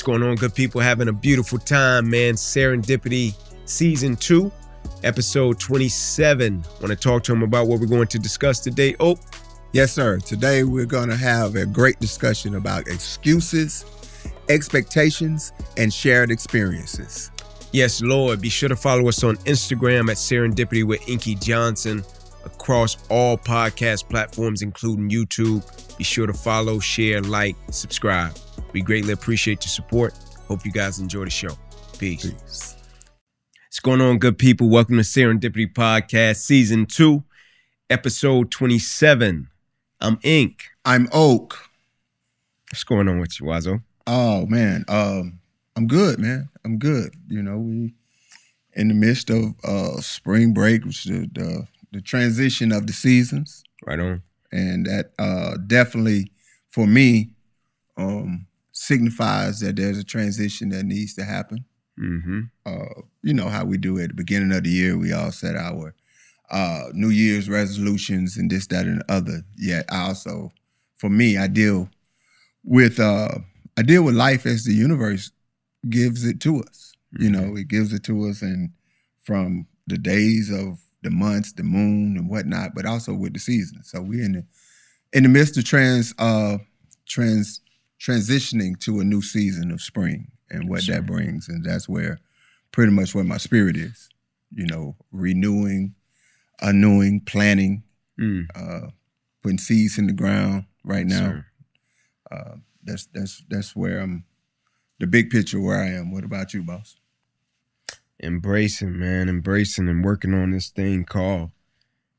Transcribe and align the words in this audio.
What's 0.00 0.06
going 0.06 0.22
on, 0.22 0.36
good 0.36 0.54
people? 0.54 0.80
Having 0.80 1.08
a 1.08 1.12
beautiful 1.12 1.58
time, 1.58 2.08
man. 2.08 2.32
Serendipity 2.32 3.34
Season 3.66 4.16
2, 4.16 4.50
Episode 5.04 5.60
27. 5.60 6.64
Want 6.80 6.86
to 6.86 6.96
talk 6.96 7.22
to 7.24 7.34
him 7.34 7.42
about 7.42 7.66
what 7.66 7.80
we're 7.80 7.86
going 7.86 8.06
to 8.06 8.18
discuss 8.18 8.60
today. 8.60 8.96
Oh, 8.98 9.18
Yes, 9.74 9.92
sir. 9.92 10.18
Today 10.18 10.64
we're 10.64 10.86
going 10.86 11.10
to 11.10 11.18
have 11.18 11.54
a 11.54 11.66
great 11.66 12.00
discussion 12.00 12.54
about 12.54 12.88
excuses, 12.88 13.84
expectations, 14.48 15.52
and 15.76 15.92
shared 15.92 16.30
experiences. 16.30 17.30
yes, 17.72 18.00
Lord. 18.00 18.40
Be 18.40 18.48
sure 18.48 18.70
to 18.70 18.76
follow 18.76 19.06
us 19.06 19.22
on 19.22 19.36
Instagram 19.44 20.08
at 20.08 20.16
Serendipity 20.16 20.82
with 20.82 21.06
Inky 21.10 21.34
Johnson 21.34 22.02
across 22.46 22.96
all 23.10 23.36
podcast 23.36 24.08
platforms, 24.08 24.62
including 24.62 25.10
YouTube. 25.10 25.62
Be 25.98 26.04
sure 26.04 26.26
to 26.26 26.32
follow, 26.32 26.78
share, 26.78 27.20
like, 27.20 27.54
subscribe. 27.70 28.34
We 28.72 28.82
greatly 28.82 29.12
appreciate 29.12 29.64
your 29.64 29.70
support. 29.70 30.14
Hope 30.48 30.64
you 30.64 30.72
guys 30.72 30.98
enjoy 30.98 31.24
the 31.24 31.30
show. 31.30 31.56
Peace. 31.98 32.30
Peace. 32.30 32.76
What's 33.66 33.80
going 33.80 34.00
on, 34.00 34.18
good 34.18 34.38
people? 34.38 34.68
Welcome 34.68 34.96
to 34.96 35.02
Serendipity 35.02 35.72
Podcast, 35.72 36.36
Season 36.36 36.86
2, 36.86 37.22
Episode 37.88 38.50
27. 38.50 39.48
I'm 40.00 40.18
Ink. 40.22 40.64
I'm 40.84 41.08
Oak. 41.12 41.56
What's 42.70 42.84
going 42.84 43.08
on 43.08 43.20
with 43.20 43.40
you, 43.40 43.46
Wazo? 43.46 43.82
Oh 44.06 44.46
man, 44.46 44.84
um, 44.88 45.40
I'm 45.76 45.86
good, 45.86 46.18
man. 46.18 46.48
I'm 46.64 46.78
good. 46.78 47.12
You 47.28 47.42
know, 47.42 47.58
we 47.58 47.94
in 48.74 48.88
the 48.88 48.94
midst 48.94 49.28
of 49.30 49.54
uh 49.64 50.00
spring 50.00 50.52
break, 50.54 50.84
which 50.84 51.06
is 51.06 51.26
the 51.32 51.66
the 51.92 52.00
transition 52.00 52.70
of 52.72 52.86
the 52.86 52.92
seasons, 52.92 53.62
Right 53.84 53.98
on. 53.98 54.22
and 54.52 54.86
that 54.86 55.10
uh 55.18 55.56
definitely 55.66 56.30
for 56.70 56.86
me 56.86 57.30
um 57.96 58.46
signifies 58.80 59.60
that 59.60 59.76
there's 59.76 59.98
a 59.98 60.04
transition 60.04 60.70
that 60.70 60.84
needs 60.84 61.14
to 61.14 61.22
happen. 61.22 61.64
Mm-hmm. 61.98 62.40
uh, 62.64 63.02
you 63.22 63.34
know 63.34 63.48
how 63.48 63.66
we 63.66 63.76
do 63.76 63.98
at 63.98 64.08
the 64.08 64.14
beginning 64.14 64.56
of 64.56 64.64
the 64.64 64.70
year. 64.70 64.96
We 64.96 65.12
all 65.12 65.32
set 65.32 65.54
our 65.54 65.94
uh, 66.50 66.84
New 66.94 67.10
Year's 67.10 67.50
resolutions 67.50 68.38
and 68.38 68.50
this, 68.50 68.66
that, 68.68 68.86
and 68.86 69.02
the 69.02 69.12
other. 69.12 69.42
Yet 69.58 69.84
I 69.90 70.06
also, 70.06 70.50
for 70.96 71.10
me, 71.10 71.36
I 71.36 71.46
deal 71.46 71.90
with 72.64 72.98
uh, 72.98 73.28
I 73.76 73.82
deal 73.82 74.02
with 74.02 74.14
life 74.14 74.46
as 74.46 74.64
the 74.64 74.72
universe 74.72 75.30
gives 75.90 76.24
it 76.24 76.40
to 76.40 76.62
us. 76.62 76.94
You 77.18 77.28
know, 77.28 77.56
it 77.56 77.68
gives 77.68 77.92
it 77.92 78.02
to 78.04 78.28
us, 78.28 78.40
and 78.40 78.70
from 79.22 79.66
the 79.88 79.98
days 79.98 80.50
of 80.50 80.80
the 81.02 81.10
months, 81.10 81.52
the 81.52 81.64
moon, 81.64 82.16
and 82.16 82.30
whatnot, 82.30 82.74
but 82.74 82.86
also 82.86 83.12
with 83.12 83.34
the 83.34 83.40
seasons. 83.40 83.90
So 83.90 84.00
we're 84.00 84.24
in 84.24 84.32
the 84.32 84.44
in 85.12 85.24
the 85.24 85.28
midst 85.28 85.58
of 85.58 85.64
trans 85.64 86.14
uh, 86.18 86.58
trans 87.06 87.60
transitioning 88.00 88.78
to 88.80 89.00
a 89.00 89.04
new 89.04 89.20
season 89.22 89.70
of 89.70 89.80
spring 89.80 90.30
and 90.50 90.68
what 90.68 90.82
Sure. 90.82 90.96
that 90.96 91.06
brings, 91.06 91.48
and 91.48 91.64
that's 91.64 91.88
where 91.88 92.18
pretty 92.72 92.92
much 92.92 93.14
where 93.14 93.24
my 93.24 93.36
spirit 93.36 93.76
is. 93.76 94.08
You 94.52 94.66
know, 94.66 94.96
renewing, 95.12 95.94
annewing, 96.60 97.20
planning, 97.20 97.84
Mm. 98.18 98.46
uh, 98.54 98.90
putting 99.42 99.58
seeds 99.58 99.96
in 99.98 100.06
the 100.08 100.12
ground 100.12 100.64
right 100.84 101.06
now. 101.06 101.44
Uh, 102.30 102.56
that's 102.82 103.06
that's 103.06 103.44
that's 103.48 103.76
where 103.76 104.00
I'm. 104.00 104.24
The 104.98 105.06
big 105.06 105.30
picture 105.30 105.60
where 105.60 105.78
I 105.82 105.88
am. 105.88 106.10
What 106.10 106.24
about 106.24 106.52
you, 106.52 106.62
boss? 106.62 106.96
Embracing, 108.22 108.98
man, 108.98 109.28
embracing 109.30 109.88
and 109.88 110.04
working 110.04 110.34
on 110.34 110.50
this 110.50 110.68
thing 110.68 111.04
called 111.04 111.52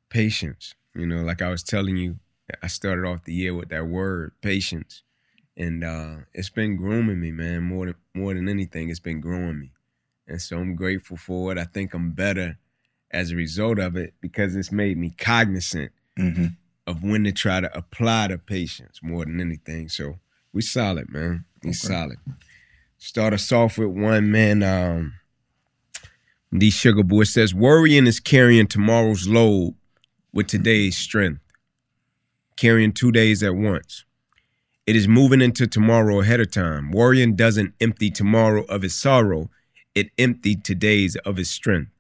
patience. 0.10 0.74
You 0.96 1.06
know, 1.06 1.22
like 1.22 1.42
I 1.44 1.50
was 1.50 1.62
telling 1.64 1.96
you, 1.98 2.20
I 2.64 2.68
started 2.68 3.06
off 3.06 3.24
the 3.26 3.34
year 3.36 3.54
with 3.54 3.70
that 3.70 3.86
word, 3.88 4.32
patience. 4.42 5.04
And 5.62 5.84
uh, 5.84 6.16
it's 6.34 6.50
been 6.50 6.76
grooming 6.76 7.20
me, 7.20 7.32
man. 7.32 7.64
More 7.64 7.86
than 7.88 7.96
more 8.14 8.34
than 8.34 8.50
anything, 8.50 8.90
it's 8.90 9.00
been 9.00 9.22
growing 9.22 9.60
me. 9.60 9.72
And 10.28 10.42
so 10.42 10.58
I'm 10.58 10.76
grateful 10.76 11.18
for 11.18 11.52
it. 11.52 11.58
I 11.58 11.66
think 11.66 11.94
I'm 11.94 12.12
better 12.12 12.58
as 13.12 13.32
a 13.32 13.36
result 13.36 13.78
of 13.78 13.96
it 13.96 14.14
because 14.22 14.56
it's 14.56 14.72
made 14.72 14.98
me 14.98 15.12
cognizant 15.18 15.92
Mm-hmm. 16.20 16.48
of 16.86 17.04
when 17.04 17.24
to 17.24 17.32
try 17.32 17.62
to 17.62 17.78
apply 17.78 18.28
the 18.28 18.38
patience 18.38 19.00
more 19.02 19.24
than 19.26 19.40
anything. 19.40 19.88
So 19.88 20.20
we 20.52 20.62
solid, 20.62 21.10
man. 21.10 21.46
We 21.64 21.70
Okay. 21.70 21.78
solid. 21.78 22.18
Start 22.98 23.34
us 23.34 23.52
off 23.52 23.78
with 23.78 23.90
one 23.90 24.30
man. 24.30 24.62
Um, 24.62 25.14
D 26.56 26.70
Sugar 26.70 27.04
Boy 27.04 27.24
says, 27.24 27.54
"Worrying 27.54 28.08
is 28.08 28.20
carrying 28.20 28.68
tomorrow's 28.68 29.28
load 29.28 29.76
with 30.34 30.48
today's 30.48 30.98
strength, 30.98 31.42
carrying 32.58 32.92
two 32.94 33.12
days 33.12 33.42
at 33.44 33.56
once. 33.56 34.04
It 34.88 34.96
is 34.96 35.08
moving 35.08 35.42
into 35.42 35.68
tomorrow 35.68 36.22
ahead 36.22 36.40
of 36.40 36.52
time. 36.52 36.92
Worrying 36.92 37.36
doesn't 37.36 37.74
empty 37.80 38.10
tomorrow 38.10 38.64
of 38.64 38.84
its 38.84 38.96
sorrow; 38.96 39.50
it 39.94 40.10
emptied 40.18 40.64
today's 40.64 41.16
of 41.18 41.38
its 41.40 41.50
strength." 41.50 41.92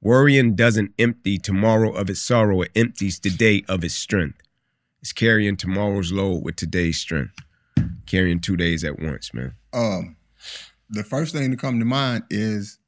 Worrying 0.00 0.54
doesn't 0.54 0.92
empty 0.98 1.38
tomorrow 1.38 1.90
of 1.92 2.08
its 2.08 2.22
sorrow, 2.22 2.62
it 2.62 2.70
empties 2.76 3.18
today 3.18 3.64
of 3.68 3.82
its 3.82 3.94
strength. 3.94 4.38
It's 5.00 5.12
carrying 5.12 5.56
tomorrow's 5.56 6.12
load 6.12 6.44
with 6.44 6.54
today's 6.54 6.98
strength. 6.98 7.34
Carrying 8.06 8.38
two 8.38 8.56
days 8.56 8.84
at 8.84 9.00
once, 9.00 9.34
man. 9.34 9.54
Um, 9.72 10.16
the 10.88 11.02
first 11.02 11.34
thing 11.34 11.50
to 11.50 11.56
come 11.56 11.80
to 11.80 11.84
mind 11.84 12.24
is 12.30 12.78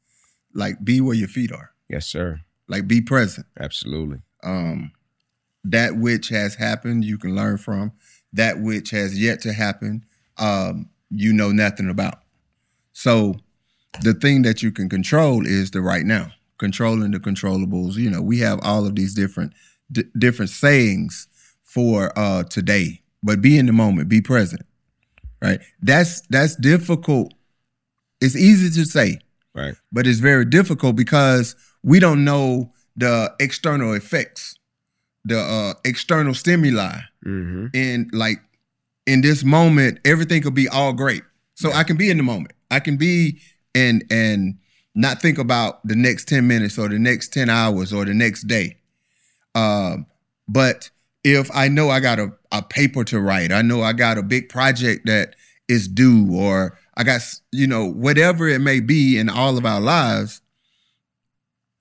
like 0.55 0.85
be 0.85 1.01
where 1.01 1.17
your 1.17 1.29
feet 1.29 1.51
are. 1.51 1.73
Yes, 1.89 2.07
sir. 2.07 2.43
Like 2.69 2.87
be 2.87 3.01
present. 3.01 3.47
Absolutely. 3.59 4.19
um, 4.45 4.93
that 5.65 5.97
which 5.97 6.29
has 6.29 6.55
happened 6.55 7.05
you 7.05 7.19
can 7.19 7.35
learn 7.35 7.59
from 7.59 7.93
that 8.33 8.61
which 8.61 8.91
has 8.91 9.19
yet 9.21 9.41
to 9.41 9.53
happen 9.53 10.05
um, 10.39 10.89
you 11.11 11.33
know 11.33 11.51
nothing 11.51 11.89
about 11.91 12.21
so 12.93 13.35
the 14.03 14.15
thing 14.15 14.43
that 14.43 14.63
you 14.63 14.71
can 14.71 14.89
control 14.89 15.47
is 15.47 15.71
the 15.73 15.81
right 15.81 16.05
now 16.07 16.31
controlling 16.59 17.11
the 17.11 17.19
controllables 17.21 17.95
you 17.95 18.09
know 18.11 18.21
we 18.23 18.39
have 18.39 18.59
all 18.63 18.87
of 18.87 18.95
these 18.95 19.15
different 19.15 19.53
d- 19.91 20.05
different 20.19 20.51
sayings 20.51 21.27
for 21.65 22.17
uh, 22.19 22.43
today 22.45 23.01
but 23.23 23.41
be 23.41 23.59
in 23.59 23.67
the 23.67 23.73
moment 23.73 24.09
be 24.09 24.21
present 24.21 24.63
right 25.43 25.61
that's 25.83 26.21
that's 26.29 26.57
difficult 26.57 27.33
it's 28.21 28.37
easy 28.37 28.71
to 28.71 28.85
say 28.89 29.19
Right. 29.53 29.75
but 29.91 30.07
it's 30.07 30.21
very 30.21 30.45
difficult 30.45 30.95
because 30.95 31.57
we 31.83 31.99
don't 31.99 32.25
know 32.25 32.73
the 32.97 33.33
external 33.41 33.95
effects, 33.95 34.57
the 35.25 35.39
uh, 35.41 35.75
external 35.85 36.35
stimuli. 36.35 36.99
Mm-hmm. 37.27 37.67
And 37.75 38.11
like 38.13 38.39
in 39.07 39.21
this 39.21 39.45
moment, 39.45 40.01
everything 40.05 40.43
could 40.43 40.55
be 40.55 40.69
all 40.69 40.93
great. 40.93 41.23
So 41.55 41.69
Yeah. 41.69 41.79
I 41.79 41.85
can 41.85 41.97
be 41.97 42.11
in 42.11 42.17
the 42.17 42.23
moment. 42.23 42.53
I 42.71 42.81
can 42.81 42.97
be 42.97 43.41
and 43.75 44.05
and 44.11 44.59
not 44.95 45.23
think 45.23 45.39
about 45.39 45.87
the 45.87 45.95
next 45.95 46.29
10 46.29 46.47
minutes 46.47 46.79
or 46.79 46.89
the 46.89 46.99
next 46.99 47.33
10 47.33 47.49
hours 47.49 47.93
or 47.93 48.05
the 48.05 48.15
next 48.15 48.45
day. 48.49 48.77
Um, 49.55 50.07
but 50.49 50.91
if 51.23 51.51
I 51.55 51.69
know 51.69 51.91
I 51.91 52.01
got 52.01 52.19
a, 52.19 52.33
a 52.51 52.63
paper 52.63 53.05
to 53.05 53.21
write, 53.21 53.53
I 53.53 53.63
know 53.63 53.83
I 53.83 53.93
got 53.93 54.19
a 54.19 54.23
big 54.23 54.49
project 54.49 55.07
that 55.07 55.37
is 55.69 55.87
due, 55.87 56.35
or 56.35 56.77
I 56.97 57.05
got, 57.05 57.23
you 57.53 57.67
know, 57.67 57.87
whatever 57.87 58.49
it 58.49 58.61
may 58.61 58.81
be 58.81 59.17
in 59.17 59.29
all 59.29 59.57
of 59.57 59.65
our 59.65 59.81
lives, 59.81 60.41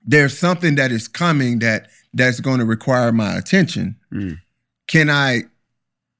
there's 0.04 0.38
something 0.38 0.76
that 0.76 0.92
is 0.92 1.08
coming 1.08 1.60
that 1.60 1.90
that's 2.14 2.40
going 2.40 2.60
to 2.60 2.66
require 2.66 3.12
my 3.12 3.36
attention. 3.36 3.96
Mm. 4.14 4.40
Can 4.90 5.10
I 5.10 5.44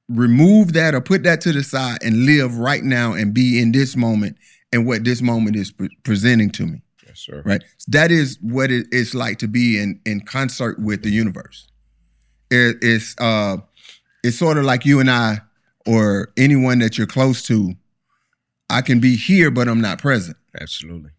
remove 0.08 0.72
that 0.72 0.94
or 0.94 1.00
put 1.02 1.22
that 1.24 1.40
to 1.42 1.52
the 1.52 1.62
side 1.62 1.98
and 2.02 2.24
live 2.24 2.56
right 2.56 2.82
now 2.82 3.12
and 3.12 3.34
be 3.34 3.60
in 3.60 3.72
this 3.72 3.96
moment 3.96 4.36
and 4.72 4.86
what 4.86 5.04
this 5.04 5.20
moment 5.20 5.56
is 5.56 5.70
pre- 5.70 5.94
presenting 6.04 6.50
to 6.52 6.66
me? 6.66 6.80
Yes, 7.06 7.18
sir. 7.18 7.42
right 7.44 7.62
that 7.88 8.12
is 8.12 8.38
what 8.40 8.70
it, 8.70 8.86
it's 8.92 9.14
like 9.14 9.38
to 9.38 9.48
be 9.48 9.76
in 9.80 10.00
in 10.06 10.20
concert 10.20 10.78
with 10.78 11.02
the 11.02 11.10
universe 11.10 11.66
it, 12.52 12.76
it's 12.82 13.16
uh 13.18 13.56
it's 14.22 14.38
sort 14.38 14.58
of 14.58 14.64
like 14.64 14.86
you 14.86 15.00
and 15.00 15.10
i 15.10 15.38
or 15.86 16.32
anyone 16.36 16.78
that 16.78 16.96
you're 16.96 17.08
close 17.08 17.42
to 17.48 17.74
i 18.70 18.80
can 18.80 19.00
be 19.00 19.16
here 19.16 19.50
but 19.50 19.66
i'm 19.66 19.80
not 19.80 19.98
present 19.98 20.36
Absolutely. 20.60 21.10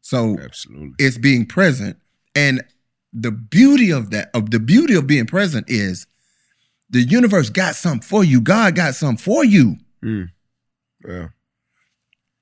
so 0.00 0.38
Absolutely. 0.42 0.94
it's 0.98 1.18
being 1.18 1.44
present 1.44 1.98
and 2.34 2.62
the 3.12 3.30
beauty 3.30 3.90
of 3.90 4.08
that 4.12 4.30
of 4.32 4.50
the 4.52 4.58
beauty 4.60 4.94
of 4.94 5.06
being 5.06 5.26
present 5.26 5.66
is 5.68 6.06
the 6.90 7.00
universe 7.02 7.50
got 7.50 7.74
something 7.76 8.00
for 8.06 8.24
you 8.24 8.40
god 8.40 8.74
got 8.74 8.94
something 8.94 9.16
for 9.22 9.44
you 9.44 9.76
Mm. 10.02 10.28
Yeah. 11.06 11.28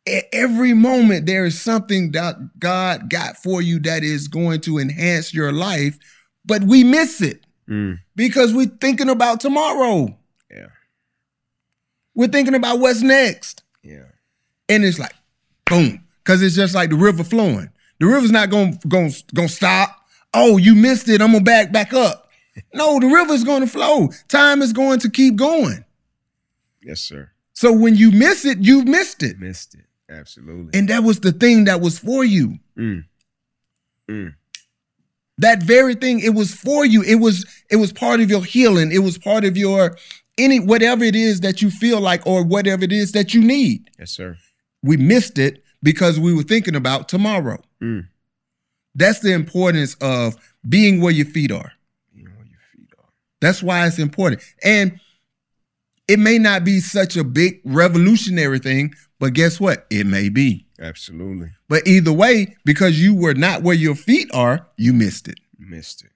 E- 0.08 0.22
every 0.32 0.74
moment 0.74 1.26
there 1.26 1.44
is 1.44 1.60
something 1.60 2.12
that 2.12 2.36
God 2.58 3.10
got 3.10 3.36
for 3.36 3.60
you 3.60 3.78
that 3.80 4.02
is 4.04 4.28
going 4.28 4.60
to 4.62 4.78
enhance 4.78 5.34
your 5.34 5.50
life, 5.52 5.98
but 6.44 6.62
we 6.64 6.84
miss 6.84 7.20
it 7.20 7.44
Mm. 7.68 7.98
because 8.16 8.54
we're 8.54 8.66
thinking 8.80 9.08
about 9.10 9.40
tomorrow. 9.40 10.16
Yeah. 10.50 10.68
We're 12.14 12.28
thinking 12.28 12.54
about 12.54 12.78
what's 12.78 13.02
next. 13.02 13.62
Yeah. 13.82 14.04
And 14.68 14.84
it's 14.84 14.98
like, 14.98 15.14
boom, 15.68 16.04
because 16.24 16.42
it's 16.42 16.54
just 16.56 16.74
like 16.74 16.90
the 16.90 16.96
river 16.96 17.24
flowing. 17.24 17.70
The 18.00 18.06
river's 18.06 18.30
not 18.32 18.50
going 18.50 18.78
to 18.78 18.88
gonna, 18.88 19.10
going 19.34 19.48
to 19.48 19.54
stop. 19.54 19.96
Oh, 20.32 20.56
you 20.58 20.74
missed 20.74 21.08
it. 21.08 21.20
I'm 21.20 21.32
gonna 21.32 21.42
back 21.44 21.72
back 21.72 21.92
up. 21.92 22.27
No, 22.74 22.98
the 23.00 23.06
river 23.06 23.32
is 23.32 23.44
going 23.44 23.62
to 23.62 23.66
flow. 23.66 24.08
Time 24.28 24.62
is 24.62 24.72
going 24.72 25.00
to 25.00 25.10
keep 25.10 25.36
going. 25.36 25.84
Yes, 26.82 27.00
sir. 27.00 27.30
So 27.52 27.72
when 27.72 27.96
you 27.96 28.10
miss 28.10 28.44
it, 28.44 28.58
you've 28.60 28.86
missed 28.86 29.22
it. 29.22 29.38
Missed 29.38 29.74
it. 29.74 29.84
Absolutely. 30.10 30.78
And 30.78 30.88
that 30.88 31.02
was 31.02 31.20
the 31.20 31.32
thing 31.32 31.64
that 31.64 31.80
was 31.80 31.98
for 31.98 32.24
you. 32.24 32.58
Mm. 32.76 33.04
Mm. 34.08 34.34
That 35.38 35.62
very 35.62 35.94
thing, 35.94 36.20
it 36.20 36.34
was 36.34 36.54
for 36.54 36.84
you. 36.84 37.02
It 37.02 37.16
was 37.16 37.46
it 37.70 37.76
was 37.76 37.92
part 37.92 38.20
of 38.20 38.30
your 38.30 38.42
healing. 38.42 38.90
It 38.90 39.00
was 39.00 39.18
part 39.18 39.44
of 39.44 39.56
your 39.56 39.96
any 40.36 40.60
whatever 40.60 41.04
it 41.04 41.14
is 41.14 41.40
that 41.40 41.60
you 41.62 41.70
feel 41.70 42.00
like 42.00 42.26
or 42.26 42.42
whatever 42.42 42.84
it 42.84 42.92
is 42.92 43.12
that 43.12 43.34
you 43.34 43.42
need. 43.42 43.90
Yes, 43.98 44.12
sir. 44.12 44.36
We 44.82 44.96
missed 44.96 45.38
it 45.38 45.62
because 45.82 46.18
we 46.18 46.32
were 46.32 46.42
thinking 46.42 46.74
about 46.74 47.08
tomorrow. 47.08 47.62
Mm. 47.82 48.08
That's 48.94 49.20
the 49.20 49.32
importance 49.32 49.94
of 50.00 50.36
being 50.68 51.00
where 51.00 51.12
your 51.12 51.26
feet 51.26 51.52
are. 51.52 51.72
You 52.12 52.24
know 52.24 52.30
where 52.30 52.46
your 52.46 52.60
feet 52.72 52.90
are. 52.98 53.10
That's 53.40 53.62
why 53.62 53.86
it's 53.86 53.98
important. 53.98 54.42
And 54.64 55.00
it 56.08 56.18
may 56.18 56.38
not 56.38 56.64
be 56.64 56.80
such 56.80 57.16
a 57.16 57.24
big 57.24 57.60
revolutionary 57.64 58.58
thing, 58.58 58.94
but 59.20 59.34
guess 59.34 59.60
what? 59.60 59.86
It 59.90 60.06
may 60.06 60.28
be. 60.28 60.66
Absolutely. 60.80 61.50
But 61.68 61.86
either 61.86 62.12
way, 62.12 62.56
because 62.64 63.02
you 63.02 63.14
were 63.14 63.34
not 63.34 63.62
where 63.62 63.74
your 63.74 63.94
feet 63.94 64.28
are, 64.32 64.66
you 64.76 64.92
missed 64.92 65.28
it. 65.28 65.38
Missed 65.58 66.04
it. 66.04 66.10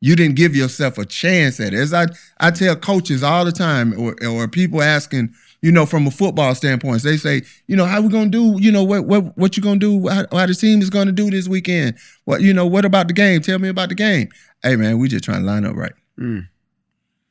You 0.00 0.16
didn't 0.16 0.36
give 0.36 0.54
yourself 0.54 0.98
a 0.98 1.04
chance 1.04 1.58
at 1.60 1.72
it. 1.72 1.78
As 1.78 1.94
I, 1.94 2.06
I 2.38 2.50
tell 2.50 2.76
coaches 2.76 3.22
all 3.22 3.44
the 3.44 3.52
time, 3.52 3.98
or, 3.98 4.14
or 4.26 4.48
people 4.48 4.82
asking, 4.82 5.34
you 5.62 5.72
know, 5.72 5.86
from 5.86 6.06
a 6.06 6.10
football 6.10 6.54
standpoint, 6.54 7.02
they 7.02 7.16
say, 7.16 7.42
you 7.66 7.74
know, 7.74 7.86
how 7.86 8.02
we 8.02 8.08
gonna 8.10 8.28
do, 8.28 8.56
you 8.60 8.70
know, 8.70 8.84
what 8.84 9.06
what 9.06 9.36
what 9.38 9.56
you 9.56 9.62
gonna 9.62 9.80
do, 9.80 10.06
how, 10.08 10.26
how 10.30 10.46
the 10.46 10.54
team 10.54 10.82
is 10.82 10.90
gonna 10.90 11.10
do 11.10 11.30
this 11.30 11.48
weekend. 11.48 11.96
What, 12.24 12.42
you 12.42 12.52
know, 12.52 12.66
what 12.66 12.84
about 12.84 13.08
the 13.08 13.14
game? 13.14 13.40
Tell 13.40 13.58
me 13.58 13.68
about 13.68 13.88
the 13.88 13.94
game. 13.94 14.28
Hey 14.62 14.76
man, 14.76 14.98
we 14.98 15.08
just 15.08 15.24
trying 15.24 15.40
to 15.40 15.46
line 15.46 15.64
up 15.64 15.74
right. 15.74 15.94
Mm. 16.18 16.48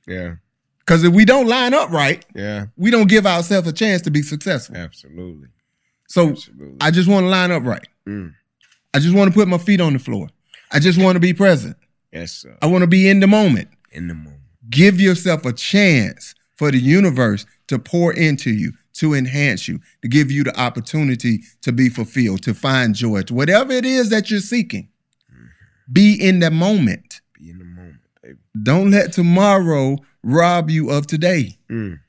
Yeah. 0.08 0.36
Because 0.80 1.04
if 1.04 1.14
we 1.14 1.24
don't 1.26 1.48
line 1.48 1.74
up 1.74 1.90
right, 1.92 2.26
Yeah. 2.36 2.66
we 2.76 2.92
don't 2.92 3.08
give 3.08 3.26
ourselves 3.26 3.68
a 3.68 3.74
chance 3.74 4.02
to 4.04 4.12
be 4.12 4.22
successful. 4.22 4.76
Absolutely. 4.76 5.48
So 6.08 6.30
Absolutely. 6.32 6.78
I 6.82 6.92
just 6.92 7.08
want 7.10 7.24
to 7.24 7.30
line 7.30 7.52
up 7.52 7.64
right. 7.64 7.88
Mm. 8.08 8.34
I 8.94 9.00
just 9.00 9.16
want 9.16 9.32
to 9.32 9.34
put 9.34 9.48
my 9.48 9.58
feet 9.58 9.80
on 9.82 9.94
the 9.94 10.00
floor. 10.00 10.30
I 10.72 10.80
just 10.80 11.02
want 11.02 11.16
to 11.16 11.20
be 11.20 11.34
present. 11.34 11.78
Yes, 12.12 12.32
sir. 12.34 12.58
I 12.62 12.68
want 12.68 12.82
to 12.84 12.88
be 12.88 13.10
in 13.10 13.20
the 13.22 13.28
moment. 13.28 13.70
In 13.92 14.08
the 14.08 14.14
moment. 14.14 14.42
Give 14.70 15.00
yourself 15.00 15.46
a 15.46 15.54
chance 15.54 16.36
for 16.56 16.70
the 16.72 16.78
universe 16.80 17.46
to 17.68 17.80
pour 17.80 18.14
into 18.14 18.52
you, 18.52 18.74
to 18.94 19.14
enhance 19.14 19.68
you, 19.68 19.80
to 20.02 20.08
give 20.08 20.30
you 20.32 20.44
the 20.44 20.60
opportunity 20.60 21.42
to 21.62 21.72
be 21.72 21.90
fulfilled, 21.90 22.44
to 22.44 22.54
find 22.54 22.94
joy, 22.94 23.22
to 23.24 23.34
whatever 23.34 23.72
it 23.72 23.86
is 23.86 24.10
that 24.10 24.30
you're 24.30 24.40
seeking. 24.42 24.90
Be 25.92 26.14
in 26.14 26.40
the 26.40 26.52
moment. 26.52 27.22
Be 27.40 27.50
in 27.50 27.58
the 27.58 27.64
moment. 27.66 27.73
Don't 28.62 28.92
let 28.92 29.14
tomorrow 29.14 29.98
rob 30.24 30.70
you 30.70 30.90
of 30.90 31.08
today. 31.08 31.58
Mm. 31.70 32.00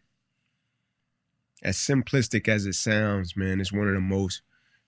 As 1.63 1.77
simplistic 1.77 2.49
as 2.49 2.67
it 2.67 2.75
sounds, 2.75 3.37
man, 3.37 3.61
it's 3.61 3.73
one 3.73 3.89
of 3.89 3.95
the 3.95 4.01
most 4.01 4.43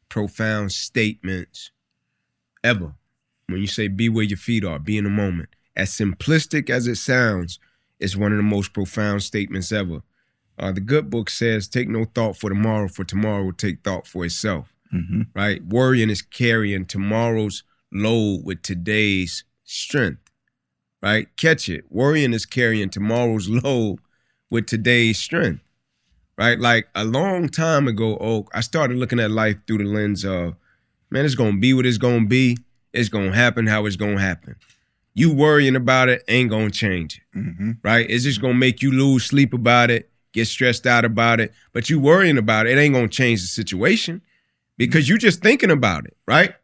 profound 0.09 0.73
statements 0.73 1.71
ever. 2.63 2.95
When 3.49 3.61
you 3.61 3.67
say 3.67 3.89
be 3.89 4.09
where 4.09 4.25
your 4.25 4.37
feet 4.37 4.65
are, 4.65 4.79
be 4.79 4.99
in 4.99 5.05
the 5.05 5.11
moment. 5.11 5.49
As 5.75 5.91
simplistic 5.91 6.71
as 6.71 6.87
it 6.87 6.97
sounds, 6.97 7.59
it's 7.99 8.17
one 8.17 8.33
of 8.33 8.39
the 8.39 8.43
most 8.43 8.73
profound 8.73 9.23
statements 9.23 9.73
ever. 9.73 10.03
Uh, 10.59 10.73
the 10.73 10.81
good 10.81 11.11
book 11.11 11.29
says, 11.31 11.69
take 11.69 11.89
no 11.89 12.05
thought 12.05 12.37
for 12.37 12.51
tomorrow, 12.51 12.89
for 12.89 13.05
tomorrow 13.05 13.45
will 13.45 13.53
take 13.53 13.83
thought 13.83 14.07
for 14.07 14.25
itself. 14.25 14.73
Mm-hmm. 14.95 15.23
right? 15.35 15.65
Worrying 15.65 16.11
is 16.11 16.23
carrying 16.23 16.87
tomorrow's 16.87 17.65
load 17.93 18.43
with 18.45 18.63
today's 18.63 19.45
strength, 19.65 20.26
right? 21.07 21.29
Catch 21.37 21.69
it. 21.69 21.85
Worrying 21.89 22.33
is 22.35 22.45
carrying 22.45 22.91
tomorrow's 22.91 23.49
load 23.65 24.01
with 24.51 24.67
today's 24.67 25.19
strength, 25.19 25.63
right? 26.37 26.59
Like 26.59 26.89
a 26.97 27.05
long 27.05 27.49
time 27.49 27.87
ago, 27.87 28.17
Oak, 28.19 28.51
I 28.53 28.61
started 28.61 28.97
looking 28.97 29.21
at 29.21 29.31
life 29.31 29.57
through 29.67 29.79
the 29.79 29.85
lens 29.85 30.25
of, 30.25 30.57
man, 31.11 31.25
it's 31.25 31.37
gonna 31.37 31.59
be 31.59 31.73
what 31.73 31.87
it's 31.87 31.99
gonna 31.99 32.27
be. 32.27 32.59
It's 32.93 33.09
gonna 33.09 33.33
happen 33.33 33.69
how 33.69 33.87
it's 33.87 33.95
gonna 33.95 34.21
happen. 34.21 34.57
You 35.15 35.33
worrying 35.33 35.77
about 35.77 36.09
it 36.09 36.25
ain't 36.27 36.51
gonna 36.51 36.71
change 36.71 37.19
it 37.19 37.39
Mm-hmm. 37.39 37.71
right? 37.85 38.07
It's 38.11 38.25
just 38.25 38.41
gonna 38.41 38.55
make 38.55 38.83
you 38.83 38.91
lose 38.91 39.25
sleep 39.25 39.53
about 39.55 39.91
it, 39.91 40.11
get 40.33 40.47
stressed 40.47 40.87
out 40.89 41.05
about 41.05 41.39
it. 41.39 41.53
But 41.73 41.89
you 41.89 42.01
worrying 42.01 42.37
about 42.37 42.67
it, 42.67 42.77
it 42.77 42.81
ain't 42.81 42.95
gonna 42.95 43.07
change 43.09 43.43
the 43.43 43.47
situation 43.47 44.23
because 44.77 45.09
you're 45.09 45.19
just 45.19 45.41
thinking 45.41 45.71
about 45.71 46.05
it, 46.07 46.17
right? 46.27 46.55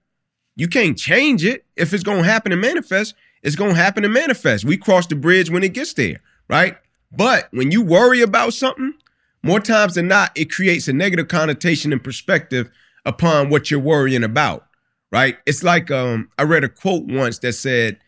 You 0.56 0.68
can't 0.68 0.98
change 0.98 1.44
it. 1.44 1.64
If 1.76 1.92
it's 1.94 2.02
gonna 2.02 2.24
happen 2.24 2.52
and 2.52 2.60
manifest, 2.60 3.14
it's 3.42 3.56
gonna 3.56 3.74
happen 3.74 4.04
and 4.04 4.12
manifest. 4.12 4.64
We 4.64 4.76
cross 4.76 5.06
the 5.06 5.16
bridge 5.16 5.50
when 5.50 5.62
it 5.64 5.72
gets 5.72 5.92
there, 5.94 6.20
right? 6.48 6.76
But 7.10 7.48
when 7.52 7.70
you 7.70 7.82
worry 7.82 8.20
about 8.20 8.54
something, 8.54 8.94
more 9.42 9.60
times 9.60 9.94
than 9.94 10.08
not, 10.08 10.30
it 10.36 10.50
creates 10.50 10.88
a 10.88 10.92
negative 10.92 11.28
connotation 11.28 11.92
and 11.92 12.02
perspective 12.02 12.70
upon 13.04 13.50
what 13.50 13.70
you're 13.70 13.80
worrying 13.80 14.22
about, 14.24 14.66
right? 15.10 15.36
It's 15.46 15.62
like 15.62 15.90
um, 15.90 16.28
I 16.38 16.44
read 16.44 16.64
a 16.64 16.68
quote 16.68 17.04
once 17.06 17.38
that 17.40 17.54
said, 17.54 17.98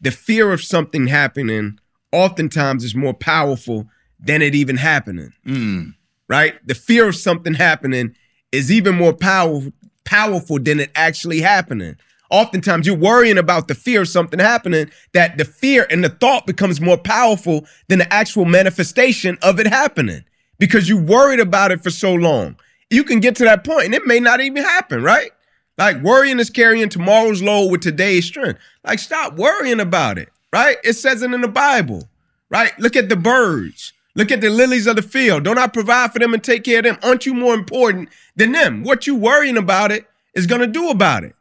the 0.00 0.10
fear 0.10 0.52
of 0.52 0.62
something 0.62 1.06
happening 1.06 1.78
oftentimes 2.12 2.82
is 2.82 2.94
more 2.94 3.14
powerful 3.14 3.86
than 4.18 4.42
it 4.42 4.54
even 4.54 4.76
happening, 4.78 5.32
Mm. 5.46 5.94
right? 6.28 6.54
The 6.66 6.74
fear 6.74 7.08
of 7.08 7.16
something 7.16 7.54
happening 7.54 8.14
is 8.50 8.72
even 8.72 8.96
more 8.96 9.12
powerful 9.12 9.72
powerful 10.10 10.58
than 10.58 10.80
it 10.80 10.90
actually 10.96 11.40
happening. 11.40 11.96
Oftentimes 12.30 12.84
you're 12.84 12.96
worrying 12.96 13.38
about 13.38 13.68
the 13.68 13.76
fear 13.76 14.02
of 14.02 14.08
something 14.08 14.40
happening 14.40 14.90
that 15.12 15.38
the 15.38 15.44
fear 15.44 15.86
and 15.88 16.02
the 16.02 16.08
thought 16.08 16.48
becomes 16.48 16.80
more 16.80 16.98
powerful 16.98 17.64
than 17.86 18.00
the 18.00 18.12
actual 18.12 18.44
manifestation 18.44 19.38
of 19.40 19.60
it 19.60 19.68
happening 19.68 20.24
because 20.58 20.88
you 20.88 20.98
worried 20.98 21.38
about 21.38 21.70
it 21.70 21.80
for 21.80 21.90
so 21.90 22.12
long. 22.12 22.56
You 22.90 23.04
can 23.04 23.20
get 23.20 23.36
to 23.36 23.44
that 23.44 23.62
point 23.62 23.86
and 23.86 23.94
it 23.94 24.04
may 24.04 24.18
not 24.18 24.40
even 24.40 24.64
happen, 24.64 25.00
right? 25.00 25.30
Like 25.78 26.02
worrying 26.02 26.40
is 26.40 26.50
carrying 26.50 26.88
tomorrow's 26.88 27.40
load 27.40 27.70
with 27.70 27.80
today's 27.80 28.26
strength. 28.26 28.58
Like 28.84 28.98
stop 28.98 29.36
worrying 29.36 29.78
about 29.78 30.18
it, 30.18 30.28
right? 30.52 30.76
It 30.82 30.94
says 30.94 31.22
it 31.22 31.32
in 31.32 31.40
the 31.40 31.48
Bible, 31.48 32.08
right? 32.50 32.76
Look 32.80 32.96
at 32.96 33.08
the 33.08 33.16
birds. 33.16 33.92
Look 34.14 34.32
at 34.32 34.40
the 34.40 34.50
lilies 34.50 34.86
of 34.86 34.96
the 34.96 35.02
field. 35.02 35.44
Don't 35.44 35.58
I 35.58 35.66
provide 35.66 36.12
for 36.12 36.18
them 36.18 36.34
and 36.34 36.42
take 36.42 36.64
care 36.64 36.78
of 36.78 36.84
them? 36.84 36.98
Aren't 37.02 37.26
you 37.26 37.34
more 37.34 37.54
important 37.54 38.08
than 38.34 38.52
them? 38.52 38.82
What 38.82 39.06
you 39.06 39.14
worrying 39.14 39.56
about 39.56 39.92
it 39.92 40.06
is 40.34 40.46
going 40.46 40.60
to 40.60 40.66
do 40.66 40.90
about 40.90 41.24
it. 41.24 41.34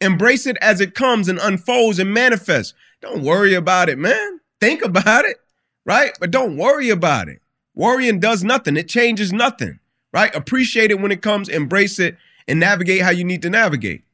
Embrace 0.00 0.46
it 0.46 0.56
as 0.60 0.80
it 0.80 0.94
comes 0.94 1.28
and 1.28 1.38
unfolds 1.38 1.98
and 1.98 2.12
manifests. 2.12 2.74
Don't 3.00 3.22
worry 3.22 3.54
about 3.54 3.88
it, 3.88 3.98
man. 3.98 4.40
Think 4.60 4.84
about 4.84 5.24
it, 5.24 5.38
right? 5.84 6.12
But 6.20 6.30
don't 6.30 6.56
worry 6.56 6.90
about 6.90 7.28
it. 7.28 7.40
Worrying 7.74 8.20
does 8.20 8.44
nothing. 8.44 8.76
It 8.76 8.88
changes 8.88 9.32
nothing, 9.32 9.78
right? 10.12 10.34
Appreciate 10.34 10.90
it 10.90 11.00
when 11.00 11.12
it 11.12 11.22
comes, 11.22 11.48
embrace 11.48 11.98
it, 11.98 12.16
and 12.46 12.60
navigate 12.60 13.02
how 13.02 13.10
you 13.10 13.24
need 13.24 13.42
to 13.42 13.50
navigate. 13.50 14.04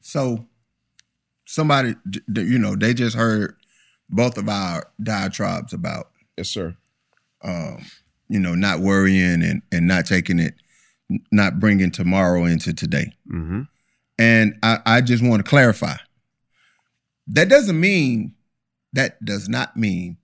So, 0.00 0.46
somebody, 1.46 1.94
you 2.34 2.58
know, 2.58 2.74
they 2.74 2.92
just 2.92 3.16
heard 3.16 3.56
both 4.08 4.36
of 4.36 4.48
our 4.48 4.90
diatribes 5.02 5.72
about, 5.72 6.10
Yes, 6.36 6.48
sir. 6.48 6.74
Um, 7.42 7.84
you 8.28 8.38
know, 8.38 8.54
not 8.54 8.80
worrying 8.80 9.42
and 9.42 9.62
and 9.72 9.86
not 9.86 10.06
taking 10.06 10.38
it, 10.38 10.54
not 11.32 11.58
bringing 11.60 11.90
tomorrow 11.90 12.44
into 12.44 12.72
today. 12.72 13.12
Mm-hmm. 13.28 13.62
And 14.18 14.58
I, 14.62 14.78
I 14.84 15.00
just 15.00 15.22
want 15.22 15.44
to 15.44 15.48
clarify. 15.48 15.96
That 17.26 17.48
doesn't 17.48 17.78
mean, 17.78 18.34
that 18.92 19.24
does 19.24 19.48
not 19.48 19.76
mean 19.76 20.18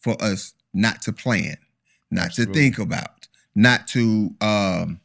for 0.00 0.20
us 0.22 0.54
not 0.72 1.02
to 1.02 1.12
plan, 1.12 1.56
not 2.10 2.26
Absolutely. 2.26 2.54
to 2.54 2.60
think 2.60 2.78
about, 2.78 3.28
not 3.54 3.88
to 3.88 4.34
um, 4.40 5.00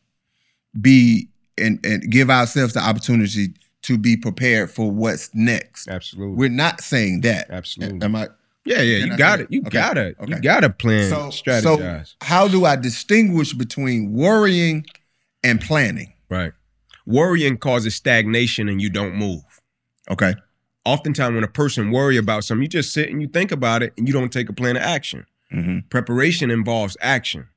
be 0.79 1.29
and, 1.57 1.83
and 1.85 2.09
give 2.11 2.29
ourselves 2.29 2.73
the 2.73 2.81
opportunity 2.81 3.53
to 3.83 3.97
be 3.97 4.15
prepared 4.15 4.69
for 4.69 4.91
what's 4.91 5.33
next. 5.33 5.87
Absolutely. 5.87 6.35
We're 6.35 6.49
not 6.49 6.81
saying 6.81 7.21
that. 7.21 7.49
Absolutely. 7.49 8.01
Am 8.03 8.15
I? 8.15 8.27
Yeah, 8.65 8.81
yeah, 8.81 9.05
you 9.05 9.17
got 9.17 9.39
it. 9.41 9.47
You? 9.49 9.61
Okay. 9.61 9.69
got 9.69 9.97
it. 9.97 10.15
You 10.27 10.39
got 10.39 10.59
to 10.61 10.69
plan, 10.69 11.09
So, 11.09 11.15
strategize. 11.29 12.07
so 12.07 12.15
how 12.21 12.47
do 12.47 12.65
I 12.65 12.75
distinguish 12.75 13.53
between 13.53 14.13
worrying 14.13 14.85
and 15.43 15.59
planning? 15.61 16.13
right. 16.29 16.53
Worrying 17.07 17.57
causes 17.57 17.95
stagnation 17.95 18.69
and 18.69 18.79
you 18.79 18.89
don't 18.89 19.15
move. 19.15 19.41
Okay. 20.09 20.35
Oftentimes, 20.85 21.33
when 21.33 21.43
a 21.43 21.47
person 21.47 21.89
worry 21.91 22.15
about 22.15 22.43
something, 22.43 22.61
you 22.61 22.67
just 22.69 22.93
sit 22.93 23.09
and 23.09 23.21
you 23.21 23.27
think 23.27 23.51
about 23.51 23.81
it 23.81 23.91
and 23.97 24.07
you 24.07 24.13
don't 24.13 24.31
take 24.31 24.49
a 24.49 24.53
plan 24.53 24.77
of 24.77 24.83
action. 24.83 25.25
Mm-hmm. 25.51 25.79
Preparation 25.89 26.51
involves 26.51 26.95
action. 27.01 27.47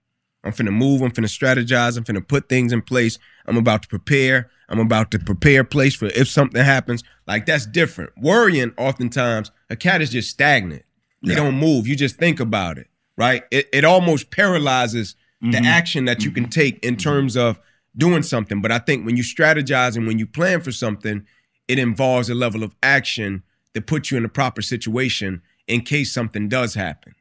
I'm 0.45 0.53
finna 0.53 0.73
move. 0.73 1.03
I'm 1.03 1.11
finna 1.11 1.27
strategize. 1.27 1.97
I'm 1.99 2.05
finna 2.05 2.27
put 2.27 2.49
things 2.49 2.73
in 2.73 2.81
place. 2.83 3.19
I'm 3.47 3.57
about 3.59 3.83
to 3.83 3.89
prepare. 3.89 4.51
I'm 4.69 4.79
about 4.81 5.11
to 5.13 5.19
prepare 5.19 5.61
a 5.61 5.65
place 5.65 5.95
for 5.95 6.07
if 6.07 6.27
something 6.29 6.63
happens. 6.65 7.03
Like 7.27 7.45
that's 7.45 7.67
different. 7.67 8.11
Worrying, 8.17 8.73
oftentimes, 8.79 9.51
a 9.69 9.77
cat 9.77 10.01
is 10.01 10.11
just 10.11 10.31
stagnant. 10.31 10.85
Yeah. 11.31 11.37
don't 11.37 11.59
move. 11.59 11.87
You 11.87 11.97
just 11.97 12.17
think 12.17 12.41
about 12.41 12.79
it, 12.79 12.89
right? 13.17 13.45
It, 13.51 13.69
it 13.73 13.85
almost 13.85 14.31
paralyzes 14.31 15.17
the 15.41 15.59
Mhm. 15.59 15.65
action 15.67 16.05
that 16.07 16.25
you 16.25 16.31
can 16.31 16.49
take 16.49 16.83
in 16.85 16.97
terms 16.97 17.37
of 17.37 17.59
doing 17.97 18.23
something. 18.23 18.61
But 18.63 18.73
I 18.73 18.79
think 18.79 19.05
when 19.05 19.17
you 19.17 19.23
strategize 19.23 19.97
and 19.97 20.07
when 20.07 20.19
you 20.19 20.27
plan 20.27 20.61
for 20.63 20.73
something, 20.73 21.27
it 21.69 21.79
involves 21.79 22.29
a 22.31 22.35
level 22.35 22.63
of 22.63 22.75
action 22.83 23.43
that 23.75 23.87
puts 23.87 24.11
you 24.11 24.17
in 24.17 24.23
the 24.23 24.29
proper 24.29 24.63
situation 24.63 25.43
in 25.67 25.81
case 25.83 26.13
something 26.13 26.49
does 26.49 26.75
happen. 26.75 27.15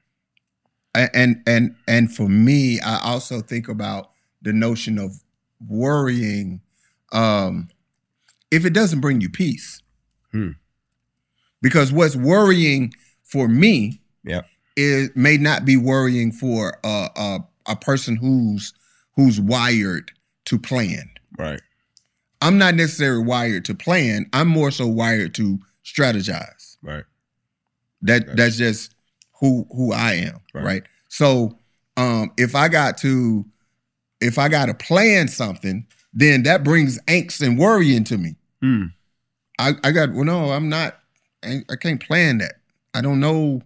And 0.96 1.42
and 1.48 1.76
and 1.88 2.14
for 2.16 2.30
me 2.30 2.80
i 2.82 3.00
also 3.00 3.42
think 3.42 3.68
about 3.68 4.12
the 4.44 4.54
notion 4.54 5.00
of 5.00 5.24
worrying 5.68 6.62
um, 7.12 7.70
if 8.52 8.64
it 8.66 8.74
doesn't 8.74 9.00
bring 9.02 9.20
you 9.22 9.30
peace. 9.30 9.82
Hmm. 10.32 10.52
Because 11.62 11.92
what's 11.92 12.16
worrying 12.16 12.94
for 13.34 13.48
me 13.48 14.00
Yeah. 14.24 14.42
is 14.78 15.10
may 15.16 15.38
not 15.38 15.66
be 15.66 15.76
worrying 15.76 16.32
for 16.32 16.78
a, 16.84 17.10
a 17.16 17.40
a 17.68 17.76
person 17.76 18.16
who's 18.16 18.72
who's 19.16 19.40
wired 19.42 20.12
to 20.46 20.60
plan. 20.60 21.10
Right. 21.38 21.62
I'm 22.42 22.58
not 22.60 22.76
necessarily 22.76 23.24
wired 23.24 23.66
to 23.66 23.74
plan. 23.76 24.28
I'm 24.34 24.48
more 24.48 24.70
so 24.70 24.86
wired 24.88 25.34
to 25.36 25.60
strategize. 25.84 26.78
Right. 26.84 27.06
That 28.04 28.36
that's 28.38 28.58
just 28.58 28.94
who 29.40 29.66
who 29.72 29.92
I 29.94 30.14
am, 30.14 30.40
Right. 30.54 30.64
right? 30.66 30.84
So 31.10 31.58
um 31.98 32.32
if 32.38 32.56
I 32.56 32.68
got 32.70 32.98
to 33.00 33.46
if 34.22 34.38
I 34.38 34.48
got 34.48 34.68
to 34.68 34.74
plan 34.74 35.28
something, 35.28 35.88
then 36.14 36.44
that 36.44 36.64
brings 36.64 37.00
angst 37.08 37.42
and 37.46 37.58
worry 37.58 37.96
into 37.96 38.18
me. 38.18 38.36
Hmm. 38.62 38.86
I 39.58 39.74
I 39.84 39.92
got 39.92 40.14
well 40.14 40.26
no, 40.26 40.52
I'm 40.52 40.70
not 40.70 41.00
I, 41.44 41.62
I 41.70 41.76
can't 41.78 42.02
plan 42.06 42.38
that. 42.40 42.56
I 42.94 43.02
don't 43.02 43.20
know 43.20 43.62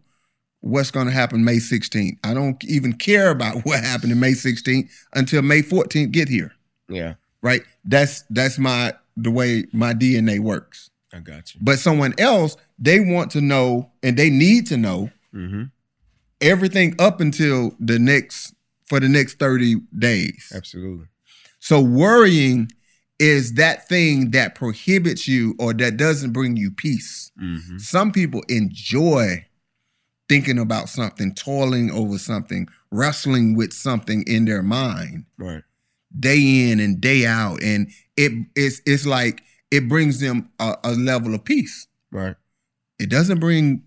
what's 0.62 0.92
going 0.92 1.06
to 1.08 1.14
happen 1.14 1.44
May 1.44 1.58
16th. 1.58 2.18
I 2.24 2.34
don't 2.34 2.62
even 2.66 2.94
care 2.94 3.30
about 3.30 3.62
what 3.66 3.84
happened 3.84 4.12
in 4.12 4.20
May 4.20 4.32
16th 4.32 4.90
until 5.14 5.42
May 5.42 5.62
14th 5.62 6.12
get 6.12 6.28
here, 6.30 6.52
Yeah. 6.90 7.14
right? 7.42 7.62
That's 7.86 8.24
that's 8.30 8.58
my 8.60 8.94
the 9.16 9.32
way 9.32 9.66
my 9.72 9.94
DNA 9.94 10.40
works. 10.40 10.90
I 11.14 11.20
got 11.20 11.54
you. 11.56 11.62
But 11.64 11.80
someone 11.80 12.14
else, 12.18 12.58
they 12.78 13.00
want 13.00 13.32
to 13.32 13.42
know 13.42 13.92
and 14.04 14.18
they 14.18 14.30
need 14.30 14.68
to 14.68 14.78
know 14.78 15.10
Mm-hmm. 15.34 15.64
everything 16.42 16.96
up 17.00 17.20
until 17.22 17.72
the 17.80 18.00
next 18.00 18.54
for 18.86 19.00
the 19.00 19.10
next 19.10 19.38
30 19.40 19.76
days. 19.98 20.52
Absolutely. 20.56 21.06
So 21.60 21.82
worrying 21.82 22.72
is 23.20 23.54
that 23.56 23.88
thing 23.88 24.32
that 24.32 24.54
prohibits 24.56 25.28
you 25.28 25.56
or 25.60 25.74
that 25.74 25.98
doesn't 25.98 26.32
bring 26.34 26.56
you 26.58 26.70
peace. 26.72 27.32
Mm-hmm. 27.42 27.78
Some 27.80 28.12
people 28.12 28.44
enjoy 28.48 29.46
thinking 30.30 30.60
about 30.60 30.90
something, 30.90 31.34
toiling 31.34 31.90
over 31.92 32.18
something, 32.18 32.68
wrestling 32.92 33.56
with 33.56 33.74
something 33.74 34.24
in 34.28 34.46
their 34.46 34.62
mind 34.64 35.26
Right. 35.38 35.64
day 36.20 36.70
in 36.72 36.80
and 36.80 37.00
day 37.02 37.26
out 37.26 37.62
and 37.64 37.90
it 38.16 38.32
it's 38.56 38.82
it's 38.86 39.06
like 39.06 39.42
it 39.72 39.88
brings 39.90 40.20
them 40.20 40.50
a, 40.60 40.76
a 40.84 40.92
level 40.94 41.34
of 41.34 41.44
peace. 41.44 41.88
Right. 42.12 42.36
It 43.00 43.10
doesn't 43.10 43.40
bring 43.40 43.84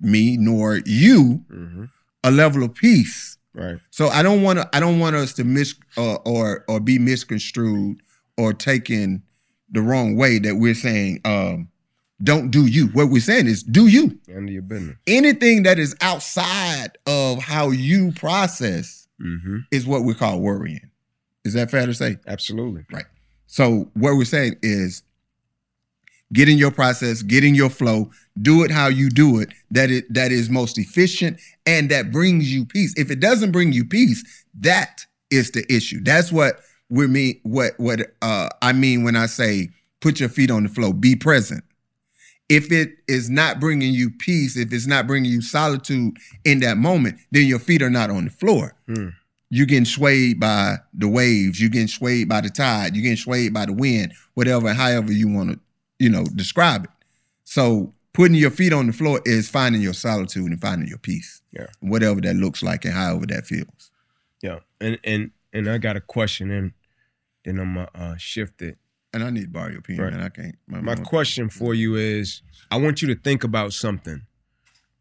me 0.00 0.36
nor 0.36 0.76
you 0.84 1.44
Mm-hmm. 1.50 1.84
a 2.24 2.30
level 2.30 2.62
of 2.64 2.74
peace. 2.74 3.36
Right. 3.54 3.78
So 3.90 4.08
I 4.08 4.22
don't 4.22 4.42
want 4.42 4.58
to. 4.60 4.68
I 4.72 4.78
don't 4.78 5.00
want 5.00 5.16
us 5.16 5.32
to 5.34 5.44
mis 5.44 5.74
uh, 5.96 6.16
or 6.26 6.64
or 6.68 6.78
be 6.80 6.98
misconstrued 6.98 8.00
or 8.38 8.54
taken 8.54 9.22
the 9.70 9.82
wrong 9.82 10.16
way 10.16 10.38
that 10.38 10.54
we're 10.54 10.74
saying. 10.74 11.20
Um, 11.26 11.68
don't 12.22 12.50
do 12.50 12.66
you. 12.66 12.86
What 12.88 13.10
we're 13.10 13.20
saying 13.20 13.46
is 13.46 13.62
do 13.62 13.86
you. 13.86 14.18
End 14.28 14.48
your 14.48 14.62
business. 14.62 14.96
Anything 15.06 15.64
that 15.64 15.78
is 15.78 15.94
outside 16.00 16.96
of 17.06 17.38
how 17.38 17.70
you 17.70 18.12
process 18.12 19.04
Mm-hmm. 19.20 19.58
is 19.72 19.84
what 19.84 20.04
we 20.04 20.14
call 20.14 20.38
worrying. 20.40 20.90
Is 21.44 21.54
that 21.54 21.72
fair 21.72 21.84
to 21.86 21.92
say? 21.92 22.18
Absolutely. 22.28 22.84
Right. 22.92 23.06
So 23.48 23.90
what 23.94 24.12
we're 24.12 24.24
saying 24.24 24.58
is 24.62 25.02
get 26.32 26.48
in 26.48 26.56
your 26.56 26.70
process, 26.70 27.22
get 27.22 27.42
in 27.42 27.56
your 27.56 27.68
flow, 27.68 28.12
do 28.40 28.62
it 28.62 28.70
how 28.70 28.86
you 28.86 29.10
do 29.10 29.40
it, 29.40 29.48
that 29.72 29.90
it 29.90 30.04
that 30.14 30.30
is 30.30 30.50
most 30.50 30.78
efficient 30.78 31.40
and 31.66 31.90
that 31.90 32.12
brings 32.12 32.52
you 32.54 32.64
peace. 32.64 32.94
If 32.96 33.10
it 33.10 33.18
doesn't 33.18 33.50
bring 33.50 33.72
you 33.72 33.84
peace, 33.84 34.22
that 34.60 35.04
is 35.32 35.50
the 35.50 35.64
issue. 35.68 36.00
That's 36.00 36.30
what 36.30 36.60
we 36.90 37.06
me 37.06 37.40
what 37.42 37.72
what 37.78 38.00
uh 38.22 38.48
I 38.62 38.72
mean 38.72 39.04
when 39.04 39.16
I 39.16 39.26
say 39.26 39.70
put 40.00 40.20
your 40.20 40.28
feet 40.28 40.50
on 40.50 40.62
the 40.62 40.68
floor, 40.68 40.94
be 40.94 41.16
present. 41.16 41.64
If 42.48 42.72
it 42.72 42.92
is 43.06 43.28
not 43.28 43.60
bringing 43.60 43.92
you 43.92 44.10
peace, 44.10 44.56
if 44.56 44.72
it's 44.72 44.86
not 44.86 45.06
bringing 45.06 45.30
you 45.30 45.42
solitude 45.42 46.16
in 46.44 46.60
that 46.60 46.78
moment, 46.78 47.18
then 47.30 47.46
your 47.46 47.58
feet 47.58 47.82
are 47.82 47.90
not 47.90 48.10
on 48.10 48.24
the 48.24 48.30
floor 48.30 48.74
Hmm. 48.86 49.08
you're 49.50 49.66
getting 49.66 49.84
swayed 49.84 50.38
by 50.40 50.76
the 50.94 51.08
waves, 51.08 51.60
you're 51.60 51.70
getting 51.70 51.88
swayed 51.88 52.28
by 52.28 52.40
the 52.40 52.48
tide, 52.50 52.94
you're 52.94 53.02
getting 53.02 53.16
swayed 53.16 53.52
by 53.52 53.66
the 53.66 53.72
wind, 53.72 54.12
whatever, 54.34 54.72
however 54.72 55.12
you 55.12 55.28
want 55.28 55.50
to, 55.50 55.60
you 55.98 56.08
know, 56.08 56.24
describe 56.36 56.84
it. 56.84 56.90
So 57.44 57.92
putting 58.12 58.34
your 58.36 58.50
feet 58.50 58.72
on 58.72 58.86
the 58.86 58.92
floor 58.92 59.20
is 59.24 59.48
finding 59.48 59.80
your 59.82 59.94
solitude 59.94 60.50
and 60.50 60.60
finding 60.60 60.88
your 60.88 60.98
peace. 60.98 61.40
Yeah. 61.52 61.66
Whatever 61.80 62.20
that 62.22 62.36
looks 62.36 62.62
like 62.62 62.84
and 62.84 62.94
however 62.94 63.26
that 63.26 63.46
feels. 63.46 63.90
Yeah. 64.42 64.60
And 64.80 64.98
and 65.04 65.30
and 65.52 65.68
I 65.68 65.78
got 65.78 65.96
a 65.96 66.00
question 66.00 66.50
and 66.50 66.72
then 67.48 67.58
I'm 67.60 67.74
gonna 67.74 67.88
uh, 67.94 68.16
shift 68.16 68.60
it. 68.62 68.76
And 69.14 69.24
I 69.24 69.30
need 69.30 69.42
to 69.42 69.48
borrow 69.48 69.70
your 69.70 69.80
pen, 69.80 69.98
Right. 69.98 70.12
man. 70.12 70.20
I 70.22 70.28
can't. 70.28 70.54
My, 70.66 70.80
My 70.82 70.94
question 70.94 71.48
for 71.48 71.74
you 71.74 71.96
is 71.96 72.42
I 72.70 72.76
want 72.76 73.00
you 73.00 73.08
to 73.08 73.14
think 73.14 73.42
about 73.42 73.72
something, 73.72 74.26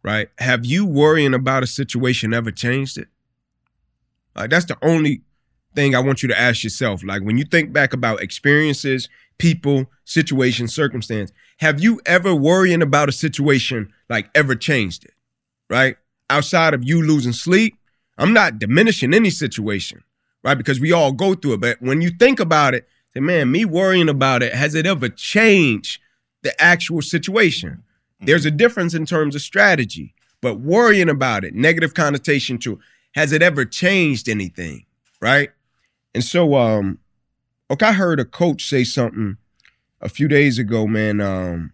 right? 0.01 0.29
Have 0.39 0.65
you 0.65 0.85
worrying 0.85 1.33
about 1.33 1.61
a 1.63 1.67
situation 1.67 2.33
ever 2.33 2.51
changed 2.51 2.97
it? 2.97 3.09
Like 4.35 4.49
that's 4.49 4.65
the 4.65 4.77
only 4.81 5.21
thing 5.75 5.93
I 5.95 5.99
want 5.99 6.21
you 6.23 6.29
to 6.29 6.39
ask 6.39 6.63
yourself. 6.63 7.03
Like 7.03 7.21
when 7.23 7.37
you 7.37 7.43
think 7.43 7.73
back 7.73 7.91
about 7.93 8.21
experiences, 8.21 9.09
people, 9.37 9.87
situations, 10.05 10.73
circumstance, 10.73 11.31
have 11.57 11.81
you 11.81 11.99
ever 12.05 12.33
worrying 12.33 12.81
about 12.81 13.09
a 13.09 13.11
situation 13.11 13.91
like 14.09 14.29
ever 14.35 14.55
changed 14.55 15.03
it? 15.05 15.13
Right? 15.69 15.97
Outside 16.29 16.73
of 16.73 16.83
you 16.83 17.01
losing 17.01 17.33
sleep, 17.33 17.75
I'm 18.17 18.33
not 18.33 18.57
diminishing 18.59 19.13
any 19.13 19.29
situation, 19.29 20.03
right? 20.47 20.57
Because 20.57 20.79
we 20.79 20.93
all 20.93 21.11
go 21.11 21.35
through 21.35 21.55
it. 21.55 21.59
But 21.59 21.81
when 21.81 22.01
you 22.01 22.09
think 22.09 22.39
about 22.39 22.73
it, 22.73 22.87
say, 23.13 23.19
man, 23.19 23.51
me 23.51 23.65
worrying 23.65 24.07
about 24.07 24.41
it, 24.41 24.53
has 24.53 24.75
it 24.75 24.85
ever 24.85 25.09
changed 25.09 25.99
the 26.41 26.59
actual 26.61 27.01
situation? 27.01 27.83
There's 28.21 28.45
a 28.45 28.51
difference 28.51 28.93
in 28.93 29.05
terms 29.05 29.35
of 29.35 29.41
strategy, 29.41 30.13
but 30.41 30.61
worrying 30.61 31.09
about 31.09 31.43
it, 31.43 31.53
negative 31.53 31.93
connotation 31.93 32.57
to, 32.59 32.79
has 33.13 33.33
it 33.33 33.41
ever 33.41 33.65
changed 33.65 34.29
anything? 34.29 34.85
Right? 35.19 35.49
And 36.15 36.23
so, 36.23 36.55
um, 36.55 36.99
okay, 37.69 37.87
I 37.87 37.91
heard 37.91 38.21
a 38.21 38.25
coach 38.25 38.69
say 38.69 38.85
something 38.85 39.35
a 39.99 40.07
few 40.07 40.29
days 40.29 40.57
ago, 40.57 40.87
man. 40.87 41.19
Um, 41.19 41.73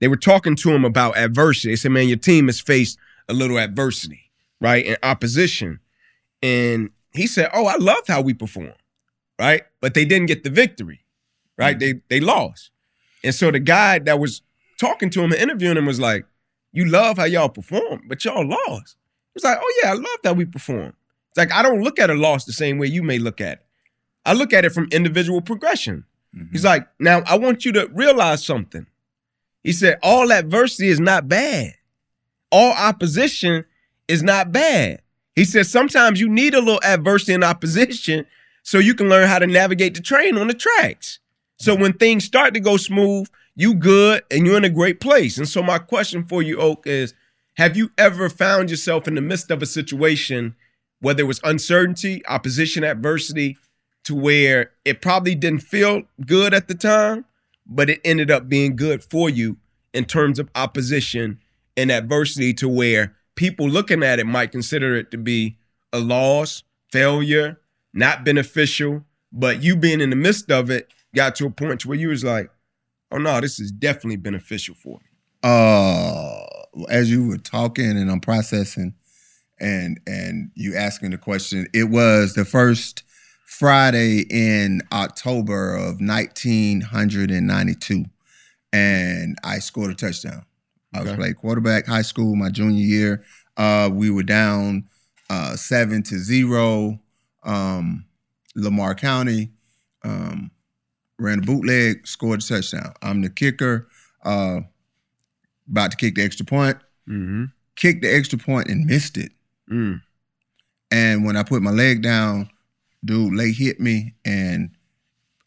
they 0.00 0.08
were 0.08 0.16
talking 0.16 0.56
to 0.56 0.70
him 0.70 0.86
about 0.86 1.18
adversity. 1.18 1.72
They 1.72 1.76
said, 1.76 1.92
man, 1.92 2.08
your 2.08 2.16
team 2.16 2.46
has 2.46 2.60
faced 2.60 2.98
a 3.28 3.34
little 3.34 3.58
adversity, 3.58 4.30
right? 4.58 4.86
And 4.86 4.96
opposition. 5.02 5.80
And 6.42 6.90
he 7.14 7.26
said, 7.26 7.50
Oh, 7.54 7.66
I 7.66 7.76
loved 7.76 8.08
how 8.08 8.20
we 8.20 8.34
performed, 8.34 8.74
right? 9.38 9.62
But 9.80 9.94
they 9.94 10.04
didn't 10.04 10.26
get 10.26 10.44
the 10.44 10.50
victory, 10.50 11.00
right? 11.56 11.78
They 11.78 11.94
they 12.08 12.20
lost. 12.20 12.70
And 13.22 13.34
so 13.34 13.50
the 13.50 13.60
guy 13.60 13.98
that 14.00 14.18
was 14.18 14.42
talking 14.78 15.10
to 15.10 15.20
him 15.22 15.32
and 15.32 15.40
interviewing 15.40 15.76
him 15.76 15.86
was 15.86 16.00
like, 16.00 16.26
You 16.72 16.84
love 16.86 17.16
how 17.18 17.24
y'all 17.24 17.48
performed, 17.48 18.02
but 18.08 18.24
y'all 18.24 18.46
lost. 18.46 18.96
He 19.32 19.36
was 19.36 19.44
like, 19.44 19.58
Oh, 19.60 19.80
yeah, 19.82 19.90
I 19.90 19.94
love 19.94 20.18
that 20.24 20.36
we 20.36 20.44
performed. 20.44 20.94
It's 21.30 21.38
like 21.38 21.52
I 21.52 21.62
don't 21.62 21.82
look 21.82 21.98
at 21.98 22.10
a 22.10 22.14
loss 22.14 22.44
the 22.44 22.52
same 22.52 22.78
way 22.78 22.86
you 22.88 23.02
may 23.02 23.18
look 23.18 23.40
at 23.40 23.58
it. 23.58 23.66
I 24.26 24.32
look 24.34 24.52
at 24.52 24.64
it 24.64 24.70
from 24.72 24.88
individual 24.92 25.40
progression. 25.40 26.04
Mhm. 26.34 26.48
He's 26.52 26.64
like, 26.64 26.88
now 26.98 27.22
I 27.26 27.36
want 27.38 27.64
you 27.64 27.72
to 27.72 27.88
realize 27.92 28.44
something. 28.44 28.86
He 29.62 29.72
said, 29.72 29.98
all 30.02 30.30
adversity 30.32 30.88
is 30.88 31.00
not 31.00 31.28
bad. 31.28 31.74
All 32.50 32.72
opposition 32.72 33.64
is 34.08 34.22
not 34.22 34.52
bad. 34.52 35.00
He 35.34 35.44
says 35.44 35.70
sometimes 35.70 36.20
you 36.20 36.28
need 36.28 36.54
a 36.54 36.60
little 36.60 36.80
adversity 36.84 37.34
and 37.34 37.44
opposition 37.44 38.26
so 38.62 38.78
you 38.78 38.94
can 38.94 39.08
learn 39.08 39.28
how 39.28 39.38
to 39.38 39.46
navigate 39.46 39.94
the 39.94 40.00
train 40.00 40.38
on 40.38 40.46
the 40.46 40.54
tracks. 40.54 41.18
So 41.58 41.74
when 41.74 41.92
things 41.92 42.24
start 42.24 42.54
to 42.54 42.60
go 42.60 42.76
smooth, 42.76 43.28
you 43.54 43.74
good 43.74 44.22
and 44.30 44.46
you're 44.46 44.56
in 44.56 44.64
a 44.64 44.70
great 44.70 45.00
place. 45.00 45.38
And 45.38 45.48
so 45.48 45.62
my 45.62 45.78
question 45.78 46.24
for 46.24 46.42
you, 46.42 46.58
Oak, 46.58 46.86
is 46.86 47.14
have 47.56 47.76
you 47.76 47.90
ever 47.98 48.28
found 48.28 48.70
yourself 48.70 49.06
in 49.06 49.14
the 49.14 49.20
midst 49.20 49.50
of 49.50 49.62
a 49.62 49.66
situation, 49.66 50.56
whether 51.00 51.22
it 51.22 51.26
was 51.26 51.40
uncertainty, 51.44 52.26
opposition, 52.26 52.82
adversity, 52.82 53.56
to 54.04 54.14
where 54.14 54.72
it 54.84 55.00
probably 55.00 55.34
didn't 55.34 55.62
feel 55.62 56.02
good 56.26 56.52
at 56.52 56.68
the 56.68 56.74
time, 56.74 57.24
but 57.66 57.88
it 57.88 58.00
ended 58.04 58.30
up 58.30 58.48
being 58.48 58.76
good 58.76 59.02
for 59.02 59.30
you 59.30 59.56
in 59.92 60.04
terms 60.04 60.38
of 60.38 60.50
opposition 60.54 61.40
and 61.76 61.90
adversity 61.90 62.52
to 62.54 62.68
where 62.68 63.14
people 63.34 63.68
looking 63.68 64.02
at 64.02 64.18
it 64.18 64.26
might 64.26 64.52
consider 64.52 64.96
it 64.96 65.10
to 65.10 65.18
be 65.18 65.58
a 65.92 65.98
loss, 65.98 66.62
failure, 66.90 67.60
not 67.92 68.24
beneficial, 68.24 69.04
but 69.32 69.62
you 69.62 69.76
being 69.76 70.00
in 70.00 70.08
the 70.10 70.16
midst 70.16 70.50
of 70.50 70.70
it 70.70 70.92
got 71.14 71.36
to 71.36 71.46
a 71.46 71.50
point 71.50 71.80
to 71.80 71.88
where 71.88 71.98
you 71.98 72.08
was 72.08 72.24
like, 72.24 72.50
oh 73.10 73.18
no, 73.18 73.40
this 73.40 73.60
is 73.60 73.70
definitely 73.70 74.16
beneficial 74.16 74.74
for 74.74 74.98
me. 74.98 75.06
uh 75.42 76.40
as 76.90 77.10
you 77.10 77.28
were 77.28 77.38
talking 77.38 77.90
and 77.90 78.10
I'm 78.10 78.20
processing 78.20 78.94
and 79.60 80.00
and 80.06 80.50
you 80.54 80.76
asking 80.76 81.12
the 81.12 81.18
question, 81.18 81.66
it 81.72 81.84
was 81.84 82.34
the 82.34 82.44
first 82.44 83.04
Friday 83.46 84.26
in 84.30 84.82
October 84.92 85.76
of 85.76 86.00
1992 86.00 88.04
and 88.72 89.38
I 89.44 89.60
scored 89.60 89.92
a 89.92 89.94
touchdown. 89.94 90.44
I 90.94 91.00
was 91.00 91.08
Okay. 91.08 91.16
playing 91.16 91.34
quarterback 91.34 91.86
high 91.86 92.02
school 92.02 92.34
my 92.36 92.48
junior 92.50 92.84
year. 92.84 93.24
Uh 93.56 93.90
we 93.92 94.10
were 94.10 94.22
down 94.22 94.84
uh 95.30 95.56
7 95.56 96.02
to 96.04 96.18
0 96.18 96.98
um 97.42 98.04
Lamar 98.54 98.94
County 98.94 99.50
Um, 100.04 100.50
ran 101.18 101.38
a 101.38 101.42
bootleg, 101.42 102.06
scored 102.06 102.42
a 102.42 102.46
touchdown. 102.46 102.92
I'm 103.02 103.22
the 103.22 103.30
kicker. 103.30 103.88
Uh, 104.24 104.60
about 105.68 105.90
to 105.92 105.96
kick 105.96 106.14
the 106.16 106.22
extra 106.22 106.44
point. 106.44 106.76
Mm-hmm. 107.08 107.44
Kicked 107.76 108.02
the 108.02 108.14
extra 108.14 108.38
point 108.38 108.68
and 108.68 108.84
missed 108.84 109.16
it. 109.16 109.32
Mm. 109.70 110.02
And 110.90 111.24
when 111.24 111.36
I 111.36 111.42
put 111.42 111.62
my 111.62 111.70
leg 111.70 112.02
down, 112.02 112.50
dude, 113.04 113.32
leg 113.34 113.54
hit 113.56 113.80
me, 113.80 114.14
and 114.26 114.70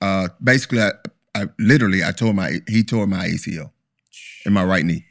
uh, 0.02 0.30
basically, 0.44 0.82
I, 0.82 0.92
I 1.36 1.46
literally 1.60 2.04
I 2.04 2.12
tore 2.12 2.34
my 2.34 2.60
he 2.68 2.84
tore 2.84 3.06
my 3.08 3.28
ACL 3.28 3.72
in 4.46 4.54
my 4.54 4.64
right 4.64 4.84
knee. 4.86 5.06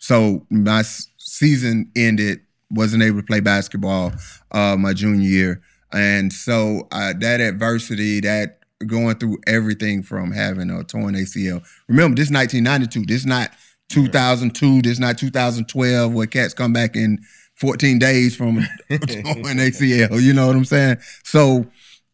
So 0.00 0.44
my 0.50 0.82
season 1.18 1.90
ended. 1.94 2.40
Wasn't 2.72 3.02
able 3.02 3.18
to 3.18 3.26
play 3.26 3.40
basketball 3.40 4.12
uh, 4.52 4.76
my 4.76 4.92
junior 4.92 5.28
year, 5.28 5.62
and 5.92 6.32
so 6.32 6.86
uh, 6.92 7.12
that 7.18 7.40
adversity, 7.40 8.20
that 8.20 8.60
going 8.86 9.16
through 9.16 9.38
everything 9.46 10.02
from 10.02 10.32
having 10.32 10.70
a 10.70 10.84
torn 10.84 11.14
ACL. 11.14 11.64
Remember, 11.88 12.16
this 12.16 12.30
1992. 12.30 13.06
This 13.06 13.26
not 13.26 13.50
2002. 13.88 14.82
This 14.82 14.98
not 14.98 15.18
2012, 15.18 16.12
where 16.12 16.26
cats 16.26 16.54
come 16.54 16.72
back 16.72 16.96
in 16.96 17.18
14 17.56 17.98
days 17.98 18.36
from 18.36 18.58
a 18.90 18.98
torn 18.98 19.58
ACL. 19.58 20.20
You 20.20 20.32
know 20.32 20.46
what 20.46 20.56
I'm 20.56 20.64
saying? 20.64 20.98
So, 21.24 21.66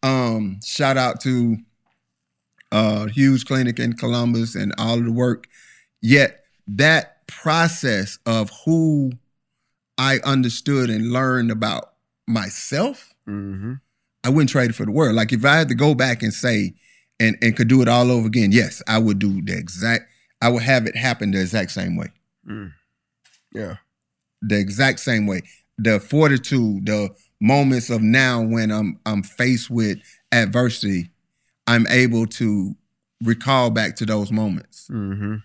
um, 0.03 0.59
shout 0.65 0.97
out 0.97 1.21
to 1.21 1.57
uh, 2.71 3.07
Hughston 3.15 3.45
Clinic 3.45 3.79
in 3.79 3.93
Columbus 3.93 4.55
and 4.55 4.73
all 4.77 4.97
of 4.97 5.05
the 5.05 5.11
work. 5.11 5.47
Yet 6.01 6.43
that 6.67 7.16
process 7.27 8.17
of 8.25 8.49
who 8.65 9.11
I 9.97 10.19
understood 10.23 10.89
and 10.89 11.11
learned 11.11 11.51
about 11.51 11.93
myself, 12.27 13.13
Mm-hmm. 13.27 13.73
I 14.23 14.29
wouldn't 14.29 14.49
trade 14.49 14.69
it 14.69 14.75
for 14.75 14.85
the 14.85 14.91
world. 14.91 15.15
Like 15.15 15.33
if 15.33 15.43
I 15.45 15.57
had 15.57 15.67
to 15.69 15.75
go 15.75 15.93
back 15.93 16.23
and 16.23 16.33
say 16.33 16.73
and 17.19 17.37
and 17.41 17.55
could 17.57 17.67
do 17.67 17.81
it 17.81 17.87
all 17.89 18.09
over 18.11 18.27
again, 18.27 18.51
yes, 18.53 18.81
I 18.87 18.97
would 18.99 19.19
do 19.19 19.41
the 19.41 19.57
exact. 19.57 20.05
I 20.41 20.49
would 20.49 20.63
have 20.63 20.85
it 20.85 20.95
happen 20.95 21.31
the 21.31 21.41
exact 21.41 21.71
same 21.71 21.95
way, 21.97 22.07
Mm. 22.47 22.71
Yeah. 23.53 23.75
the 24.41 24.57
exact 24.59 24.99
same 25.01 25.27
way. 25.27 25.41
The 25.77 25.99
fortitude, 25.99 26.85
the 26.85 27.09
moments 27.41 27.89
of 27.89 28.01
now 28.01 28.41
when 28.41 28.71
I'm 28.71 28.99
I'm 29.05 29.23
faced 29.23 29.69
with 29.69 29.97
adversity, 30.31 31.09
I'm 31.67 31.85
able 31.87 32.27
to 32.27 32.75
recall 33.23 33.69
back 33.71 33.95
to 33.97 34.05
those 34.05 34.31
moments. 34.31 34.87
Mm-hmm. 34.91 35.35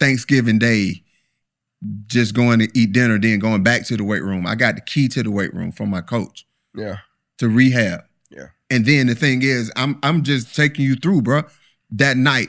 Thanksgiving 0.00 0.58
Day, 0.58 1.02
just 2.06 2.34
going 2.34 2.58
to 2.58 2.68
eat 2.74 2.92
dinner, 2.92 3.18
then 3.18 3.38
going 3.38 3.62
back 3.62 3.84
to 3.86 3.96
the 3.96 4.04
weight 4.04 4.22
room. 4.22 4.46
I 4.46 4.54
got 4.54 4.74
the 4.74 4.80
key 4.80 5.08
to 5.08 5.22
the 5.22 5.30
weight 5.30 5.54
room 5.54 5.72
from 5.72 5.90
my 5.90 6.00
coach 6.00 6.46
Yeah. 6.74 6.98
to 7.38 7.48
rehab. 7.48 8.00
Yeah. 8.30 8.46
And 8.70 8.84
then 8.86 9.06
the 9.06 9.14
thing 9.14 9.42
is, 9.42 9.70
I'm 9.76 9.98
I'm 10.02 10.22
just 10.22 10.54
taking 10.54 10.84
you 10.84 10.94
through, 10.96 11.22
bro. 11.22 11.42
That 11.92 12.16
night, 12.16 12.48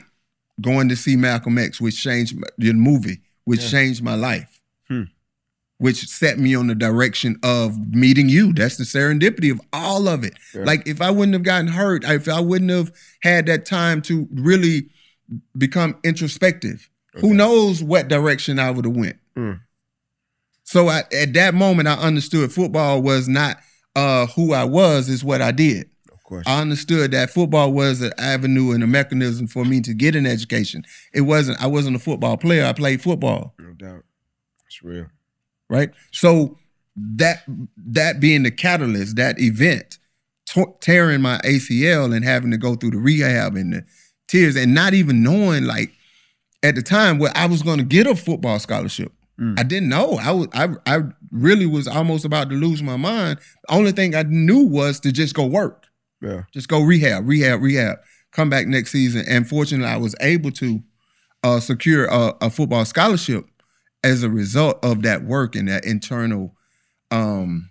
going 0.60 0.88
to 0.90 0.96
see 0.96 1.16
Malcolm 1.16 1.58
X, 1.58 1.80
which 1.80 2.00
changed 2.02 2.36
my, 2.38 2.46
the 2.58 2.72
movie, 2.72 3.20
which 3.44 3.62
Yeah. 3.64 3.68
changed 3.70 4.02
my 4.02 4.14
life, 4.14 4.60
Hmm. 4.88 5.04
which 5.78 6.06
set 6.06 6.38
me 6.38 6.54
on 6.54 6.66
the 6.68 6.74
direction 6.74 7.38
of 7.42 7.94
meeting 7.94 8.28
you. 8.28 8.52
That's 8.52 8.76
the 8.76 8.84
serendipity 8.84 9.50
of 9.50 9.60
all 9.72 10.08
of 10.08 10.22
it. 10.24 10.34
Yeah. 10.54 10.64
Like 10.64 10.86
if 10.86 11.00
I 11.00 11.10
wouldn't 11.10 11.32
have 11.34 11.42
gotten 11.42 11.68
hurt, 11.68 12.04
if 12.04 12.28
I 12.28 12.40
wouldn't 12.40 12.70
have 12.70 12.92
had 13.22 13.46
that 13.46 13.64
time 13.66 14.02
to 14.02 14.28
really 14.32 14.90
become 15.56 15.96
introspective, 16.04 16.88
who 17.14 17.34
knows 17.34 17.82
what 17.82 18.08
direction 18.08 18.58
I 18.58 18.70
would 18.70 18.84
have 18.84 18.96
went. 18.96 19.16
Hmm. 19.36 19.52
So 20.64 20.88
I, 20.88 21.02
at 21.12 21.32
that 21.34 21.54
moment, 21.54 21.88
I 21.88 21.94
understood 21.94 22.52
football 22.52 23.02
was 23.02 23.28
not 23.28 23.58
uh, 23.96 24.26
who 24.28 24.52
I 24.54 24.64
was; 24.64 25.08
is 25.08 25.22
what 25.24 25.42
I 25.42 25.52
did. 25.52 25.90
Of 26.10 26.22
course. 26.24 26.46
I 26.46 26.60
understood 26.60 27.10
that 27.10 27.30
football 27.30 27.72
was 27.72 28.00
an 28.00 28.12
avenue 28.16 28.72
and 28.72 28.82
a 28.82 28.86
mechanism 28.86 29.46
for 29.46 29.64
me 29.64 29.80
to 29.82 29.92
get 29.92 30.16
an 30.16 30.24
education. 30.26 30.84
It 31.12 31.22
wasn't. 31.22 31.60
I 31.60 31.66
wasn't 31.66 31.96
a 31.96 31.98
football 31.98 32.36
player. 32.36 32.64
I 32.64 32.72
played 32.72 33.02
football, 33.02 33.54
no 33.58 33.72
doubt. 33.74 34.04
It's 34.66 34.82
real. 34.82 35.06
right? 35.68 35.90
So 36.12 36.56
that 36.96 37.42
that 37.76 38.20
being 38.20 38.42
the 38.44 38.50
catalyst, 38.50 39.16
that 39.16 39.38
event, 39.40 39.98
to- 40.46 40.74
tearing 40.80 41.20
my 41.20 41.38
ACL 41.38 42.14
and 42.14 42.24
having 42.24 42.50
to 42.52 42.56
go 42.56 42.76
through 42.76 42.92
the 42.92 42.98
rehab 42.98 43.56
and 43.56 43.72
the 43.74 43.84
tears, 44.28 44.56
and 44.56 44.74
not 44.74 44.94
even 44.94 45.22
knowing 45.22 45.64
like 45.64 45.90
at 46.62 46.74
the 46.74 46.82
time 46.82 47.18
where 47.18 47.32
I 47.34 47.46
was 47.46 47.62
going 47.62 47.78
to 47.78 47.84
get 47.84 48.06
a 48.06 48.14
football 48.14 48.58
scholarship. 48.58 49.12
Mm. 49.40 49.58
I 49.58 49.62
didn't 49.62 49.88
know. 49.88 50.18
I 50.20 50.30
was. 50.32 50.48
I. 50.52 50.68
I 50.86 51.00
really 51.30 51.66
was 51.66 51.88
almost 51.88 52.24
about 52.24 52.50
to 52.50 52.56
lose 52.56 52.82
my 52.82 52.96
mind. 52.96 53.38
The 53.68 53.74
only 53.74 53.92
thing 53.92 54.14
I 54.14 54.22
knew 54.24 54.64
was 54.64 55.00
to 55.00 55.12
just 55.12 55.34
go 55.34 55.46
work. 55.46 55.86
Yeah. 56.20 56.42
just 56.52 56.68
go 56.68 56.80
rehab, 56.80 57.26
rehab, 57.26 57.62
rehab. 57.62 57.98
Come 58.30 58.48
back 58.48 58.66
next 58.66 58.92
season, 58.92 59.24
and 59.26 59.48
fortunately, 59.48 59.92
I 59.92 59.96
was 59.96 60.14
able 60.20 60.52
to 60.52 60.82
uh, 61.42 61.60
secure 61.60 62.06
a, 62.06 62.34
a 62.40 62.50
football 62.50 62.84
scholarship 62.84 63.46
as 64.04 64.22
a 64.22 64.30
result 64.30 64.84
of 64.84 65.02
that 65.02 65.24
work 65.24 65.54
and 65.56 65.68
that 65.68 65.84
internal 65.84 66.54
um, 67.10 67.70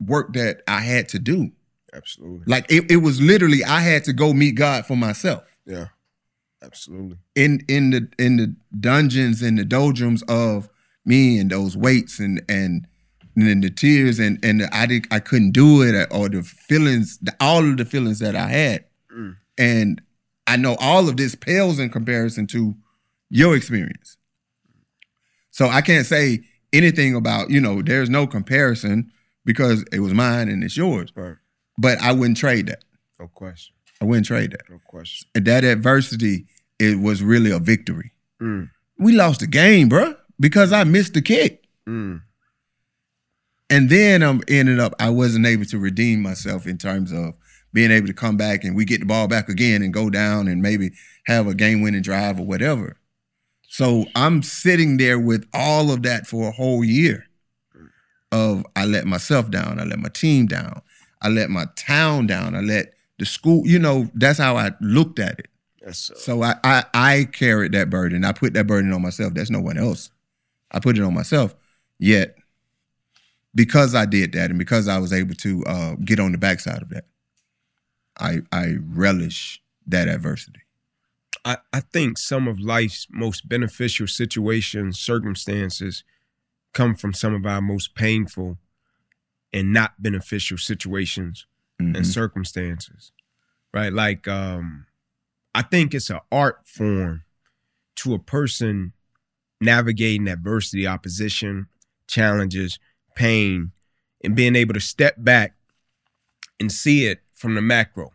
work 0.00 0.32
that 0.34 0.62
I 0.66 0.80
had 0.80 1.08
to 1.10 1.18
do. 1.18 1.50
Absolutely. 1.92 2.44
Like 2.46 2.70
it, 2.70 2.90
it 2.90 2.96
was 2.96 3.20
literally, 3.20 3.64
I 3.64 3.80
had 3.80 4.04
to 4.04 4.12
go 4.12 4.32
meet 4.32 4.56
God 4.56 4.86
for 4.86 4.96
myself 4.96 5.44
Yeah. 5.64 5.86
Absolutely. 6.64 7.18
in 7.34 7.60
in 7.68 7.90
the 7.90 8.08
in 8.18 8.36
the 8.36 8.54
dungeons 8.80 9.42
and 9.42 9.58
the 9.58 9.64
doldrums 9.64 10.22
of 10.28 10.68
me 11.04 11.38
and 11.38 11.50
those 11.50 11.76
weights 11.76 12.18
and 12.18 12.42
and 12.48 12.86
and 13.36 13.46
then 13.48 13.60
the 13.60 13.70
tears 13.70 14.18
and 14.18 14.38
and 14.44 14.60
the, 14.62 14.74
I 14.76 14.86
did 14.86 15.06
I 15.10 15.18
couldn't 15.20 15.50
do 15.52 15.82
it 15.82 16.08
or 16.10 16.28
the 16.28 16.42
feelings 16.42 17.18
the, 17.18 17.34
all 17.40 17.68
of 17.68 17.76
the 17.76 17.84
feelings 17.84 18.18
that 18.20 18.34
I 18.36 18.48
had 18.48 18.84
Mm. 19.12 19.36
and 19.58 20.02
I 20.46 20.56
know 20.56 20.76
all 20.80 21.08
of 21.08 21.16
this 21.16 21.34
pales 21.34 21.78
in 21.78 21.88
comparison 21.90 22.46
to 22.48 22.74
your 23.30 23.54
experience 23.56 24.16
so 25.50 25.68
I 25.68 25.80
can't 25.82 26.06
say 26.06 26.40
anything 26.72 27.14
about 27.14 27.50
you 27.50 27.60
know 27.60 27.82
there's 27.82 28.10
no 28.10 28.26
comparison 28.26 29.12
because 29.44 29.84
it 29.92 30.00
was 30.00 30.12
mine 30.14 30.48
and 30.48 30.64
it's 30.64 30.76
yours 30.76 31.12
Right. 31.14 31.36
but 31.78 31.98
I 32.00 32.12
wouldn't 32.12 32.38
trade 32.38 32.66
that 32.68 32.84
No 33.20 33.28
question. 33.28 33.74
I 34.00 34.04
wouldn't 34.06 34.26
trade 34.26 34.50
that 34.52 34.68
No 34.70 34.80
question. 34.86 35.28
and 35.34 35.44
that 35.46 35.62
adversity 35.64 36.46
it 36.78 37.00
was 37.00 37.22
really 37.22 37.50
a 37.50 37.58
victory 37.58 38.10
Mm. 38.40 38.68
we 38.98 39.12
lost 39.12 39.40
the 39.40 39.46
game, 39.46 39.88
bruh, 39.88 40.16
because 40.40 40.72
I 40.72 40.82
missed 40.84 41.14
the 41.14 41.22
kick. 41.22 41.64
Mm. 41.88 42.20
And 43.70 43.88
then 43.88 44.22
I'm 44.22 44.42
ended 44.48 44.78
up 44.80 44.94
I 44.98 45.10
wasn't 45.10 45.46
able 45.46 45.64
to 45.66 45.78
redeem 45.78 46.20
myself 46.20 46.66
in 46.66 46.76
terms 46.76 47.12
of 47.12 47.34
being 47.72 47.90
able 47.90 48.06
to 48.08 48.12
come 48.12 48.36
back 48.36 48.62
and 48.64 48.76
we 48.76 48.84
get 48.84 49.00
the 49.00 49.06
ball 49.06 49.26
back 49.28 49.48
again 49.48 49.82
and 49.82 49.92
go 49.94 50.10
down 50.10 50.48
and 50.48 50.62
maybe 50.62 50.90
have 51.26 51.46
a 51.46 51.54
game 51.54 51.80
winning 51.80 52.02
drive 52.02 52.38
or 52.38 52.46
whatever. 52.46 52.96
So 53.68 54.06
I'm 54.14 54.42
sitting 54.42 54.96
there 54.98 55.18
with 55.18 55.46
all 55.52 55.90
of 55.90 56.02
that 56.02 56.26
for 56.26 56.48
a 56.48 56.52
whole 56.52 56.84
year 56.84 57.26
of 58.30 58.64
I 58.76 58.84
let 58.84 59.06
myself 59.06 59.50
down, 59.50 59.80
I 59.80 59.84
let 59.84 59.98
my 59.98 60.08
team 60.08 60.46
down, 60.46 60.82
I 61.22 61.28
let 61.28 61.50
my 61.50 61.66
town 61.76 62.26
down, 62.26 62.54
I 62.54 62.60
let 62.60 62.94
the 63.18 63.26
school, 63.26 63.66
you 63.66 63.78
know, 63.78 64.10
that's 64.14 64.38
how 64.38 64.56
I 64.56 64.72
looked 64.80 65.18
at 65.18 65.38
it. 65.38 65.46
That's 65.84 66.10
uh, 66.10 66.16
So 66.16 66.42
I, 66.42 66.54
I 66.64 66.84
I 66.94 67.24
carried 67.32 67.72
that 67.72 67.90
burden. 67.90 68.24
I 68.24 68.32
put 68.32 68.54
that 68.54 68.66
burden 68.66 68.92
on 68.92 69.02
myself. 69.02 69.34
There's 69.34 69.50
no 69.50 69.60
one 69.60 69.78
else. 69.78 70.10
I 70.70 70.80
put 70.80 70.96
it 70.98 71.02
on 71.04 71.14
myself. 71.14 71.54
Yet, 71.98 72.36
because 73.54 73.94
I 73.94 74.06
did 74.06 74.32
that, 74.32 74.50
and 74.50 74.58
because 74.58 74.88
I 74.88 74.98
was 74.98 75.12
able 75.12 75.34
to 75.36 75.64
uh, 75.64 75.94
get 76.04 76.18
on 76.18 76.32
the 76.32 76.38
backside 76.38 76.82
of 76.82 76.88
that, 76.90 77.04
I 78.18 78.38
I 78.50 78.76
relish 78.80 79.62
that 79.86 80.08
adversity. 80.08 80.60
I, 81.44 81.58
I 81.72 81.80
think 81.80 82.16
some 82.16 82.48
of 82.48 82.58
life's 82.58 83.06
most 83.10 83.48
beneficial 83.48 84.06
situations, 84.06 84.98
circumstances 84.98 86.02
come 86.72 86.94
from 86.94 87.12
some 87.12 87.34
of 87.34 87.44
our 87.44 87.60
most 87.60 87.94
painful 87.94 88.56
and 89.52 89.72
not 89.72 90.02
beneficial 90.02 90.56
situations 90.58 91.46
and 91.78 91.94
Mhm. 91.96 92.06
circumstances. 92.06 93.12
Right? 93.72 93.92
Like 93.92 94.26
um 94.26 94.86
I 95.54 95.62
think 95.62 95.94
it's 95.94 96.10
an 96.10 96.20
art 96.32 96.60
form 96.66 97.22
to 97.96 98.14
a 98.14 98.18
person 98.18 98.92
navigating 99.60 100.28
adversity, 100.28 100.86
opposition, 100.86 101.68
challenges, 102.08 102.78
pain, 103.14 103.72
and 104.22 104.34
being 104.34 104.56
able 104.56 104.74
to 104.74 104.80
step 104.80 105.14
back 105.18 105.54
and 106.58 106.70
see 106.70 107.06
it 107.06 107.22
from 107.34 107.54
the 107.54 107.62
macro, 107.62 108.10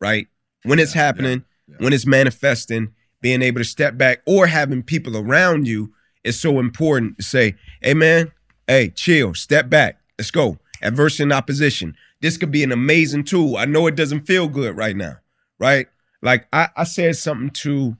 right? 0.00 0.28
When 0.62 0.78
it's 0.78 0.94
Yeah, 0.94 1.00
yeah, 1.00 1.06
happening, 1.06 1.44
yeah. 1.68 1.76
when 1.78 1.92
it's 1.92 2.06
manifesting, 2.06 2.94
being 3.20 3.42
able 3.42 3.60
to 3.60 3.64
step 3.64 3.96
back 3.96 4.22
or 4.26 4.46
having 4.46 4.82
people 4.82 5.16
around 5.16 5.66
you 5.66 5.92
is 6.24 6.38
so 6.38 6.58
important 6.58 7.16
to 7.16 7.22
say, 7.22 7.54
hey 7.80 7.94
man, 7.94 8.32
hey, 8.66 8.90
chill, 8.90 9.34
step 9.34 9.68
back, 9.68 10.00
let's 10.18 10.30
go. 10.30 10.58
Adversity 10.82 11.22
and 11.24 11.32
opposition. 11.32 11.96
This 12.20 12.36
could 12.36 12.50
be 12.50 12.62
an 12.62 12.72
amazing 12.72 13.24
tool. 13.24 13.56
I 13.56 13.64
know 13.64 13.86
it 13.86 13.96
doesn't 13.96 14.26
feel 14.26 14.48
good 14.48 14.76
right 14.76 14.96
now, 14.96 15.16
right? 15.58 15.88
Like 16.22 16.48
I, 16.52 16.68
I 16.76 16.84
said 16.84 17.16
something 17.16 17.50
to 17.50 17.96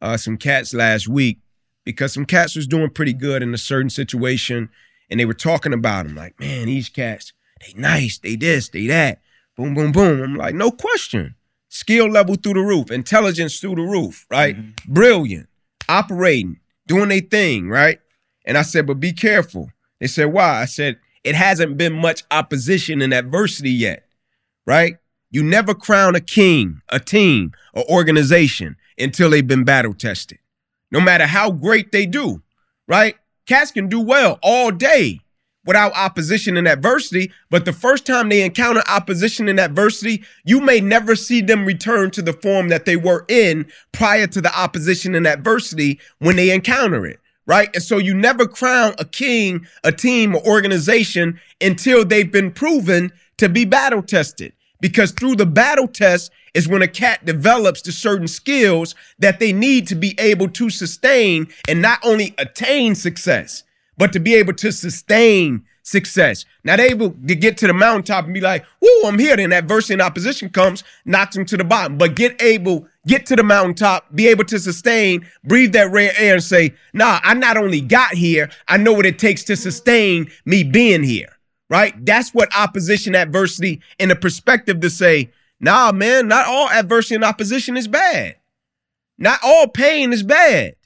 uh, 0.00 0.16
some 0.16 0.36
cats 0.36 0.74
last 0.74 1.08
week 1.08 1.38
because 1.84 2.12
some 2.12 2.26
cats 2.26 2.56
was 2.56 2.66
doing 2.66 2.90
pretty 2.90 3.12
good 3.12 3.42
in 3.42 3.54
a 3.54 3.58
certain 3.58 3.90
situation 3.90 4.68
and 5.10 5.20
they 5.20 5.24
were 5.24 5.34
talking 5.34 5.72
about 5.72 6.06
them 6.06 6.16
like, 6.16 6.38
man, 6.40 6.66
these 6.66 6.88
cats, 6.88 7.32
they 7.60 7.78
nice, 7.78 8.18
they 8.18 8.36
this, 8.36 8.68
they 8.70 8.86
that, 8.86 9.20
boom, 9.56 9.74
boom, 9.74 9.92
boom. 9.92 10.22
I'm 10.22 10.34
like, 10.34 10.54
no 10.54 10.70
question. 10.70 11.36
skill 11.74 12.08
level 12.08 12.36
through 12.36 12.54
the 12.54 12.60
roof, 12.60 12.90
intelligence 12.90 13.58
through 13.58 13.74
the 13.74 13.82
roof, 13.82 14.26
right? 14.30 14.56
Mm-hmm. 14.56 14.92
Brilliant, 14.92 15.48
operating, 15.88 16.60
doing 16.86 17.10
a 17.10 17.20
thing, 17.20 17.68
right? 17.68 17.98
And 18.44 18.56
I 18.56 18.62
said, 18.62 18.86
but 18.86 19.00
be 19.00 19.12
careful. 19.12 19.70
They 20.00 20.06
said, 20.06 20.26
why? 20.32 20.60
I 20.60 20.66
said, 20.66 20.98
it 21.24 21.34
hasn't 21.34 21.76
been 21.76 21.92
much 21.94 22.22
opposition 22.30 23.02
and 23.02 23.12
adversity 23.12 23.72
yet, 23.72 24.06
right? 24.66 24.98
You 25.34 25.42
never 25.42 25.74
crown 25.74 26.14
a 26.14 26.20
king, 26.20 26.80
a 26.90 27.00
team, 27.00 27.50
or 27.72 27.82
organization 27.90 28.76
until 28.96 29.30
they've 29.30 29.44
been 29.44 29.64
battle 29.64 29.92
tested. 29.92 30.38
No 30.92 31.00
matter 31.00 31.26
how 31.26 31.50
great 31.50 31.90
they 31.90 32.06
do, 32.06 32.40
right? 32.86 33.16
Cats 33.44 33.72
can 33.72 33.88
do 33.88 34.00
well 34.00 34.38
all 34.44 34.70
day 34.70 35.18
without 35.66 35.92
opposition 35.96 36.56
and 36.56 36.68
adversity, 36.68 37.32
but 37.50 37.64
the 37.64 37.72
first 37.72 38.06
time 38.06 38.28
they 38.28 38.44
encounter 38.44 38.84
opposition 38.88 39.48
and 39.48 39.58
adversity, 39.58 40.22
you 40.44 40.60
may 40.60 40.80
never 40.80 41.16
see 41.16 41.40
them 41.40 41.64
return 41.64 42.12
to 42.12 42.22
the 42.22 42.34
form 42.34 42.68
that 42.68 42.84
they 42.84 42.94
were 42.94 43.24
in 43.28 43.66
prior 43.90 44.28
to 44.28 44.40
the 44.40 44.56
opposition 44.56 45.16
and 45.16 45.26
adversity 45.26 45.98
when 46.20 46.36
they 46.36 46.50
encounter 46.50 47.04
it 47.06 47.18
right? 47.46 47.68
And 47.74 47.82
so 47.82 47.98
you 47.98 48.14
never 48.14 48.46
crown 48.46 48.94
a 48.98 49.04
king, 49.04 49.66
a 49.82 49.92
team, 49.92 50.34
or 50.34 50.42
organization 50.46 51.38
until 51.60 52.02
they've 52.02 52.32
been 52.32 52.50
proven 52.50 53.12
to 53.36 53.50
be 53.50 53.66
battle 53.66 54.00
tested. 54.00 54.54
Because 54.84 55.12
through 55.12 55.36
the 55.36 55.46
battle 55.46 55.88
test 55.88 56.30
is 56.52 56.68
when 56.68 56.82
a 56.82 56.86
cat 56.86 57.24
develops 57.24 57.80
the 57.80 57.90
certain 57.90 58.28
skills 58.28 58.94
that 59.18 59.40
they 59.40 59.50
need 59.50 59.86
to 59.86 59.94
be 59.94 60.14
able 60.18 60.46
to 60.48 60.68
sustain 60.68 61.46
and 61.66 61.80
not 61.80 62.00
only 62.04 62.34
attain 62.36 62.94
success, 62.94 63.62
but 63.96 64.12
to 64.12 64.20
be 64.20 64.34
able 64.34 64.52
to 64.52 64.70
sustain 64.70 65.64
success. 65.84 66.44
Now 66.64 66.76
they 66.76 66.88
able 66.88 67.12
to 67.26 67.34
get 67.34 67.56
to 67.58 67.66
the 67.66 67.72
mountaintop 67.72 68.26
and 68.26 68.34
be 68.34 68.42
like, 68.42 68.66
"Whoa, 68.80 69.08
I'm 69.08 69.18
here." 69.18 69.34
Then 69.38 69.54
adversity 69.54 69.94
and 69.94 70.02
opposition 70.02 70.50
comes, 70.50 70.84
knocks 71.06 71.34
them 71.34 71.46
to 71.46 71.56
the 71.56 71.64
bottom. 71.64 71.96
But 71.96 72.14
get 72.14 72.42
able, 72.42 72.86
get 73.06 73.24
to 73.26 73.36
the 73.36 73.42
mountaintop, 73.42 74.14
be 74.14 74.28
able 74.28 74.44
to 74.44 74.58
sustain, 74.58 75.26
breathe 75.44 75.72
that 75.72 75.92
rare 75.92 76.12
air, 76.18 76.34
and 76.34 76.44
say, 76.44 76.74
"Nah, 76.92 77.20
I 77.24 77.32
not 77.32 77.56
only 77.56 77.80
got 77.80 78.12
here, 78.12 78.50
I 78.68 78.76
know 78.76 78.92
what 78.92 79.06
it 79.06 79.18
takes 79.18 79.44
to 79.44 79.56
sustain 79.56 80.30
me 80.44 80.62
being 80.62 81.04
here." 81.04 81.33
Right? 81.70 81.94
That's 82.04 82.34
what 82.34 82.54
opposition, 82.56 83.14
adversity, 83.14 83.80
and 83.98 84.10
the 84.10 84.16
perspective 84.16 84.80
to 84.80 84.90
say, 84.90 85.30
"Nah, 85.60 85.92
man, 85.92 86.28
not 86.28 86.46
all 86.46 86.68
adversity 86.68 87.14
and 87.14 87.24
opposition 87.24 87.76
is 87.76 87.88
bad. 87.88 88.36
Not 89.18 89.40
all 89.42 89.68
pain 89.68 90.12
is 90.12 90.22
bad." 90.22 90.76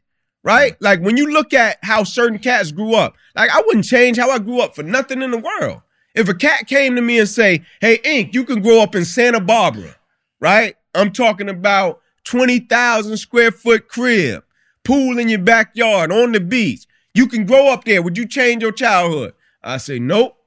right? 0.44 0.80
Like 0.80 1.00
when 1.00 1.16
you 1.16 1.30
look 1.30 1.52
at 1.52 1.78
how 1.82 2.04
certain 2.04 2.38
cats 2.38 2.72
grew 2.72 2.94
up, 2.94 3.16
like 3.36 3.50
I 3.50 3.60
wouldn't 3.66 3.84
change 3.84 4.16
how 4.16 4.30
I 4.30 4.38
grew 4.38 4.60
up 4.60 4.74
for 4.74 4.82
nothing 4.82 5.20
in 5.20 5.30
the 5.30 5.38
world. 5.38 5.82
If 6.14 6.28
a 6.28 6.34
cat 6.34 6.66
came 6.66 6.96
to 6.96 7.02
me 7.02 7.18
and 7.18 7.28
say, 7.28 7.64
"Hey, 7.80 8.00
Ink, 8.04 8.34
you 8.34 8.44
can 8.44 8.62
grow 8.62 8.80
up 8.80 8.94
in 8.94 9.04
Santa 9.04 9.40
Barbara," 9.40 9.96
right? 10.40 10.74
I'm 10.94 11.12
talking 11.12 11.48
about 11.48 12.00
twenty 12.24 12.60
thousand 12.60 13.18
square 13.18 13.52
foot 13.52 13.88
crib, 13.88 14.42
pool 14.84 15.18
in 15.18 15.28
your 15.28 15.38
backyard, 15.38 16.10
on 16.10 16.32
the 16.32 16.40
beach. 16.40 16.86
You 17.14 17.26
can 17.26 17.44
grow 17.44 17.68
up 17.68 17.84
there. 17.84 18.00
Would 18.00 18.16
you 18.16 18.26
change 18.26 18.62
your 18.62 18.72
childhood? 18.72 19.34
I 19.62 19.76
say, 19.78 19.98
nope. 19.98 20.38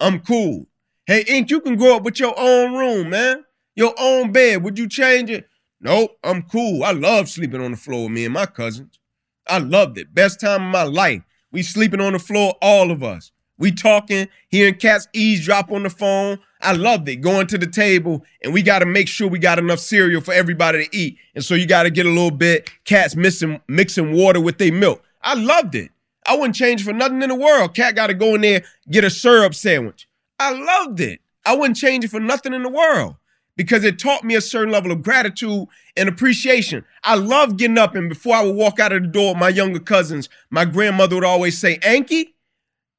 I'm 0.00 0.20
cool. 0.20 0.66
Hey, 1.06 1.24
Ink, 1.28 1.50
you 1.50 1.60
can 1.60 1.76
grow 1.76 1.96
up 1.96 2.02
with 2.02 2.18
your 2.18 2.34
own 2.38 2.74
room, 2.74 3.10
man. 3.10 3.44
Your 3.74 3.94
own 3.98 4.32
bed. 4.32 4.62
Would 4.62 4.78
you 4.78 4.88
change 4.88 5.30
it? 5.30 5.48
Nope. 5.80 6.16
I'm 6.24 6.42
cool. 6.42 6.84
I 6.84 6.92
love 6.92 7.28
sleeping 7.28 7.60
on 7.60 7.72
the 7.72 7.76
floor 7.76 8.04
with 8.04 8.12
me 8.12 8.24
and 8.24 8.34
my 8.34 8.46
cousins. 8.46 8.98
I 9.46 9.58
loved 9.58 9.98
it. 9.98 10.14
Best 10.14 10.40
time 10.40 10.66
of 10.66 10.72
my 10.72 10.84
life. 10.84 11.22
We 11.52 11.62
sleeping 11.62 12.00
on 12.00 12.12
the 12.12 12.18
floor, 12.18 12.54
all 12.62 12.90
of 12.90 13.02
us. 13.02 13.32
We 13.58 13.72
talking, 13.72 14.28
hearing 14.48 14.74
cats 14.74 15.06
eavesdrop 15.12 15.70
on 15.70 15.82
the 15.82 15.90
phone. 15.90 16.38
I 16.62 16.72
loved 16.72 17.08
it. 17.08 17.16
Going 17.16 17.46
to 17.48 17.58
the 17.58 17.66
table, 17.66 18.24
and 18.42 18.54
we 18.54 18.62
got 18.62 18.78
to 18.78 18.86
make 18.86 19.06
sure 19.06 19.28
we 19.28 19.38
got 19.38 19.58
enough 19.58 19.80
cereal 19.80 20.22
for 20.22 20.32
everybody 20.32 20.86
to 20.86 20.96
eat. 20.96 21.18
And 21.34 21.44
so 21.44 21.54
you 21.54 21.66
got 21.66 21.82
to 21.82 21.90
get 21.90 22.06
a 22.06 22.10
little 22.10 22.30
bit. 22.30 22.70
Cats 22.84 23.16
mixing 23.16 23.60
mixing 23.68 24.12
water 24.12 24.40
with 24.40 24.56
their 24.56 24.72
milk. 24.72 25.02
I 25.22 25.34
loved 25.34 25.74
it. 25.74 25.90
I 26.30 26.36
wouldn't 26.36 26.54
change 26.54 26.84
for 26.84 26.92
nothing 26.92 27.22
in 27.22 27.28
the 27.28 27.34
world. 27.34 27.74
Cat 27.74 27.96
got 27.96 28.06
to 28.06 28.14
go 28.14 28.36
in 28.36 28.42
there 28.42 28.62
get 28.88 29.02
a 29.02 29.10
syrup 29.10 29.52
sandwich. 29.52 30.08
I 30.38 30.52
loved 30.52 31.00
it. 31.00 31.20
I 31.44 31.56
wouldn't 31.56 31.76
change 31.76 32.04
it 32.04 32.10
for 32.12 32.20
nothing 32.20 32.54
in 32.54 32.62
the 32.62 32.68
world 32.68 33.16
because 33.56 33.82
it 33.82 33.98
taught 33.98 34.22
me 34.22 34.36
a 34.36 34.40
certain 34.40 34.72
level 34.72 34.92
of 34.92 35.02
gratitude 35.02 35.66
and 35.96 36.08
appreciation. 36.08 36.84
I 37.02 37.16
love 37.16 37.56
getting 37.56 37.78
up 37.78 37.96
and 37.96 38.08
before 38.08 38.36
I 38.36 38.44
would 38.44 38.54
walk 38.54 38.78
out 38.78 38.92
of 38.92 39.02
the 39.02 39.08
door, 39.08 39.34
my 39.34 39.48
younger 39.48 39.80
cousins, 39.80 40.28
my 40.50 40.64
grandmother 40.64 41.16
would 41.16 41.24
always 41.24 41.58
say, 41.58 41.80
Inky, 41.84 42.36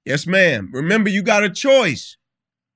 yes, 0.03 0.27
ma'am. 0.27 0.69
Remember, 0.73 1.09
you 1.09 1.23
got 1.23 1.45
a 1.45 1.49
choice. 1.49 2.17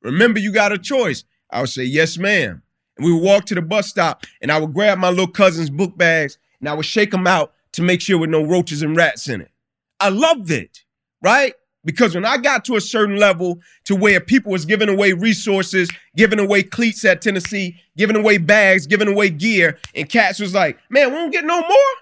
Remember, 0.04 0.40
you 0.40 0.54
got 0.54 0.72
a 0.72 0.78
choice. 0.78 1.26
I 1.52 1.60
would 1.60 1.70
say, 1.70 1.84
yes, 1.84 2.18
ma'am. 2.18 2.64
And 2.96 3.06
we 3.06 3.12
would 3.12 3.24
walk 3.24 3.44
to 3.48 3.56
the 3.56 3.62
bus 3.62 3.90
stop 3.90 4.24
and 4.42 4.54
I 4.54 4.60
would 4.62 4.74
grab 4.74 5.00
my 5.00 5.10
little 5.10 5.28
cousin's 5.28 5.70
book 5.70 5.98
bags 5.98 6.38
and 6.62 6.70
I 6.70 6.76
would 6.76 6.86
shake 6.86 7.12
them 7.12 7.28
out 7.28 7.52
to 7.74 7.82
make 7.82 8.00
sure 8.00 8.18
with 8.18 8.30
no 8.30 8.42
roaches 8.42 8.82
and 8.84 8.96
rats 8.96 9.28
in 9.28 9.42
it. 9.42 9.52
I 10.00 10.10
loved 10.10 10.52
it, 10.52 10.80
right? 11.22 11.54
Because 11.84 12.16
when 12.16 12.26
I 12.26 12.38
got 12.38 12.66
to 12.66 12.76
a 12.76 12.82
certain 12.82 13.18
level 13.18 13.60
to 13.86 13.96
where 13.96 14.20
people 14.20 14.52
was 14.52 14.66
giving 14.66 14.90
away 14.90 15.14
resources, 15.14 15.90
giving 16.16 16.40
away 16.40 16.64
cleats 16.64 17.06
at 17.06 17.22
Tennessee, 17.22 17.80
giving 17.96 18.16
away 18.16 18.40
bags, 18.40 18.88
giving 18.88 19.08
away 19.08 19.30
gear, 19.30 19.78
and 19.94 20.10
cats 20.10 20.40
was 20.40 20.56
like, 20.56 20.80
man, 20.90 21.10
we 21.10 21.16
don't 21.16 21.32
get 21.32 21.46
no 21.46 21.62
more. 21.62 21.96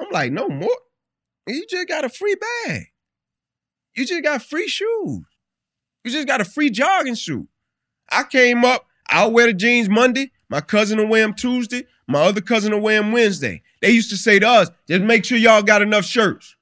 I'm 0.00 0.10
like, 0.10 0.30
no 0.30 0.48
more. 0.48 0.76
You 1.46 1.64
just 1.68 1.88
got 1.88 2.04
a 2.04 2.10
free 2.10 2.36
bag. 2.66 2.86
You 3.96 4.04
just 4.04 4.22
got 4.22 4.42
free 4.42 4.68
shoes. 4.68 5.24
You 6.04 6.10
just 6.10 6.26
got 6.26 6.40
a 6.42 6.44
free 6.44 6.68
jogging 6.68 7.14
suit. 7.14 7.48
I 8.10 8.24
came 8.24 8.64
up, 8.64 8.86
I'll 9.08 9.32
wear 9.32 9.46
the 9.46 9.54
jeans 9.54 9.88
Monday. 9.88 10.32
My 10.50 10.60
cousin 10.60 10.98
will 10.98 11.06
wear 11.06 11.22
them 11.22 11.34
Tuesday. 11.34 11.86
My 12.06 12.22
other 12.22 12.42
cousin 12.42 12.72
will 12.72 12.80
wear 12.80 13.00
them 13.00 13.12
Wednesday. 13.12 13.62
They 13.80 13.90
used 13.90 14.10
to 14.10 14.16
say 14.16 14.38
to 14.38 14.46
us, 14.46 14.70
just 14.86 15.02
make 15.02 15.24
sure 15.24 15.38
y'all 15.38 15.62
got 15.62 15.80
enough 15.80 16.04
shirts. 16.04 16.53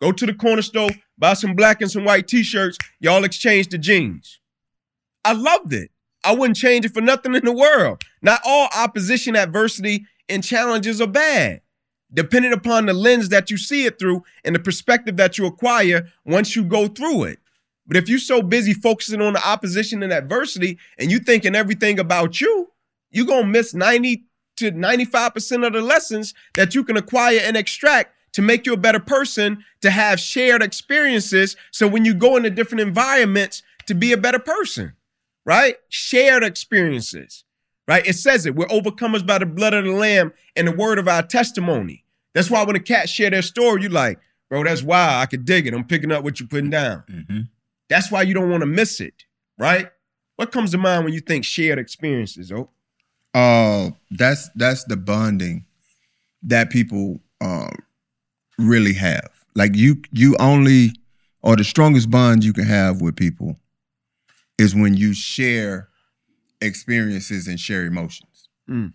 Go 0.00 0.12
to 0.12 0.26
the 0.26 0.34
corner 0.34 0.62
store, 0.62 0.90
buy 1.16 1.34
some 1.34 1.54
black 1.54 1.80
and 1.80 1.90
some 1.90 2.04
white 2.04 2.28
t-shirts, 2.28 2.76
y'all 3.00 3.24
exchange 3.24 3.68
the 3.68 3.78
jeans. 3.78 4.40
I 5.24 5.32
loved 5.32 5.72
it. 5.72 5.90
I 6.22 6.34
wouldn't 6.34 6.56
change 6.56 6.84
it 6.84 6.92
for 6.92 7.00
nothing 7.00 7.34
in 7.34 7.44
the 7.44 7.52
world. 7.52 8.02
Not 8.20 8.40
all 8.44 8.68
opposition, 8.76 9.36
adversity, 9.36 10.06
and 10.28 10.42
challenges 10.42 11.00
are 11.00 11.06
bad. 11.06 11.60
Depending 12.12 12.52
upon 12.52 12.86
the 12.86 12.92
lens 12.92 13.28
that 13.30 13.50
you 13.50 13.56
see 13.56 13.84
it 13.84 13.98
through 13.98 14.24
and 14.44 14.54
the 14.54 14.58
perspective 14.58 15.16
that 15.16 15.38
you 15.38 15.46
acquire 15.46 16.08
once 16.24 16.54
you 16.54 16.64
go 16.64 16.88
through 16.88 17.24
it. 17.24 17.38
But 17.86 17.96
if 17.96 18.08
you're 18.08 18.18
so 18.18 18.42
busy 18.42 18.74
focusing 18.74 19.20
on 19.20 19.34
the 19.34 19.48
opposition 19.48 20.02
and 20.02 20.12
adversity 20.12 20.78
and 20.98 21.10
you 21.10 21.18
thinking 21.20 21.54
everything 21.54 21.98
about 21.98 22.40
you, 22.40 22.72
you're 23.10 23.26
gonna 23.26 23.46
miss 23.46 23.74
90 23.74 24.24
to 24.56 24.72
95% 24.72 25.66
of 25.66 25.72
the 25.72 25.82
lessons 25.82 26.34
that 26.54 26.74
you 26.74 26.82
can 26.82 26.96
acquire 26.96 27.40
and 27.42 27.56
extract 27.56 28.15
to 28.36 28.42
make 28.42 28.66
you 28.66 28.74
a 28.74 28.76
better 28.76 29.00
person, 29.00 29.64
to 29.80 29.90
have 29.90 30.20
shared 30.20 30.62
experiences. 30.62 31.56
So 31.70 31.88
when 31.88 32.04
you 32.04 32.12
go 32.12 32.36
into 32.36 32.50
different 32.50 32.82
environments, 32.82 33.62
to 33.86 33.94
be 33.94 34.12
a 34.12 34.18
better 34.18 34.38
person, 34.38 34.92
right? 35.46 35.76
Shared 35.88 36.44
experiences, 36.44 37.44
right? 37.88 38.06
It 38.06 38.12
says 38.12 38.44
it. 38.44 38.54
We're 38.54 38.66
overcomers 38.66 39.26
by 39.26 39.38
the 39.38 39.46
blood 39.46 39.72
of 39.72 39.86
the 39.86 39.92
Lamb 39.92 40.34
and 40.54 40.68
the 40.68 40.72
word 40.72 40.98
of 40.98 41.08
our 41.08 41.22
testimony. 41.22 42.04
That's 42.34 42.50
why 42.50 42.62
when 42.62 42.76
a 42.76 42.80
cat 42.80 43.08
share 43.08 43.30
their 43.30 43.40
story, 43.40 43.84
you 43.84 43.88
like, 43.88 44.20
bro, 44.50 44.64
that's 44.64 44.82
why 44.82 45.22
I 45.22 45.24
could 45.24 45.46
dig 45.46 45.66
it. 45.66 45.72
I'm 45.72 45.84
picking 45.84 46.12
up 46.12 46.22
what 46.22 46.38
you're 46.38 46.46
putting 46.46 46.68
down. 46.68 47.04
Mm-hmm. 47.10 47.40
That's 47.88 48.10
why 48.10 48.20
you 48.20 48.34
don't 48.34 48.50
want 48.50 48.60
to 48.60 48.66
miss 48.66 49.00
it, 49.00 49.24
right? 49.56 49.88
What 50.34 50.52
comes 50.52 50.72
to 50.72 50.78
mind 50.78 51.06
when 51.06 51.14
you 51.14 51.20
think 51.20 51.46
shared 51.46 51.78
experiences, 51.78 52.52
oh? 52.52 52.68
Uh, 53.32 53.92
that's 54.10 54.50
that's 54.56 54.84
the 54.84 54.98
bonding 54.98 55.64
that 56.42 56.68
people 56.68 57.20
uh, 57.40 57.70
really 58.58 58.94
have. 58.94 59.30
Like 59.54 59.74
you 59.74 60.02
you 60.12 60.36
only 60.38 60.92
or 61.42 61.56
the 61.56 61.64
strongest 61.64 62.10
bond 62.10 62.44
you 62.44 62.52
can 62.52 62.64
have 62.66 63.00
with 63.00 63.16
people 63.16 63.56
is 64.58 64.74
when 64.74 64.96
you 64.96 65.14
share 65.14 65.88
experiences 66.60 67.46
and 67.46 67.58
share 67.58 67.84
emotions. 67.84 68.48
Mm. 68.68 68.92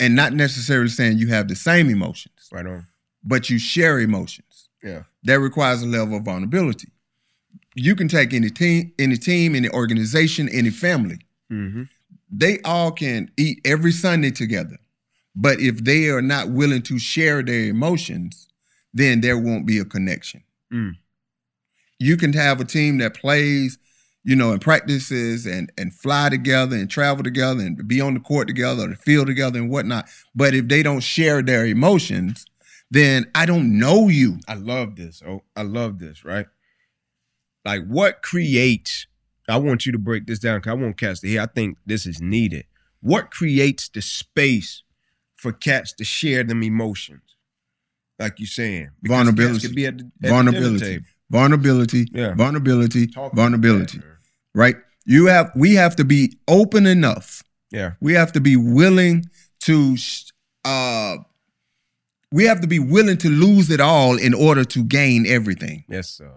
And 0.00 0.16
not 0.16 0.32
necessarily 0.32 0.88
saying 0.88 1.18
you 1.18 1.28
have 1.28 1.48
the 1.48 1.54
same 1.54 1.88
emotions. 1.88 2.48
Right 2.52 2.66
on. 2.66 2.86
But 3.22 3.48
you 3.48 3.58
share 3.58 4.00
emotions. 4.00 4.68
Yeah. 4.82 5.04
That 5.22 5.40
requires 5.40 5.82
a 5.82 5.86
level 5.86 6.18
of 6.18 6.24
vulnerability. 6.24 6.88
You 7.74 7.96
can 7.96 8.08
take 8.08 8.34
any 8.34 8.50
team, 8.50 8.92
any 8.98 9.16
team, 9.16 9.54
any 9.54 9.68
organization, 9.70 10.48
any 10.50 10.70
family. 10.70 11.18
Mm-hmm. 11.50 11.84
They 12.30 12.58
all 12.64 12.90
can 12.90 13.30
eat 13.36 13.60
every 13.64 13.92
Sunday 13.92 14.30
together. 14.30 14.78
But 15.34 15.60
if 15.60 15.82
they 15.84 16.08
are 16.08 16.22
not 16.22 16.50
willing 16.50 16.82
to 16.82 16.98
share 16.98 17.42
their 17.42 17.64
emotions, 17.64 18.48
then 18.94 19.20
there 19.20 19.36
won't 19.38 19.66
be 19.66 19.78
a 19.78 19.84
connection. 19.84 20.42
Mm. 20.72 20.96
You 21.98 22.16
can 22.16 22.32
have 22.32 22.60
a 22.60 22.64
team 22.64 22.98
that 22.98 23.14
plays, 23.14 23.78
you 24.24 24.36
know, 24.36 24.52
and 24.52 24.60
practices 24.60 25.46
and 25.46 25.70
and 25.76 25.92
fly 25.92 26.28
together 26.30 26.76
and 26.76 26.88
travel 26.90 27.22
together 27.22 27.60
and 27.60 27.86
be 27.86 28.00
on 28.00 28.14
the 28.14 28.20
court 28.20 28.48
together 28.48 28.84
or 28.84 28.88
the 28.88 28.96
field 28.96 29.26
together 29.26 29.58
and 29.58 29.70
whatnot. 29.70 30.08
But 30.34 30.54
if 30.54 30.68
they 30.68 30.82
don't 30.82 31.00
share 31.00 31.42
their 31.42 31.66
emotions, 31.66 32.46
then 32.90 33.26
I 33.34 33.46
don't 33.46 33.78
know 33.78 34.08
you. 34.08 34.38
I 34.48 34.54
love 34.54 34.96
this. 34.96 35.22
Oh, 35.26 35.42
I 35.56 35.62
love 35.62 35.98
this, 35.98 36.24
right? 36.24 36.46
Like 37.64 37.84
what 37.86 38.22
creates, 38.22 39.06
I 39.48 39.56
want 39.56 39.86
you 39.86 39.92
to 39.92 39.98
break 39.98 40.26
this 40.26 40.38
down 40.38 40.58
because 40.58 40.70
I 40.70 40.74
won't 40.74 40.98
cast 40.98 41.24
it 41.24 41.28
here. 41.28 41.42
I 41.42 41.46
think 41.46 41.78
this 41.86 42.06
is 42.06 42.20
needed. 42.20 42.66
what 43.00 43.30
creates 43.30 43.88
the 43.88 44.00
space 44.00 44.82
for 45.36 45.52
cats 45.52 45.92
to 45.92 46.04
share 46.04 46.42
them 46.44 46.62
emotions? 46.62 47.23
Like 48.18 48.38
you're 48.38 48.46
saying, 48.46 48.90
Vulnerability. 49.02 49.66
could 49.66 49.74
be 49.76 49.86
at 49.86 49.98
the, 49.98 50.10
at 50.22 50.30
Vulnerability. 50.30 50.84
table. 50.86 51.04
Vulnerability, 51.30 52.06
Yeah. 52.12 52.34
vulnerability, 52.34 53.06
Talk 53.08 53.34
vulnerability. 53.34 53.98
that, 53.98 54.04
right? 54.54 54.76
You 55.04 55.26
have 55.26 55.50
we 55.56 55.74
have 55.74 55.96
to 55.96 56.04
be 56.04 56.38
open 56.48 56.86
enough. 56.86 57.42
Yeah. 57.72 57.92
We 58.00 58.12
have 58.12 58.30
to 58.32 58.40
be 58.40 58.56
willing 58.56 59.24
to 59.62 59.96
sh- 59.96 60.24
uh 60.64 61.16
we 62.30 62.44
have 62.44 62.60
to 62.60 62.66
be 62.68 62.78
willing 62.78 63.16
to 63.18 63.28
lose 63.30 63.70
it 63.70 63.80
all 63.80 64.16
in 64.16 64.32
order 64.34 64.64
to 64.64 64.84
gain 64.84 65.26
everything. 65.26 65.84
Yes, 65.88 66.08
sir. 66.10 66.32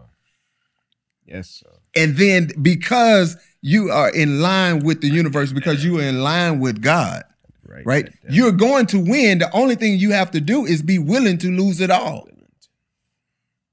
Yes, 1.26 1.50
sir. 1.50 1.70
And 1.96 2.16
then 2.18 2.52
because 2.62 3.36
you 3.62 3.90
are 3.92 4.10
in 4.10 4.42
line 4.42 4.80
with 4.80 5.02
the 5.02 5.10
universe 5.10 5.52
because 5.52 5.84
you 5.84 6.00
are 6.00 6.04
in 6.04 6.22
line 6.22 6.60
with 6.60 6.82
God, 6.82 7.24
Right. 7.68 7.86
right? 7.86 8.14
You're 8.30 8.52
going 8.52 8.86
to 8.88 9.00
win. 9.00 9.40
The 9.40 9.52
only 9.54 9.76
thing 9.76 10.00
you 10.00 10.12
have 10.12 10.32
to 10.32 10.42
do 10.42 10.66
is 10.66 10.82
be 10.82 11.00
willing 11.00 11.38
to 11.40 11.52
lose 11.52 11.82
it 11.82 11.92
all. 11.92 12.28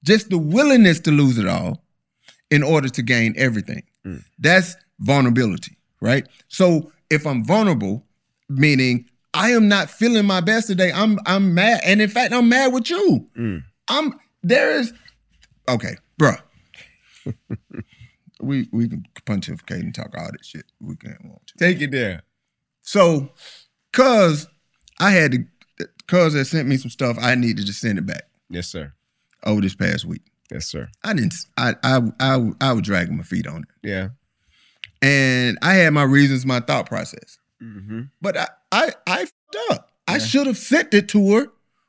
Just 0.02 0.30
the 0.30 0.38
willingness 0.38 1.00
to 1.00 1.10
lose 1.10 1.38
it 1.38 1.48
all 1.48 1.82
in 2.50 2.62
order 2.62 2.88
to 2.88 3.02
gain 3.02 3.34
everything. 3.36 3.82
Mm. 4.04 4.24
That's 4.38 4.76
vulnerability, 4.98 5.76
right? 6.00 6.26
So 6.48 6.92
if 7.08 7.26
I'm 7.26 7.44
vulnerable, 7.44 8.04
meaning 8.48 9.06
I 9.32 9.50
am 9.50 9.68
not 9.68 9.90
feeling 9.90 10.26
my 10.26 10.40
best 10.40 10.66
today, 10.66 10.92
I'm 10.92 11.18
I'm 11.26 11.54
mad, 11.54 11.80
and 11.84 12.02
in 12.02 12.08
fact, 12.10 12.32
I'm 12.32 12.48
mad 12.48 12.72
with 12.72 12.90
you. 12.90 13.28
Mm. 13.36 13.62
I'm 13.88 14.20
there 14.42 14.72
is 14.72 14.92
okay, 15.68 15.96
bruh. 16.20 16.40
we 18.40 18.68
we 18.72 18.88
can 18.88 19.04
pontificate 19.24 19.82
and 19.82 19.94
talk 19.94 20.14
all 20.16 20.30
this 20.36 20.46
shit. 20.46 20.66
We 20.80 20.96
can 20.96 21.16
want 21.24 21.46
to. 21.46 21.54
Take 21.58 21.80
it 21.80 21.90
there. 21.90 22.22
So, 22.82 23.30
cause 23.94 24.46
I 25.00 25.10
had 25.10 25.32
to, 25.32 25.88
cause 26.06 26.34
that 26.34 26.44
sent 26.44 26.68
me 26.68 26.76
some 26.76 26.90
stuff, 26.90 27.16
I 27.20 27.34
needed 27.34 27.66
to 27.66 27.72
send 27.72 27.98
it 27.98 28.06
back 28.06 28.24
Yes, 28.50 28.68
sir. 28.68 28.92
over 29.44 29.60
this 29.60 29.74
past 29.74 30.04
week. 30.04 30.22
Yes, 30.52 30.66
sir. 30.66 30.88
I 31.02 31.14
didn't. 31.14 31.34
I 31.56 31.74
I 31.82 32.00
I 32.20 32.50
I 32.60 32.72
was 32.72 32.82
dragging 32.82 33.16
my 33.16 33.22
feet 33.22 33.46
on 33.46 33.62
it, 33.62 33.88
Yeah. 33.88 34.08
and 35.02 35.58
I 35.62 35.74
had 35.74 35.92
my 35.94 36.02
reasons, 36.02 36.44
my 36.44 36.60
thought 36.60 36.86
process. 36.86 37.38
Mm-hmm. 37.62 38.02
But 38.20 38.36
I 38.36 38.48
I 38.70 38.92
I 39.06 39.18
fucked 39.24 39.56
up. 39.70 39.90
I 40.06 40.18
should 40.18 40.46
have 40.46 40.58
sent 40.58 40.92
it 40.92 41.08
to 41.08 41.32
her 41.34 41.46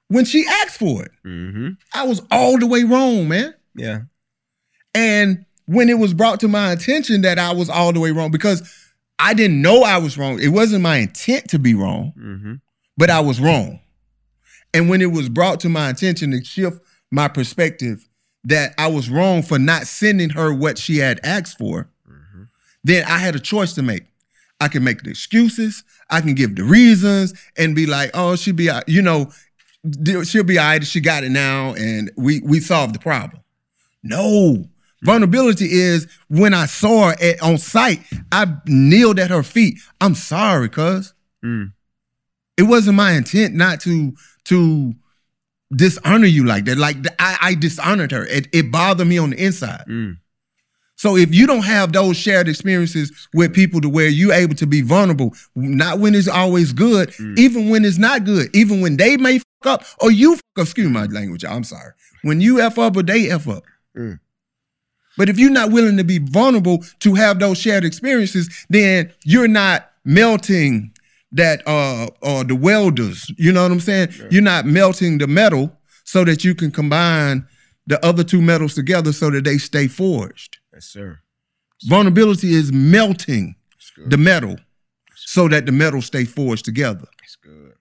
when 0.08 0.24
she 0.24 0.46
asked 0.64 0.78
for 0.80 1.04
it. 1.04 1.12
Mm-hmm. 1.26 1.70
I 1.94 2.04
was 2.08 2.22
all 2.32 2.58
the 2.58 2.66
way 2.68 2.84
wrong, 2.84 3.28
man. 3.28 3.54
Yeah. 3.76 4.02
And 4.94 5.46
when 5.66 5.90
it 5.90 6.00
was 6.00 6.14
brought 6.14 6.40
to 6.40 6.48
my 6.48 6.72
attention 6.72 7.22
that 7.24 7.38
I 7.38 7.52
was 7.52 7.70
all 7.70 7.92
the 7.92 8.00
way 8.00 8.12
wrong, 8.12 8.32
because 8.32 8.62
I 9.20 9.34
didn't 9.34 9.62
know 9.62 9.82
I 9.84 9.98
was 9.98 10.18
wrong. 10.18 10.40
It 10.42 10.50
wasn't 10.50 10.84
my 10.84 10.98
intent 10.98 11.50
to 11.50 11.60
be 11.60 11.74
wrong. 11.74 12.14
Mm-hmm. 12.18 12.54
but 12.98 13.10
I 13.10 13.20
was 13.22 13.40
wrong. 13.40 13.80
And 14.74 14.90
when 14.90 15.02
it 15.02 15.12
was 15.12 15.30
brought 15.30 15.60
to 15.62 15.70
my 15.70 15.90
attention 15.90 16.32
to 16.32 16.44
shift 16.44 16.82
my 17.12 17.28
perspective 17.30 18.08
that 18.44 18.74
I 18.78 18.88
was 18.88 19.10
wrong 19.10 19.42
for 19.42 19.58
not 19.58 19.88
sending 19.88 20.30
her 20.32 20.54
what 20.54 20.78
she 20.78 20.98
had 20.98 21.20
asked 21.24 21.58
for, 21.58 21.90
Mm-hmm. 22.10 22.44
then 22.84 23.04
I 23.06 23.18
had 23.18 23.36
a 23.36 23.40
choice 23.40 23.74
to 23.76 23.82
make. 23.82 24.04
I 24.62 24.68
can 24.70 24.84
make 24.84 25.04
the 25.04 25.10
excuses, 25.10 25.84
I 26.10 26.22
can 26.22 26.34
give 26.34 26.56
the 26.56 26.64
reasons 26.64 27.34
and 27.58 27.76
be 27.76 27.86
like, 27.86 28.12
oh, 28.14 28.36
she'll 28.36 28.54
be, 28.56 28.70
you 28.88 29.02
know, 29.02 29.32
she'll 30.24 30.44
be 30.44 30.58
all 30.58 30.66
right, 30.66 30.84
she 30.86 31.02
got 31.02 31.24
it 31.26 31.30
now, 31.32 31.74
and 31.74 32.10
we 32.18 32.40
we 32.42 32.60
solved 32.62 32.96
the 32.96 33.00
problem. 33.00 33.42
No. 34.04 34.66
Vulnerability 35.04 35.66
is 35.72 36.08
when 36.30 36.54
I 36.54 36.66
saw 36.66 37.10
her 37.10 37.16
at, 37.22 37.42
on 37.42 37.58
site, 37.58 38.02
I 38.32 38.48
kneeled 38.66 39.20
at 39.20 39.30
her 39.30 39.44
feet. 39.44 39.80
I'm 40.02 40.16
sorry, 40.16 40.70
cuz 40.70 41.14
Mm. 41.44 41.74
it 42.58 42.64
wasn't 42.64 42.96
my 42.98 43.12
intent 43.12 43.54
not 43.54 43.80
to 43.82 44.14
to 44.46 44.96
dishonor 45.76 46.26
you 46.28 46.46
like 46.46 46.66
that. 46.66 46.78
Like 46.78 46.98
I, 47.20 47.38
I 47.42 47.56
dishonored 47.56 48.12
her. 48.12 48.26
It, 48.26 48.48
it 48.54 48.72
bothered 48.72 49.08
me 49.08 49.18
on 49.18 49.32
the 49.32 49.44
inside. 49.44 49.84
Mm. 49.88 50.18
So 50.98 51.18
if 51.18 51.36
you 51.36 51.46
don't 51.46 51.66
have 51.66 51.92
those 51.92 52.16
shared 52.16 52.48
experiences 52.48 53.12
with 53.34 53.54
people 53.54 53.82
to 53.82 53.90
where 53.90 54.08
you're 54.08 54.34
able 54.34 54.56
to 54.56 54.66
be 54.66 54.82
vulnerable, 54.82 55.36
not 55.56 56.00
when 56.00 56.16
it's 56.16 56.28
always 56.30 56.72
good, 56.72 57.10
Mm. 57.12 57.38
even 57.38 57.70
when 57.70 57.84
it's 57.84 57.98
not 57.98 58.24
good, 58.24 58.56
even 58.56 58.80
when 58.82 58.96
they 58.98 59.18
may 59.18 59.40
fuck 59.40 59.66
up 59.66 59.84
or 60.02 60.10
you 60.12 60.36
fuck 60.36 60.44
up, 60.58 60.64
excuse 60.64 60.90
my 60.90 61.06
language, 61.06 61.44
I'm 61.44 61.64
sorry. 61.66 61.92
When 62.22 62.40
you 62.42 62.62
F 62.62 62.80
up 62.80 62.96
or 62.96 63.04
they 63.04 63.30
F 63.30 63.48
up. 63.50 63.64
Mm. 63.98 64.20
But 65.18 65.30
if 65.30 65.40
you're 65.40 65.50
not 65.52 65.72
willing 65.72 65.98
to 65.98 66.04
be 66.04 66.20
vulnerable 66.20 66.84
to 67.00 67.16
have 67.16 67.40
those 67.40 67.58
shared 67.58 67.86
experiences, 67.86 68.66
then 68.70 69.14
you're 69.24 69.48
not 69.48 69.92
melting 70.04 70.92
that 71.32 71.68
uh 71.68 72.08
or 72.22 72.44
the 72.44 72.56
welders. 72.56 73.32
You 73.38 73.52
know 73.52 73.64
what 73.64 73.72
I'm 73.72 73.80
saying? 73.80 74.10
Yeah. 74.18 74.26
You're 74.32 74.44
not 74.44 74.66
melting 74.66 75.18
the 75.18 75.28
metal 75.28 75.76
so 76.04 76.24
that 76.24 76.44
you 76.44 76.56
can 76.56 76.72
combine 76.72 77.48
the 77.88 78.04
other 78.06 78.24
two 78.24 78.42
metals 78.42 78.74
together 78.74 79.12
so 79.14 79.30
that 79.32 79.44
they 79.44 79.58
stay 79.58 79.88
forged. 79.88 80.58
Yes, 80.74 80.86
sir. 80.86 81.20
Vulnerability 81.86 82.54
is 82.54 82.72
melting 82.72 83.56
the 84.08 84.18
metal 84.18 84.58
so 85.16 85.48
that 85.48 85.66
the 85.66 85.72
metal 85.72 86.02
stay 86.02 86.26
forged 86.26 86.66
together. 86.66 87.08
That's 87.20 87.36
good. 87.36 87.74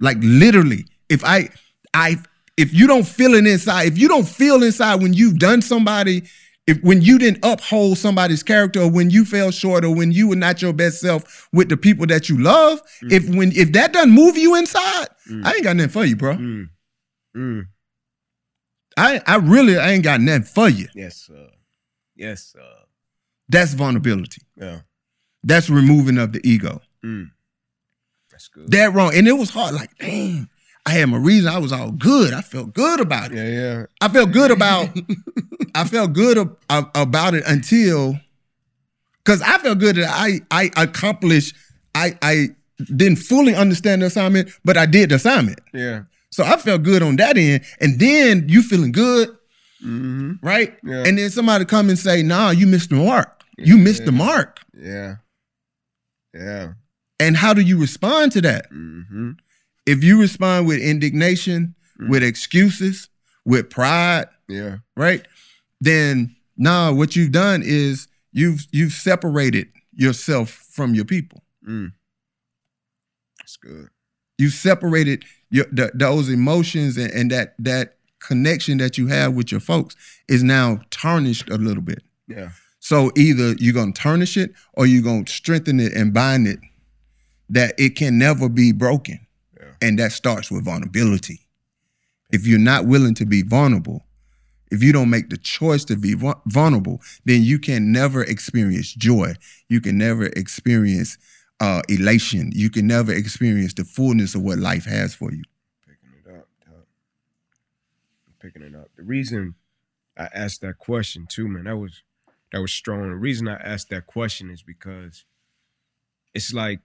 Like 0.00 0.18
literally, 0.20 0.84
if 1.08 1.24
I 1.24 1.48
I 1.94 2.16
if 2.56 2.72
you 2.72 2.86
don't 2.86 3.06
feel 3.06 3.34
it 3.34 3.46
inside, 3.46 3.88
if 3.88 3.98
you 3.98 4.08
don't 4.08 4.26
feel 4.28 4.62
inside 4.62 5.02
when 5.02 5.12
you've 5.12 5.38
done 5.38 5.60
somebody, 5.62 6.22
if 6.66 6.82
when 6.82 7.00
you 7.02 7.18
didn't 7.18 7.44
uphold 7.44 7.98
somebody's 7.98 8.42
character 8.42 8.80
or 8.80 8.90
when 8.90 9.10
you 9.10 9.24
fell 9.24 9.50
short 9.50 9.84
or 9.84 9.94
when 9.94 10.10
you 10.10 10.28
were 10.28 10.36
not 10.36 10.60
your 10.60 10.72
best 10.72 11.00
self 11.00 11.48
with 11.52 11.68
the 11.68 11.76
people 11.76 12.06
that 12.06 12.28
you 12.28 12.38
love, 12.40 12.80
if 13.02 13.28
when 13.28 13.52
if 13.52 13.72
that 13.72 13.92
doesn't 13.92 14.10
move 14.10 14.36
you 14.36 14.54
inside, 14.56 15.06
Mm. 15.28 15.44
I 15.44 15.54
ain't 15.54 15.64
got 15.64 15.74
nothing 15.76 15.90
for 15.90 16.04
you, 16.04 16.14
bro. 16.14 16.36
Mm. 16.36 16.68
Mm. 17.36 17.66
I 18.96 19.20
I 19.26 19.36
really 19.36 19.76
I 19.76 19.90
ain't 19.90 20.04
got 20.04 20.20
nothing 20.20 20.44
for 20.44 20.68
you. 20.68 20.86
Yes, 20.94 21.16
sir. 21.16 21.48
Yes, 22.14 22.52
sir. 22.52 22.60
That's 23.48 23.74
vulnerability. 23.74 24.42
Yeah. 24.56 24.80
That's 25.42 25.68
removing 25.68 26.18
of 26.18 26.32
the 26.32 26.40
ego. 26.48 26.80
Mm. 27.04 27.30
That's 28.30 28.48
good. 28.48 28.70
That 28.70 28.94
wrong. 28.94 29.14
And 29.14 29.28
it 29.28 29.32
was 29.32 29.50
hard. 29.50 29.74
Like, 29.74 29.96
dang, 29.98 30.48
I 30.86 30.90
had 30.90 31.06
my 31.06 31.16
reason. 31.18 31.48
I 31.52 31.58
was 31.58 31.72
all 31.72 31.90
good. 31.90 32.32
I 32.32 32.40
felt 32.42 32.72
good 32.72 33.00
about 33.00 33.32
it. 33.32 33.36
yeah, 33.36 33.48
yeah. 33.78 33.86
I 34.00 34.08
felt 34.08 34.30
good 34.32 34.50
about. 34.52 34.88
I 35.74 35.84
felt 35.84 36.12
good 36.12 36.38
ab- 36.38 36.56
ab- 36.70 36.90
about 36.94 37.34
it 37.34 37.42
until, 37.46 38.14
because 39.24 39.42
I 39.42 39.58
felt 39.58 39.78
good 39.80 39.96
that 39.96 40.08
I 40.08 40.40
I 40.50 40.70
accomplished. 40.76 41.54
I 41.94 42.16
I 42.22 42.48
didn't 42.94 43.16
fully 43.16 43.54
understand 43.54 44.02
the 44.02 44.06
assignment, 44.06 44.50
but 44.64 44.76
I 44.76 44.86
did 44.86 45.08
the 45.10 45.16
assignment. 45.16 45.58
Yeah. 45.74 46.02
So 46.30 46.44
I 46.44 46.56
felt 46.56 46.82
good 46.82 47.02
on 47.02 47.16
that 47.16 47.36
end. 47.36 47.64
And 47.80 47.98
then 47.98 48.48
you 48.48 48.62
feeling 48.62 48.92
good, 48.92 49.28
Mm-hmm. 49.84 50.34
right? 50.46 50.74
Yeah. 50.84 51.04
And 51.06 51.18
then 51.18 51.30
somebody 51.30 51.64
come 51.64 51.88
and 51.88 51.98
say, 51.98 52.22
"Nah, 52.22 52.50
you 52.50 52.66
missed 52.66 52.90
the 52.90 52.96
mark. 52.96 53.42
You 53.58 53.76
missed 53.76 54.04
the 54.04 54.12
mark." 54.12 54.60
Yeah. 54.78 55.16
Yeah. 56.34 56.72
And 57.18 57.36
how 57.36 57.54
do 57.54 57.60
you 57.62 57.78
respond 57.80 58.32
to 58.32 58.40
that? 58.42 58.70
Mm-hmm. 58.70 59.32
If 59.86 60.02
you 60.04 60.20
respond 60.20 60.66
with 60.66 60.80
indignation, 60.80 61.74
Mm. 62.00 62.10
with 62.10 62.22
excuses, 62.22 63.08
with 63.46 63.70
pride, 63.70 64.26
Yeah. 64.48 64.78
right? 64.96 65.26
Then 65.80 66.36
nah, 66.58 66.92
what 66.92 67.16
you've 67.16 67.32
done 67.32 67.62
is 67.64 68.08
you've 68.32 68.66
you've 68.72 68.92
separated 68.92 69.68
yourself 69.94 70.50
from 70.50 70.94
your 70.94 71.04
people. 71.06 71.42
Mm. 71.66 71.92
That's 73.38 73.56
good. 73.56 73.88
You've 74.38 74.52
separated 74.52 75.24
your 75.50 75.66
the, 75.72 75.90
those 75.94 76.28
emotions 76.28 76.96
and, 76.98 77.10
and 77.12 77.30
that 77.30 77.54
that 77.58 77.96
connection 78.18 78.78
that 78.78 78.98
you 78.98 79.06
have 79.06 79.34
with 79.34 79.50
your 79.50 79.60
folks 79.60 79.96
is 80.28 80.42
now 80.42 80.80
tarnished 80.90 81.48
a 81.48 81.56
little 81.56 81.82
bit. 81.82 82.02
Yeah. 82.28 82.50
So 82.80 83.10
either 83.16 83.54
you're 83.58 83.72
gonna 83.74 83.92
tarnish 83.92 84.36
it 84.36 84.52
or 84.74 84.86
you're 84.86 85.02
gonna 85.02 85.26
strengthen 85.26 85.80
it 85.80 85.92
and 85.94 86.12
bind 86.12 86.46
it 86.46 86.58
that 87.48 87.74
it 87.78 87.96
can 87.96 88.18
never 88.18 88.48
be 88.48 88.72
broken. 88.72 89.20
And 89.80 89.98
that 89.98 90.12
starts 90.12 90.50
with 90.50 90.64
vulnerability. 90.64 91.40
If 92.30 92.46
you're 92.46 92.58
not 92.58 92.86
willing 92.86 93.14
to 93.14 93.26
be 93.26 93.42
vulnerable, 93.42 94.04
if 94.70 94.82
you 94.82 94.92
don't 94.92 95.10
make 95.10 95.30
the 95.30 95.36
choice 95.36 95.84
to 95.84 95.96
be 95.96 96.14
vulnerable, 96.46 97.00
then 97.24 97.42
you 97.44 97.58
can 97.58 97.92
never 97.92 98.24
experience 98.24 98.92
joy. 98.92 99.34
You 99.68 99.80
can 99.80 99.96
never 99.96 100.26
experience 100.26 101.18
uh, 101.60 101.82
elation. 101.88 102.50
You 102.54 102.70
can 102.70 102.86
never 102.86 103.12
experience 103.12 103.74
the 103.74 103.84
fullness 103.84 104.34
of 104.34 104.42
what 104.42 104.58
life 104.58 104.84
has 104.84 105.14
for 105.14 105.32
you. 105.32 105.42
Picking 105.86 106.18
it 106.18 106.36
up. 106.36 106.48
Doc. 106.64 106.86
I'm 108.26 108.34
picking 108.40 108.62
it 108.62 108.74
up. 108.74 108.88
The 108.96 109.04
reason 109.04 109.54
I 110.16 110.28
asked 110.34 110.62
that 110.62 110.78
question 110.78 111.26
too, 111.28 111.46
man, 111.46 111.64
that 111.64 111.76
was 111.76 112.02
that 112.52 112.60
was 112.60 112.72
strong. 112.72 113.08
The 113.10 113.16
reason 113.16 113.48
I 113.48 113.56
asked 113.56 113.90
that 113.90 114.06
question 114.06 114.50
is 114.50 114.62
because 114.62 115.24
it's 116.34 116.52
like 116.52 116.80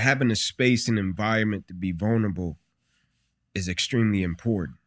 having 0.00 0.30
a 0.30 0.36
space 0.36 0.88
and 0.88 0.98
environment 0.98 1.68
to 1.68 1.74
be 1.74 1.92
vulnerable 1.92 2.58
is 3.54 3.68
extremely 3.68 4.22
important. 4.22 4.78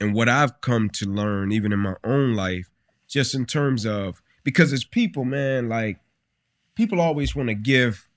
And 0.00 0.14
what 0.14 0.28
I've 0.28 0.60
come 0.60 0.90
to 0.90 1.06
learn, 1.06 1.52
even 1.52 1.72
in 1.72 1.78
my 1.78 1.94
own 2.02 2.34
life, 2.34 2.68
just 3.08 3.34
in 3.34 3.46
terms 3.46 3.86
of 3.86 4.22
because 4.42 4.72
as 4.72 4.84
people, 4.84 5.24
man, 5.24 5.68
like 5.68 6.00
people 6.74 7.00
always 7.00 7.36
want 7.36 7.48
to 7.48 7.54
give 7.54 8.08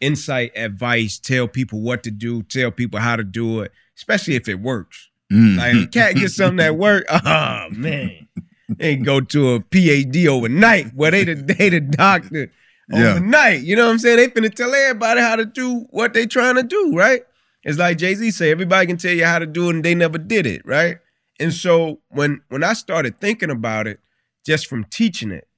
insight, 0.00 0.52
advice, 0.56 1.18
tell 1.18 1.48
people 1.48 1.80
what 1.80 2.02
to 2.04 2.10
do, 2.10 2.42
tell 2.42 2.70
people 2.70 3.00
how 3.00 3.16
to 3.16 3.24
do 3.24 3.60
it, 3.60 3.72
especially 3.96 4.34
if 4.34 4.48
it 4.48 4.60
works. 4.60 5.10
Mm. 5.32 5.58
Like 5.58 5.92
can't 5.92 6.16
get 6.16 6.30
something 6.30 6.56
that 6.56 6.76
work. 6.76 7.04
Oh 7.10 7.68
man. 7.70 8.28
They 8.68 8.96
go 8.96 9.20
to 9.20 9.54
a 9.54 9.60
PhD 9.60 10.26
overnight. 10.26 10.92
Well, 10.94 11.12
they 11.12 11.24
the 11.24 11.34
they 11.34 11.68
the 11.68 11.80
doctor 11.80 12.50
Yeah. 12.88 13.12
overnight. 13.12 13.62
You 13.62 13.76
know 13.76 13.86
what 13.86 13.92
I'm 13.92 13.98
saying? 13.98 14.16
They 14.16 14.28
finna 14.28 14.54
tell 14.54 14.72
everybody 14.74 15.20
how 15.20 15.36
to 15.36 15.44
do 15.44 15.86
what 15.90 16.14
they 16.14 16.26
trying 16.26 16.56
to 16.56 16.62
do, 16.62 16.92
right? 16.94 17.22
It's 17.64 17.78
like 17.78 17.98
Jay-Z 17.98 18.30
say, 18.30 18.50
everybody 18.50 18.86
can 18.86 18.96
tell 18.96 19.12
you 19.12 19.24
how 19.24 19.40
to 19.40 19.46
do 19.46 19.66
it 19.68 19.76
and 19.76 19.84
they 19.84 19.94
never 19.94 20.18
did 20.18 20.46
it, 20.46 20.62
right? 20.64 20.98
And 21.40 21.52
so 21.52 22.00
when 22.08 22.42
when 22.48 22.62
I 22.62 22.72
started 22.74 23.20
thinking 23.20 23.50
about 23.50 23.86
it, 23.86 24.00
just 24.44 24.68
from 24.68 24.84
teaching 24.84 25.32
it, 25.32 25.48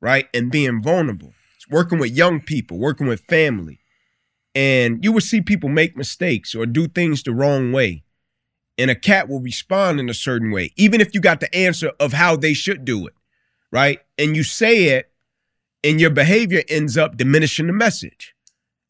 right, 0.00 0.28
and 0.32 0.50
being 0.50 0.82
vulnerable, 0.82 1.34
working 1.70 1.98
with 1.98 2.16
young 2.16 2.40
people, 2.40 2.78
working 2.78 3.06
with 3.06 3.20
family, 3.28 3.80
and 4.54 5.04
you 5.04 5.12
will 5.12 5.20
see 5.20 5.40
people 5.40 5.68
make 5.68 5.96
mistakes 5.96 6.54
or 6.54 6.66
do 6.66 6.88
things 6.88 7.22
the 7.22 7.32
wrong 7.32 7.72
way 7.72 8.02
and 8.78 8.90
a 8.90 8.94
cat 8.94 9.28
will 9.28 9.40
respond 9.40 10.00
in 10.00 10.08
a 10.08 10.14
certain 10.14 10.50
way, 10.50 10.72
even 10.76 11.00
if 11.00 11.14
you 11.14 11.20
got 11.20 11.40
the 11.40 11.54
answer 11.54 11.92
of 12.00 12.12
how 12.12 12.36
they 12.36 12.54
should 12.54 12.84
do 12.84 13.06
it, 13.06 13.14
right? 13.70 14.00
And 14.18 14.34
you 14.36 14.42
say 14.42 14.84
it, 14.84 15.11
and 15.84 16.00
your 16.00 16.10
behavior 16.10 16.62
ends 16.68 16.96
up 16.96 17.16
diminishing 17.16 17.66
the 17.66 17.72
message. 17.72 18.34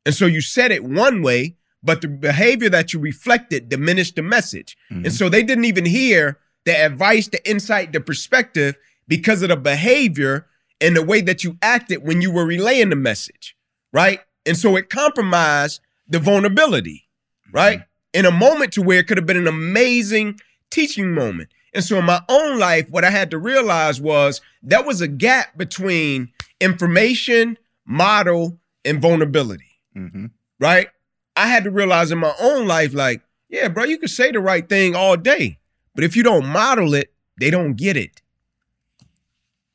And 0.05 0.15
so 0.15 0.27
you 0.27 0.41
said 0.41 0.73
it 0.73 0.85
one 0.85 1.23
way, 1.23 1.57
but 1.83 2.01
the 2.01 2.09
behavior 2.09 2.69
that 2.71 2.93
you 2.93 3.01
reflected 3.01 3.69
diminished 3.69 4.17
the 4.17 4.23
message. 4.23 4.77
Mhm. 4.91 5.05
And 5.05 5.13
so 5.13 5.29
they 5.29 5.43
didn't 5.43 5.65
even 5.65 5.85
hear 5.85 6.39
the 6.65 6.77
advice, 6.77 7.29
the 7.29 7.49
insight, 7.49 7.93
the 7.93 8.01
perspective 8.01 8.77
because 9.09 9.43
of 9.43 9.49
the 9.49 9.57
behavior 9.57 10.47
and 10.81 10.97
the 10.97 11.03
way 11.03 11.21
that 11.21 11.45
you 11.45 11.59
acted 11.63 12.03
when 12.03 12.21
you 12.23 12.31
were 12.31 12.45
relaying 12.47 12.91
the 12.91 12.97
message, 12.97 13.57
right? 13.93 14.21
And 14.47 14.57
so 14.57 14.77
it 14.77 14.91
compromised 14.91 15.81
the 16.09 16.19
vulnerability, 16.19 17.09
right? 17.53 17.83
In 18.13 18.27
a 18.27 18.31
moment 18.31 18.73
to 18.75 18.83
where 18.83 18.99
it 18.99 19.07
could 19.07 19.17
have 19.17 19.27
been 19.27 19.37
an 19.37 19.47
amazing 19.49 20.39
teaching 20.71 21.13
moment. 21.13 21.49
And 21.75 21.83
so 21.85 21.99
in 21.99 22.05
my 22.05 22.21
own 22.29 22.59
life, 22.59 22.87
what 22.91 23.05
I 23.05 23.11
had 23.11 23.31
to 23.31 23.39
realize 23.39 24.01
was 24.01 24.41
that 24.63 24.85
was 24.85 25.01
a 25.01 25.09
gap 25.09 25.57
between 25.57 26.29
information, 26.63 27.59
model, 27.85 28.59
and 28.85 29.01
vulnerability 29.01 29.79
Mhm. 29.97 30.31
right? 30.59 30.89
I 31.37 31.47
had 31.49 31.65
to 31.65 31.71
realize 31.71 32.11
in 32.11 32.19
my 32.19 32.35
own 32.41 32.67
life, 32.67 32.95
like, 32.95 33.21
yeah, 33.49 33.69
bro, 33.69 33.85
you 33.85 33.99
can 33.99 34.09
say 34.09 34.31
the 34.31 34.41
right 34.41 34.67
thing 34.69 34.95
all 34.95 35.17
day, 35.17 35.59
but 35.95 36.05
if 36.05 36.17
you 36.17 36.23
don't 36.23 36.47
model 36.47 36.95
it, 36.95 37.13
they 37.39 37.51
don't 37.51 37.75
get 37.75 37.97
it. 37.97 38.23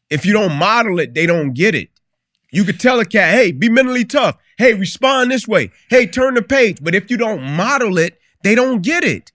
If 0.10 0.26
you 0.26 0.34
don't 0.34 0.54
model 0.54 1.00
it, 1.00 1.14
they 1.14 1.26
don't 1.26 1.54
get 1.54 1.76
it. 1.76 1.90
You 2.52 2.64
could 2.64 2.80
tell 2.80 3.00
a 3.00 3.06
cat, 3.06 3.34
hey, 3.34 3.52
be 3.52 3.70
mentally 3.70 4.06
tough. 4.06 4.38
Hey, 4.58 4.74
respond 4.74 5.32
this 5.32 5.48
way. 5.48 5.72
Hey, 5.90 6.08
turn 6.08 6.34
the 6.36 6.42
page. 6.42 6.78
But 6.82 6.96
if 6.96 7.12
you 7.12 7.18
don't 7.18 7.44
model 7.44 7.98
it, 7.98 8.20
they 8.44 8.56
don't 8.56 8.82
get 8.82 9.04
it. 9.04 9.32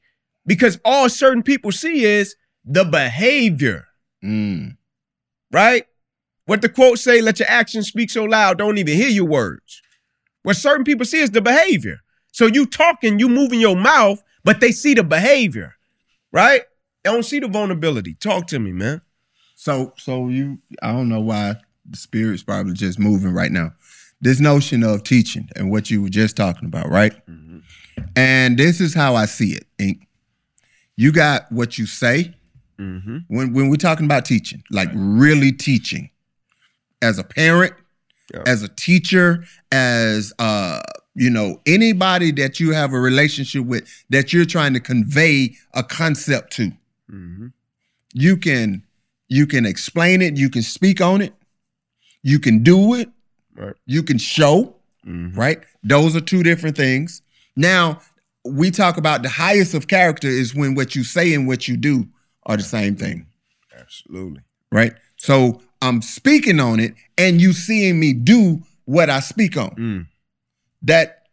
Because 0.46 0.80
all 0.84 1.08
certain 1.08 1.42
people 1.42 1.70
see 1.72 2.04
is 2.04 2.34
the 2.64 2.84
behavior, 2.84 3.86
Mm. 4.24 4.76
right? 5.52 5.86
What 6.52 6.60
the 6.60 6.68
quote 6.68 6.98
say, 6.98 7.22
let 7.22 7.38
your 7.38 7.48
actions 7.48 7.88
speak 7.88 8.10
so 8.10 8.24
loud, 8.24 8.58
don't 8.58 8.76
even 8.76 8.94
hear 8.94 9.08
your 9.08 9.24
words. 9.24 9.80
What 10.42 10.54
certain 10.54 10.84
people 10.84 11.06
see 11.06 11.20
is 11.20 11.30
the 11.30 11.40
behavior. 11.40 12.00
So 12.30 12.44
you 12.44 12.66
talking, 12.66 13.18
you 13.18 13.30
moving 13.30 13.58
your 13.58 13.74
mouth, 13.74 14.22
but 14.44 14.60
they 14.60 14.70
see 14.70 14.92
the 14.92 15.02
behavior, 15.02 15.76
right? 16.30 16.60
They 17.04 17.10
don't 17.10 17.22
see 17.22 17.38
the 17.38 17.48
vulnerability. 17.48 18.16
Talk 18.20 18.48
to 18.48 18.58
me, 18.58 18.70
man. 18.70 19.00
So, 19.54 19.94
so 19.96 20.28
you, 20.28 20.58
I 20.82 20.92
don't 20.92 21.08
know 21.08 21.22
why 21.22 21.54
the 21.88 21.96
spirit's 21.96 22.42
probably 22.42 22.74
just 22.74 22.98
moving 22.98 23.32
right 23.32 23.50
now. 23.50 23.72
This 24.20 24.38
notion 24.38 24.84
of 24.84 25.04
teaching 25.04 25.48
and 25.56 25.70
what 25.70 25.90
you 25.90 26.02
were 26.02 26.10
just 26.10 26.36
talking 26.36 26.68
about, 26.68 26.90
right? 26.90 27.14
And 28.14 28.58
this 28.58 28.78
is 28.78 28.92
how 28.92 29.14
I 29.14 29.24
see 29.24 29.52
it. 29.52 29.64
Ink. 29.78 30.06
You 30.96 31.12
got 31.12 31.50
what 31.50 31.78
you 31.78 31.86
say 31.86 32.34
Mm-hmm. 32.78 33.18
when 33.28 33.52
when 33.52 33.68
we're 33.68 33.76
talking 33.76 34.06
about 34.06 34.24
teaching, 34.24 34.64
like 34.70 34.88
really 34.94 35.52
teaching, 35.52 36.10
as 37.02 37.18
a 37.18 37.24
parent, 37.24 37.74
Yeah. 38.32 38.42
as 38.46 38.62
a 38.62 38.68
teacher, 38.68 39.44
as 39.70 40.32
uh, 40.38 40.80
you 41.14 41.28
know, 41.28 41.60
anybody 41.66 42.30
that 42.32 42.58
you 42.60 42.72
have 42.72 42.92
a 42.94 42.98
relationship 43.00 43.64
with 43.66 43.86
that 44.08 44.32
you're 44.32 44.46
trying 44.46 44.72
to 44.74 44.80
convey 44.80 45.54
a 45.74 45.82
concept 45.82 46.52
to. 46.54 46.70
Mm-hmm. 47.10 47.48
you 48.14 48.36
can 48.38 48.82
you 49.28 49.46
can 49.46 49.66
explain 49.66 50.22
it 50.22 50.36
you 50.38 50.48
can 50.48 50.62
speak 50.62 51.00
on 51.02 51.20
it 51.20 51.34
you 52.22 52.38
can 52.38 52.62
do 52.62 52.94
it 52.94 53.08
Right. 53.54 53.74
you 53.86 54.02
can 54.02 54.16
show 54.18 54.76
Mm-hmm. 55.06 55.38
right 55.38 55.58
those 55.82 56.14
are 56.16 56.20
two 56.22 56.42
different 56.42 56.76
things 56.76 57.20
now 57.56 58.00
we 58.46 58.70
talk 58.70 58.96
about 58.96 59.22
the 59.22 59.28
highest 59.28 59.74
of 59.74 59.88
character 59.88 60.28
is 60.28 60.54
when 60.54 60.74
what 60.74 60.94
you 60.96 61.04
say 61.04 61.34
and 61.34 61.46
what 61.48 61.66
you 61.68 61.76
do 61.76 62.06
are 62.46 62.56
the 62.56 62.62
same 62.62 62.94
thing 62.96 63.26
Absolutely. 63.78 64.40
right 64.70 64.94
so 65.16 65.60
i'm 65.82 66.00
speaking 66.00 66.58
on 66.60 66.80
it 66.80 66.94
and 67.18 67.40
you 67.40 67.52
seeing 67.52 68.00
me 68.00 68.12
do 68.14 68.62
what 68.86 69.10
i 69.10 69.20
speak 69.20 69.56
on 69.58 69.70
Mm. 69.76 70.06
that 70.82 71.26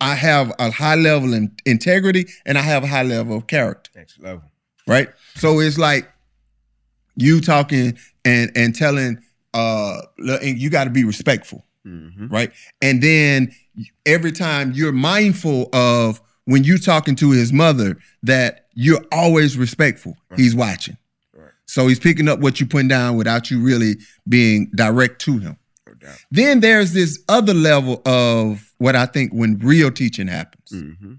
i 0.00 0.14
have 0.14 0.52
a 0.58 0.70
high 0.70 0.94
level 0.94 1.34
in 1.34 1.50
integrity 1.66 2.26
and 2.46 2.56
i 2.56 2.60
have 2.62 2.84
a 2.84 2.86
high 2.86 3.02
level 3.02 3.36
of 3.36 3.46
character 3.48 3.90
Next 3.96 4.20
level. 4.20 4.44
right? 4.86 5.08
So 5.36 5.58
it's 5.60 5.78
like 5.78 6.08
you 7.16 7.40
talking 7.40 7.96
and 8.24 8.50
and 8.56 8.74
telling 8.74 9.18
uh 9.54 9.98
and 10.18 10.58
you 10.58 10.68
got 10.70 10.84
to 10.84 10.90
be 10.90 11.04
respectful, 11.04 11.64
Mm-hmm. 11.86 12.28
right? 12.28 12.50
And 12.80 13.02
then 13.02 13.52
every 14.06 14.32
time 14.32 14.72
you're 14.72 14.90
mindful 14.92 15.68
of 15.74 16.20
when 16.46 16.64
you're 16.64 16.78
talking 16.78 17.14
to 17.16 17.30
his 17.30 17.52
mother 17.52 17.98
that 18.22 18.66
you're 18.74 19.04
always 19.12 19.56
respectful. 19.58 20.16
Right. 20.30 20.40
He's 20.40 20.54
watching. 20.54 20.96
So 21.66 21.88
he's 21.88 21.98
picking 21.98 22.28
up 22.28 22.40
what 22.40 22.60
you're 22.60 22.68
putting 22.68 22.88
down 22.88 23.16
without 23.16 23.50
you 23.50 23.60
really 23.60 23.96
being 24.28 24.70
direct 24.74 25.20
to 25.22 25.38
him. 25.38 25.56
No. 26.04 26.12
Then 26.30 26.60
there's 26.60 26.92
this 26.92 27.22
other 27.28 27.54
level 27.54 28.02
of 28.04 28.72
what 28.76 28.94
I 28.94 29.06
think 29.06 29.32
when 29.32 29.58
real 29.58 29.90
teaching 29.90 30.26
happens. 30.26 30.70
Mm-hmm. 30.70 31.14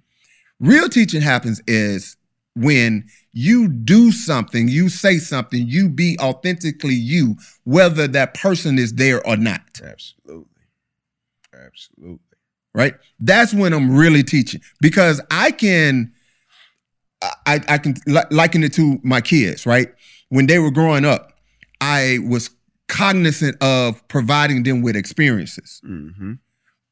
Real 0.60 0.90
teaching 0.90 1.22
happens 1.22 1.60
is 1.66 2.18
when 2.56 3.08
you 3.34 3.68
do 3.68 4.12
something, 4.12 4.68
you 4.68 4.90
say 4.90 5.18
something, 5.18 5.68
you 5.68 5.90
be 5.90 6.18
authentically 6.20 6.94
you, 6.94 7.36
whether 7.64 8.08
that 8.08 8.36
person 8.36 8.78
is 8.78 8.94
there 8.94 9.26
or 9.28 9.36
not. 9.36 9.82
Absolutely. 9.84 10.46
Absolutely. 11.54 12.20
Right? 12.74 12.94
That's 13.20 13.54
when 13.54 13.74
I'm 13.74 13.96
really 13.96 14.24
teaching 14.24 14.62
because 14.82 15.20
I 15.32 15.50
can, 15.52 16.14
I, 17.48 17.60
I 17.68 17.78
can 17.80 17.96
liken 18.30 18.64
it 18.64 18.74
to 18.74 19.00
my 19.04 19.20
kids. 19.20 19.66
Right? 19.66 19.88
When 20.30 20.48
they 20.48 20.60
were 20.60 20.72
growing 20.72 21.06
up, 21.06 21.34
I 21.82 22.20
was 22.28 22.50
cognizant 22.88 23.62
of 23.62 24.06
providing 24.08 24.64
them 24.64 24.82
with 24.82 24.96
experiences. 24.96 25.82
Mm-hmm. 25.86 26.34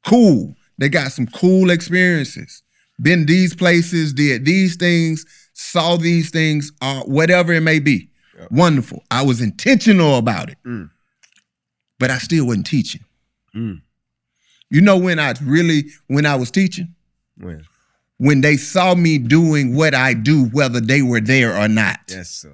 cool. 0.06 0.56
They 0.80 0.90
got 0.90 1.12
some 1.12 1.28
cool 1.28 1.70
experiences. 1.70 2.64
Been 3.02 3.26
these 3.26 3.56
places, 3.56 4.12
did 4.14 4.44
these 4.46 4.76
things, 4.76 5.24
saw 5.54 5.98
these 5.98 6.30
things, 6.32 6.72
uh, 6.82 7.02
whatever 7.04 7.54
it 7.54 7.62
may 7.62 7.80
be. 7.80 8.10
Yep. 8.40 8.52
Wonderful. 8.52 9.04
I 9.12 9.22
was 9.24 9.40
intentional 9.42 10.18
about 10.18 10.50
it, 10.50 10.58
Mm. 10.66 10.90
but 12.00 12.10
I 12.12 12.18
still 12.18 12.48
wasn't 12.48 12.66
teaching. 12.66 13.02
Mm. 13.56 13.82
You 14.70 14.82
know 14.82 14.98
when 14.98 15.20
I 15.20 15.34
really 15.44 15.86
when 16.08 16.26
I 16.26 16.36
was 16.36 16.50
teaching 16.50 16.96
When? 17.38 17.64
when 18.18 18.42
they 18.42 18.58
saw 18.58 18.96
me 18.96 19.20
doing 19.20 19.76
what 19.76 19.94
I 19.94 20.16
do, 20.16 20.46
whether 20.46 20.80
they 20.82 21.04
were 21.04 21.22
there 21.22 21.56
or 21.56 21.68
not. 21.68 22.00
Yes, 22.10 22.32
sir. 22.32 22.52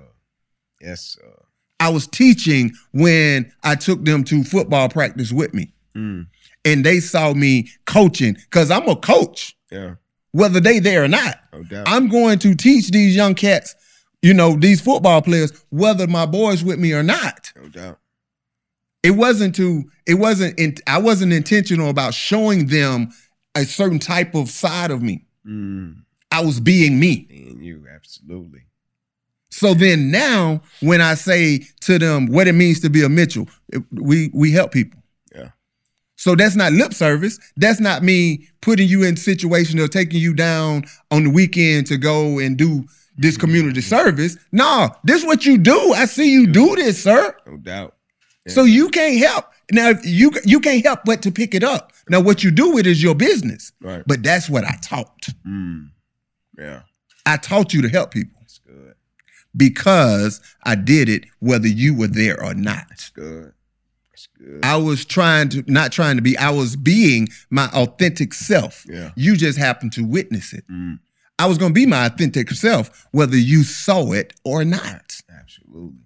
Yes, 0.82 1.02
sir. 1.20 1.34
I 1.80 1.90
was 1.90 2.08
teaching 2.08 2.72
when 2.92 3.52
I 3.64 3.76
took 3.76 4.04
them 4.04 4.24
to 4.26 4.44
football 4.44 4.90
practice 4.90 5.32
with 5.32 5.54
me, 5.54 5.74
Mm. 5.96 6.28
and 6.66 6.86
they 6.86 7.00
saw 7.00 7.34
me 7.34 7.70
coaching 7.86 8.34
because 8.34 8.70
I'm 8.72 8.88
a 8.90 8.96
coach, 8.96 9.56
Yeah. 9.72 9.96
whether 10.32 10.60
they 10.60 10.80
there 10.80 11.04
or 11.04 11.08
not. 11.08 11.40
No 11.54 11.64
doubt. 11.64 11.88
I'm 11.88 12.08
going 12.10 12.40
to 12.40 12.54
teach 12.56 12.92
these 12.92 13.16
young 13.16 13.34
cats, 13.36 13.76
you 14.22 14.34
know, 14.34 14.56
these 14.58 14.82
football 14.82 15.22
players, 15.22 15.52
whether 15.70 16.06
my 16.08 16.26
boys 16.26 16.64
with 16.64 16.80
me 16.80 16.92
or 16.94 17.04
not. 17.04 17.52
no 17.56 17.70
doubt. 17.70 18.00
It 19.02 19.12
wasn't 19.12 19.56
to, 19.56 19.90
it 20.06 20.16
wasn't, 20.16 20.60
in, 20.60 20.76
I 20.86 20.98
wasn't 20.98 21.32
intentional 21.32 21.90
about 21.90 22.14
showing 22.14 22.68
them 22.68 23.12
a 23.56 23.64
certain 23.64 24.00
type 24.00 24.36
of 24.36 24.50
side 24.50 24.92
of 24.92 25.02
me. 25.02 25.26
Mm. 25.48 26.04
I 26.32 26.42
was 26.44 26.60
being 26.60 27.00
me. 27.00 27.26
And 27.30 27.64
you, 27.64 27.86
absolutely. 27.94 28.64
So 29.52 29.74
then 29.74 30.12
now, 30.12 30.62
when 30.82 31.02
I 31.02 31.16
say 31.16 31.60
to 31.82 31.98
them 32.00 32.28
what 32.28 32.48
it 32.48 32.54
means 32.54 32.80
to 32.82 32.90
be 32.90 33.04
a 33.04 33.10
Mitchell, 33.10 33.48
it- 33.74 33.84
we 33.92 34.30
we 34.34 34.52
help 34.52 34.72
people. 34.72 35.02
Yeah. 35.36 35.50
So 36.16 36.36
that's 36.36 36.56
not 36.56 36.72
lip 36.74 36.94
service. 36.94 37.40
That's 37.58 37.80
not 37.80 38.04
me 38.04 38.48
putting 38.62 38.88
you 38.88 39.04
in 39.04 39.16
situation 39.18 39.80
or 39.80 39.88
taking 39.88 40.22
you 40.22 40.34
down 40.34 40.84
on 41.12 41.24
the 41.24 41.30
weekend 41.30 41.88
to 41.88 41.98
go 41.98 42.40
and 42.40 42.58
do 42.58 42.86
this 43.18 43.38
community 43.38 43.82
service. 43.82 44.38
No, 44.52 44.90
this 45.04 45.26
what 45.26 45.46
you 45.46 45.58
do. 45.58 45.94
I 45.94 46.06
see 46.06 46.32
you 46.32 46.48
do 46.48 46.76
this, 46.76 47.04
sir. 47.04 47.36
No 47.48 47.58
doubt. 47.58 47.96
Yeah. 48.46 48.54
So 48.54 48.64
you 48.64 48.90
can't 48.90 49.18
help. 49.18 49.46
Now 49.72 49.90
if 49.90 50.06
you 50.06 50.32
you 50.46 50.60
can't 50.60 50.84
help 50.86 51.02
but 51.06 51.22
to 51.24 51.32
pick 51.32 51.54
it 51.56 51.64
up. 51.64 51.92
Now 52.10 52.22
what 52.22 52.44
you 52.44 52.52
do 52.52 52.72
with 52.72 52.86
it 52.86 52.92
is 52.92 53.02
your 53.04 53.16
business. 53.16 53.72
Right. 53.82 54.04
But 54.06 54.24
that's 54.24 54.50
what 54.50 54.64
I 54.64 54.76
taught. 54.82 55.28
Mm. 55.46 55.90
Yeah. 56.58 56.82
I 57.26 57.38
taught 57.38 57.74
you 57.74 57.82
to 57.82 57.90
help 57.90 58.12
people. 58.12 58.39
Because 59.60 60.42
I 60.64 60.74
did 60.76 61.08
it 61.10 61.26
whether 61.40 61.68
you 61.68 61.94
were 61.96 62.08
there 62.08 62.44
or 62.44 62.54
not. 62.56 62.86
That's 62.90 63.10
good. 63.10 63.54
That's 64.12 64.28
good. 64.38 64.62
I 64.64 64.78
was 64.78 65.06
trying 65.06 65.50
to 65.50 65.64
not 65.68 65.92
trying 65.92 66.16
to 66.16 66.22
be, 66.24 66.36
I 66.38 66.50
was 66.50 66.76
being 66.76 67.28
my 67.52 67.68
authentic 67.68 68.34
self. 68.34 68.86
Yeah. 68.90 69.12
You 69.16 69.38
just 69.38 69.60
happened 69.60 69.94
to 69.94 70.04
witness 70.04 70.54
it. 70.54 70.64
Mm. 70.68 71.00
I 71.38 71.46
was 71.46 71.58
going 71.58 71.70
to 71.72 71.74
be 71.74 71.86
my 71.86 72.06
authentic 72.08 72.50
self 72.52 73.08
whether 73.12 73.38
you 73.38 73.64
saw 73.64 74.12
it 74.14 74.34
or 74.44 74.66
not. 74.66 75.22
Absolutely. 75.30 76.00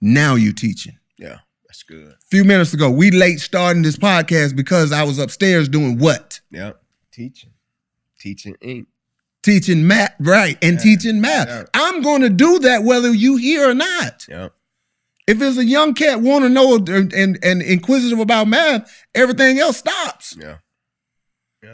Now 0.00 0.34
you 0.34 0.52
teaching. 0.52 0.98
Yeah. 1.18 1.38
That's 1.68 1.82
good. 1.84 2.08
A 2.08 2.26
few 2.30 2.44
minutes 2.44 2.74
ago, 2.74 2.90
we 2.90 3.10
late 3.10 3.40
starting 3.40 3.82
this 3.82 3.96
podcast 3.96 4.56
because 4.56 4.90
I 4.92 5.02
was 5.04 5.18
upstairs 5.18 5.68
doing 5.68 5.98
what? 5.98 6.40
Yeah. 6.50 6.72
Teaching. 7.12 7.50
Teaching 8.18 8.54
Inky. 8.60 8.88
Teaching 9.42 9.86
math, 9.88 10.14
right? 10.20 10.56
And 10.62 10.74
Yeah, 10.76 10.82
teaching 10.82 11.20
math. 11.20 11.48
yeah. 11.48 11.64
I'm 11.92 12.02
going 12.02 12.22
to 12.22 12.30
do 12.30 12.58
that 12.60 12.82
whether 12.84 13.12
you 13.12 13.36
hear 13.36 13.68
or 13.68 13.74
not. 13.74 14.26
Yeah. 14.28 14.48
If 15.26 15.40
it's 15.40 15.56
a 15.56 15.64
young 15.64 15.94
cat 15.94 16.20
want 16.20 16.44
to 16.44 16.48
know 16.48 16.76
and, 16.76 17.12
and, 17.12 17.38
and 17.42 17.62
inquisitive 17.62 18.18
about 18.18 18.48
math, 18.48 19.04
everything 19.14 19.58
else 19.58 19.76
stops. 19.78 20.36
Yeah. 20.38 20.56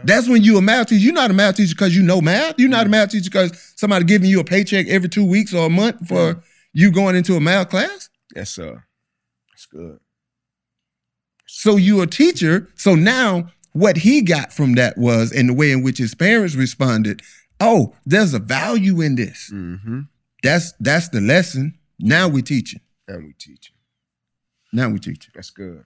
That's 0.05 0.29
when 0.29 0.43
you 0.45 0.59
a 0.59 0.63
math 0.63 0.89
teacher. 0.89 1.03
You're 1.03 1.15
not 1.15 1.31
a 1.31 1.35
math 1.35 1.57
teacher 1.57 1.75
because 1.75 1.97
you 1.97 2.03
know 2.03 2.21
math. 2.21 2.57
You're 2.59 2.69
not 2.69 2.87
a 2.87 2.91
math 2.91 3.11
teacher 3.11 3.31
because 3.31 3.73
somebody 3.77 4.05
giving 4.05 4.29
you 4.29 4.39
a 4.39 4.45
paycheck 4.45 4.87
every 4.87 5.09
two 5.09 5.25
weeks 5.25 5.55
or 5.55 5.67
a 5.67 5.71
month 5.71 6.07
for 6.07 6.35
Mm. 6.35 6.43
you 6.75 6.91
going 6.93 7.17
into 7.17 7.37
a 7.37 7.41
math 7.41 7.71
class. 7.71 8.11
Yes, 8.37 8.51
sir. 8.51 8.85
That's 9.51 9.65
good. 9.67 9.99
So 11.47 11.77
you 11.77 12.03
a 12.03 12.07
teacher. 12.07 12.69
So 12.75 12.95
now 12.95 13.49
what 13.73 13.97
he 13.97 14.21
got 14.21 14.53
from 14.53 14.75
that 14.75 14.99
was, 14.99 15.33
and 15.33 15.49
the 15.49 15.55
way 15.55 15.73
in 15.73 15.83
which 15.83 15.97
his 15.99 16.15
parents 16.15 16.55
responded, 16.55 17.23
oh, 17.61 17.95
there's 18.07 18.35
a 18.35 18.39
value 18.39 19.01
in 19.01 19.17
this. 19.17 19.51
Mm-hmm. 19.53 20.01
That's 20.43 20.73
that's 20.81 21.09
the 21.09 21.21
lesson. 21.21 21.79
Now 21.99 22.29
we're 22.29 22.43
teaching. 22.43 22.81
And 23.07 23.25
we 23.25 23.33
teaching. 23.33 23.75
Now 24.73 24.91
we 24.91 24.99
teaching. 24.99 25.33
That's 25.35 25.51
good. 25.51 25.85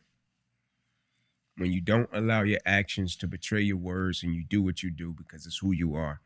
When 1.56 1.70
you 1.72 1.80
don't 1.80 2.08
allow 2.12 2.42
your 2.42 2.60
actions 2.66 3.16
to 3.16 3.26
betray 3.26 3.62
your 3.62 3.76
words 3.76 4.22
and 4.22 4.34
you 4.34 4.44
do 4.44 4.62
what 4.62 4.82
you 4.82 4.90
do 4.90 5.12
because 5.12 5.46
it's 5.46 5.58
who 5.58 5.72
you 5.72 5.94
are 5.94 6.20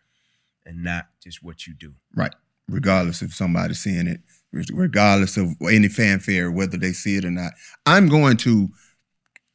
and 0.65 0.83
not 0.83 1.07
just 1.23 1.43
what 1.43 1.67
you 1.67 1.75
do. 1.75 1.95
Right. 2.15 2.35
Regardless 2.69 3.23
if 3.23 3.35
somebody's 3.35 3.79
seeing 3.79 4.07
it, 4.07 4.21
regardless 4.73 5.37
of 5.37 5.51
any 5.63 5.89
fanfare, 5.89 6.51
whether 6.51 6.77
they 6.77 6.93
see 6.93 7.17
it 7.17 7.25
or 7.25 7.31
not. 7.31 7.53
I'm 7.85 8.09
going 8.09 8.37
to, 8.39 8.71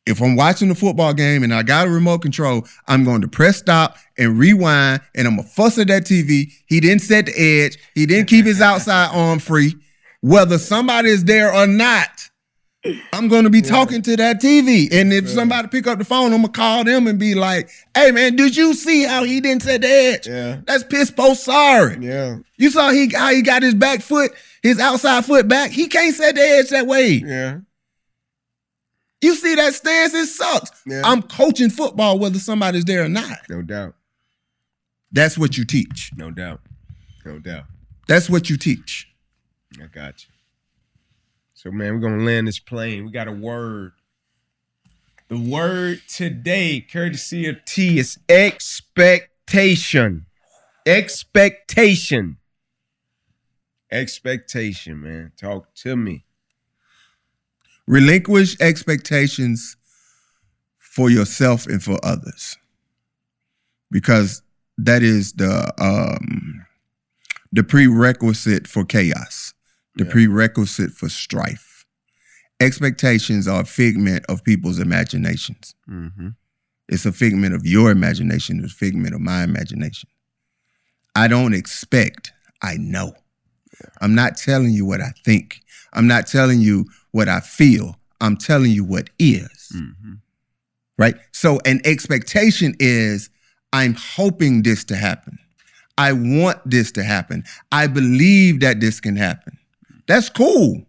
if 0.06 0.22
I'm 0.22 0.36
watching 0.36 0.70
the 0.70 0.76
football 0.76 1.14
game 1.14 1.44
and 1.44 1.54
I 1.54 1.64
got 1.64 1.88
a 1.88 1.90
remote 1.90 2.20
control, 2.20 2.66
I'm 2.88 3.04
going 3.04 3.22
to 3.22 3.28
press 3.28 3.58
stop 3.58 3.98
and 4.18 4.38
rewind 4.40 5.02
and 5.16 5.28
I'm 5.28 5.36
going 5.36 5.48
to 5.48 5.54
fuss 5.54 5.78
at 5.78 5.88
that 5.88 6.06
TV. 6.06 6.52
He 6.66 6.80
didn't 6.80 7.02
set 7.02 7.28
the 7.28 7.34
edge, 7.38 7.78
he 7.94 8.06
didn't 8.06 8.28
keep 8.28 8.46
his 8.46 8.62
outside 8.62 9.10
arm 9.14 9.40
free. 9.40 9.76
Whether 10.22 10.58
somebody 10.60 11.10
is 11.10 11.26
there 11.26 11.54
or 11.54 11.66
not, 11.66 12.30
I'm 13.14 13.28
going 13.28 13.44
to 13.44 13.50
be 13.50 13.62
talking 13.62 14.02
to 14.04 14.16
that 14.18 14.42
TV. 14.42 14.92
And 14.92 15.14
if 15.14 15.30
somebody 15.30 15.68
pick 15.68 15.86
up 15.86 16.00
the 16.00 16.06
phone, 16.06 16.34
I'm 16.34 16.42
going 16.42 16.52
to 16.54 16.60
call 16.60 16.84
them 16.84 17.08
and 17.08 17.20
be 17.20 17.36
like, 17.36 17.70
hey, 17.96 18.12
man, 18.12 18.36
did 18.36 18.56
you 18.56 18.74
see 18.74 19.04
how 19.04 19.24
he 19.24 19.40
didn't 19.40 19.64
set 19.64 19.82
the 19.82 19.88
edge? 19.88 20.28
Yeah. 20.28 20.62
That's 20.66 20.84
piss 20.84 21.12
post 21.12 21.44
sorry. 21.44 21.98
Yeah. 22.00 22.38
You 22.58 22.72
saw 22.72 22.90
he 22.92 23.12
how 23.14 23.32
he 23.32 23.42
got 23.42 23.62
his 23.62 23.76
back 23.76 24.02
foot, 24.02 24.32
his 24.64 24.80
outside 24.80 25.26
foot 25.26 25.48
back. 25.48 25.72
He 25.72 25.88
can't 25.88 26.16
set 26.16 26.36
the 26.36 26.42
edge 26.42 26.70
that 26.70 26.88
way. 26.88 27.22
Yeah. 27.26 27.60
You 29.22 29.36
see 29.36 29.56
that 29.56 29.74
stance? 29.74 30.14
It 30.14 30.28
sucks. 30.28 30.82
Yeah. 30.86 31.02
I'm 31.06 31.22
coaching 31.22 31.70
football 31.70 32.18
whether 32.18 32.40
somebody's 32.40 32.86
there 32.86 33.06
or 33.06 33.10
not. 33.10 33.38
No 33.50 33.62
doubt. 33.62 33.94
That's 35.12 35.38
what 35.38 35.58
you 35.58 35.66
teach. 35.66 36.12
No 36.16 36.32
doubt. 36.32 36.62
No 37.26 37.38
doubt. 37.40 37.66
That's 38.08 38.30
what 38.30 38.50
you 38.50 38.58
teach. 38.58 39.08
I 39.82 39.86
got 39.86 40.24
you. 40.24 40.30
So, 41.54 41.70
man, 41.72 41.94
we're 41.94 42.00
gonna 42.00 42.24
land 42.24 42.48
this 42.48 42.58
plane. 42.60 43.06
We 43.06 43.12
got 43.12 43.28
a 43.28 43.32
word. 43.32 43.92
The 45.28 45.38
word 45.38 46.02
today, 46.10 46.82
courtesy 46.82 47.48
of 47.48 47.64
T, 47.66 48.00
is 48.00 48.20
expectation. 48.28 50.26
Expectation. 50.86 52.38
Expectation, 53.92 55.02
man. 55.02 55.32
Talk 55.38 55.74
to 55.76 55.96
me. 55.96 56.26
Relinquish 57.92 58.56
expectations 58.62 59.76
for 60.80 61.10
yourself 61.10 61.68
and 61.68 61.84
for 61.84 62.00
others. 62.04 62.58
Because 63.92 64.42
that 64.78 65.04
is 65.04 65.34
the 65.34 65.74
um 65.78 66.66
the 67.52 67.64
prerequisite 67.64 68.66
for 68.66 68.86
chaos, 68.86 69.54
the 69.96 70.06
Yeah. 70.06 70.12
prerequisite 70.12 70.92
for 70.92 71.10
strife. 71.10 71.86
Expectations 72.62 73.46
are 73.46 73.64
a 73.64 73.66
figment 73.66 74.26
of 74.30 74.42
people's 74.46 74.80
imaginations. 74.80 75.76
Mm-hmm. 75.90 76.30
It's 76.88 77.06
a 77.06 77.12
figment 77.12 77.54
of 77.54 77.66
your 77.66 77.92
imagination, 77.92 78.64
it's 78.64 78.72
a 78.72 78.76
figment 78.78 79.14
of 79.14 79.20
my 79.20 79.44
imagination. 79.44 80.08
I 81.14 81.28
don't 81.28 81.54
expect, 81.54 82.32
I 82.62 82.78
know. 82.78 83.12
I'm 84.00 84.16
not 84.16 84.38
telling 84.38 84.72
you 84.72 84.86
what 84.86 85.02
I 85.02 85.12
think. 85.26 85.60
I'm 85.92 86.08
not 86.08 86.26
telling 86.28 86.62
you 86.62 86.86
what 87.12 87.28
I 87.30 87.40
feel. 87.40 87.98
I'm 88.20 88.38
telling 88.38 88.72
you 88.72 88.84
what 88.84 89.10
is, 89.20 89.72
Mm-hmm. 89.76 90.14
right? 90.98 91.16
So, 91.32 91.60
an 91.66 91.82
expectation 91.86 92.76
is 92.80 93.30
I'm 93.74 93.96
hoping 93.96 94.64
this 94.64 94.84
to 94.86 94.96
happen. 94.96 95.38
I 95.98 96.14
want 96.14 96.58
this 96.70 96.92
to 96.94 97.04
happen. 97.04 97.44
I 97.72 97.88
believe 97.88 98.60
that 98.62 98.80
this 98.80 99.00
can 99.00 99.16
happen. 99.16 99.58
That's 100.08 100.30
cool. 100.30 100.84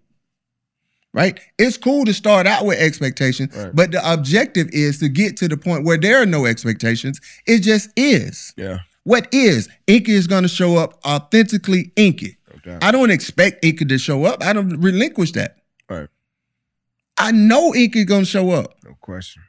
Right? 1.14 1.38
It's 1.58 1.76
cool 1.76 2.06
to 2.06 2.14
start 2.14 2.46
out 2.46 2.64
with 2.64 2.78
expectations, 2.78 3.54
Right. 3.54 3.74
but 3.74 3.90
the 3.92 4.12
objective 4.12 4.68
is 4.72 4.98
to 5.00 5.08
get 5.10 5.36
to 5.38 5.48
the 5.48 5.58
point 5.58 5.84
where 5.84 5.98
there 5.98 6.22
are 6.22 6.26
no 6.26 6.46
expectations. 6.46 7.20
It 7.46 7.58
just 7.60 7.90
is. 7.96 8.54
Yeah. 8.56 8.78
What 9.04 9.28
is? 9.32 9.68
Inky 9.86 10.12
is 10.12 10.26
going 10.26 10.44
to 10.44 10.48
show 10.48 10.76
up 10.76 10.98
authentically 11.04 11.92
Inky. 11.96 12.38
Doubt. 12.64 12.82
I 12.84 12.92
don't 12.92 13.10
expect 13.10 13.64
Inky 13.64 13.84
to 13.86 13.98
show 13.98 14.24
up. 14.24 14.42
I 14.42 14.52
don't 14.52 14.80
relinquish 14.80 15.32
that. 15.32 15.56
I 17.22 17.30
know 17.32 17.74
Inky 17.74 18.04
going 18.04 18.22
to 18.22 18.26
show 18.30 18.50
up. 18.50 18.74
No 18.84 18.94
question. 19.00 19.42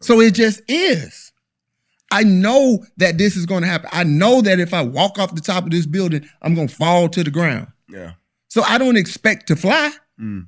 So 0.00 0.20
it 0.20 0.34
just 0.34 0.62
is. 0.68 1.32
I 2.12 2.22
know 2.22 2.84
that 2.98 3.18
this 3.18 3.36
is 3.36 3.46
going 3.46 3.62
to 3.62 3.68
happen. 3.68 3.90
I 3.92 4.04
know 4.04 4.40
that 4.42 4.60
if 4.60 4.72
I 4.72 4.82
walk 4.82 5.18
off 5.18 5.34
the 5.34 5.40
top 5.40 5.64
of 5.64 5.70
this 5.70 5.86
building, 5.86 6.24
I'm 6.42 6.54
going 6.54 6.68
to 6.68 6.74
fall 6.74 7.08
to 7.08 7.24
the 7.24 7.30
ground. 7.32 7.66
Yeah. 7.88 8.12
So 8.48 8.62
I 8.62 8.78
don't 8.78 8.96
expect 8.96 9.48
to 9.48 9.56
fly, 9.56 9.90
Mm. 10.20 10.46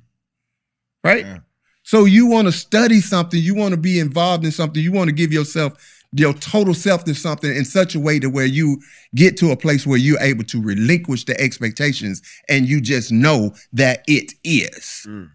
right? 1.03 1.25
Yeah. 1.25 1.37
So 1.83 2.05
you 2.05 2.27
want 2.27 2.47
to 2.47 2.51
study 2.51 3.01
something, 3.01 3.41
you 3.41 3.55
want 3.55 3.71
to 3.73 3.77
be 3.79 3.99
involved 3.99 4.45
in 4.45 4.51
something, 4.51 4.81
you 4.81 4.91
want 4.93 5.09
to 5.09 5.15
give 5.15 5.33
yourself 5.33 5.73
your 6.13 6.33
total 6.33 6.73
self 6.73 7.03
to 7.03 7.13
something 7.13 7.53
in 7.55 7.65
such 7.65 7.93
a 7.93 7.99
way 7.99 8.19
to 8.19 8.29
where 8.29 8.45
you 8.45 8.79
get 9.15 9.37
to 9.37 9.51
a 9.51 9.57
place 9.57 9.85
where 9.85 9.97
you're 9.99 10.19
able 10.21 10.43
to 10.45 10.61
relinquish 10.61 11.25
the 11.25 11.39
expectations 11.39 12.21
and 12.47 12.67
you 12.67 12.79
just 12.79 13.11
know 13.11 13.51
that 13.73 14.03
it 14.07 14.31
is. 14.43 15.05
Mm. 15.07 15.29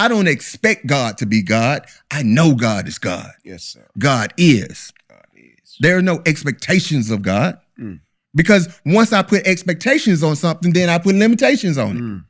I 0.00 0.08
don't 0.08 0.28
expect 0.28 0.86
God 0.86 1.18
to 1.18 1.26
be 1.26 1.42
God. 1.42 1.84
I 2.10 2.22
know 2.22 2.54
God 2.54 2.88
is 2.88 2.96
God. 2.96 3.30
Yes, 3.44 3.64
sir. 3.64 3.86
God 3.98 4.32
is. 4.38 4.94
God 5.10 5.26
is. 5.34 5.76
There 5.78 5.98
are 5.98 6.02
no 6.02 6.22
expectations 6.24 7.10
of 7.10 7.20
God. 7.20 7.58
Mm. 7.78 8.00
Because 8.34 8.80
once 8.86 9.12
I 9.12 9.22
put 9.22 9.46
expectations 9.46 10.22
on 10.22 10.36
something, 10.36 10.72
then 10.72 10.88
I 10.88 10.96
put 10.96 11.16
limitations 11.16 11.76
on 11.76 11.96
it. 11.98 12.00
Mm. 12.00 12.24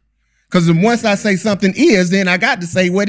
Because 0.49 0.73
once 0.73 1.05
I 1.05 1.15
say 1.15 1.37
something 1.37 1.73
is, 1.77 2.11
then 2.11 2.27
I 2.27 2.39
got 2.39 2.61
to 2.61 2.67
say 2.67 2.91
what 2.91 2.99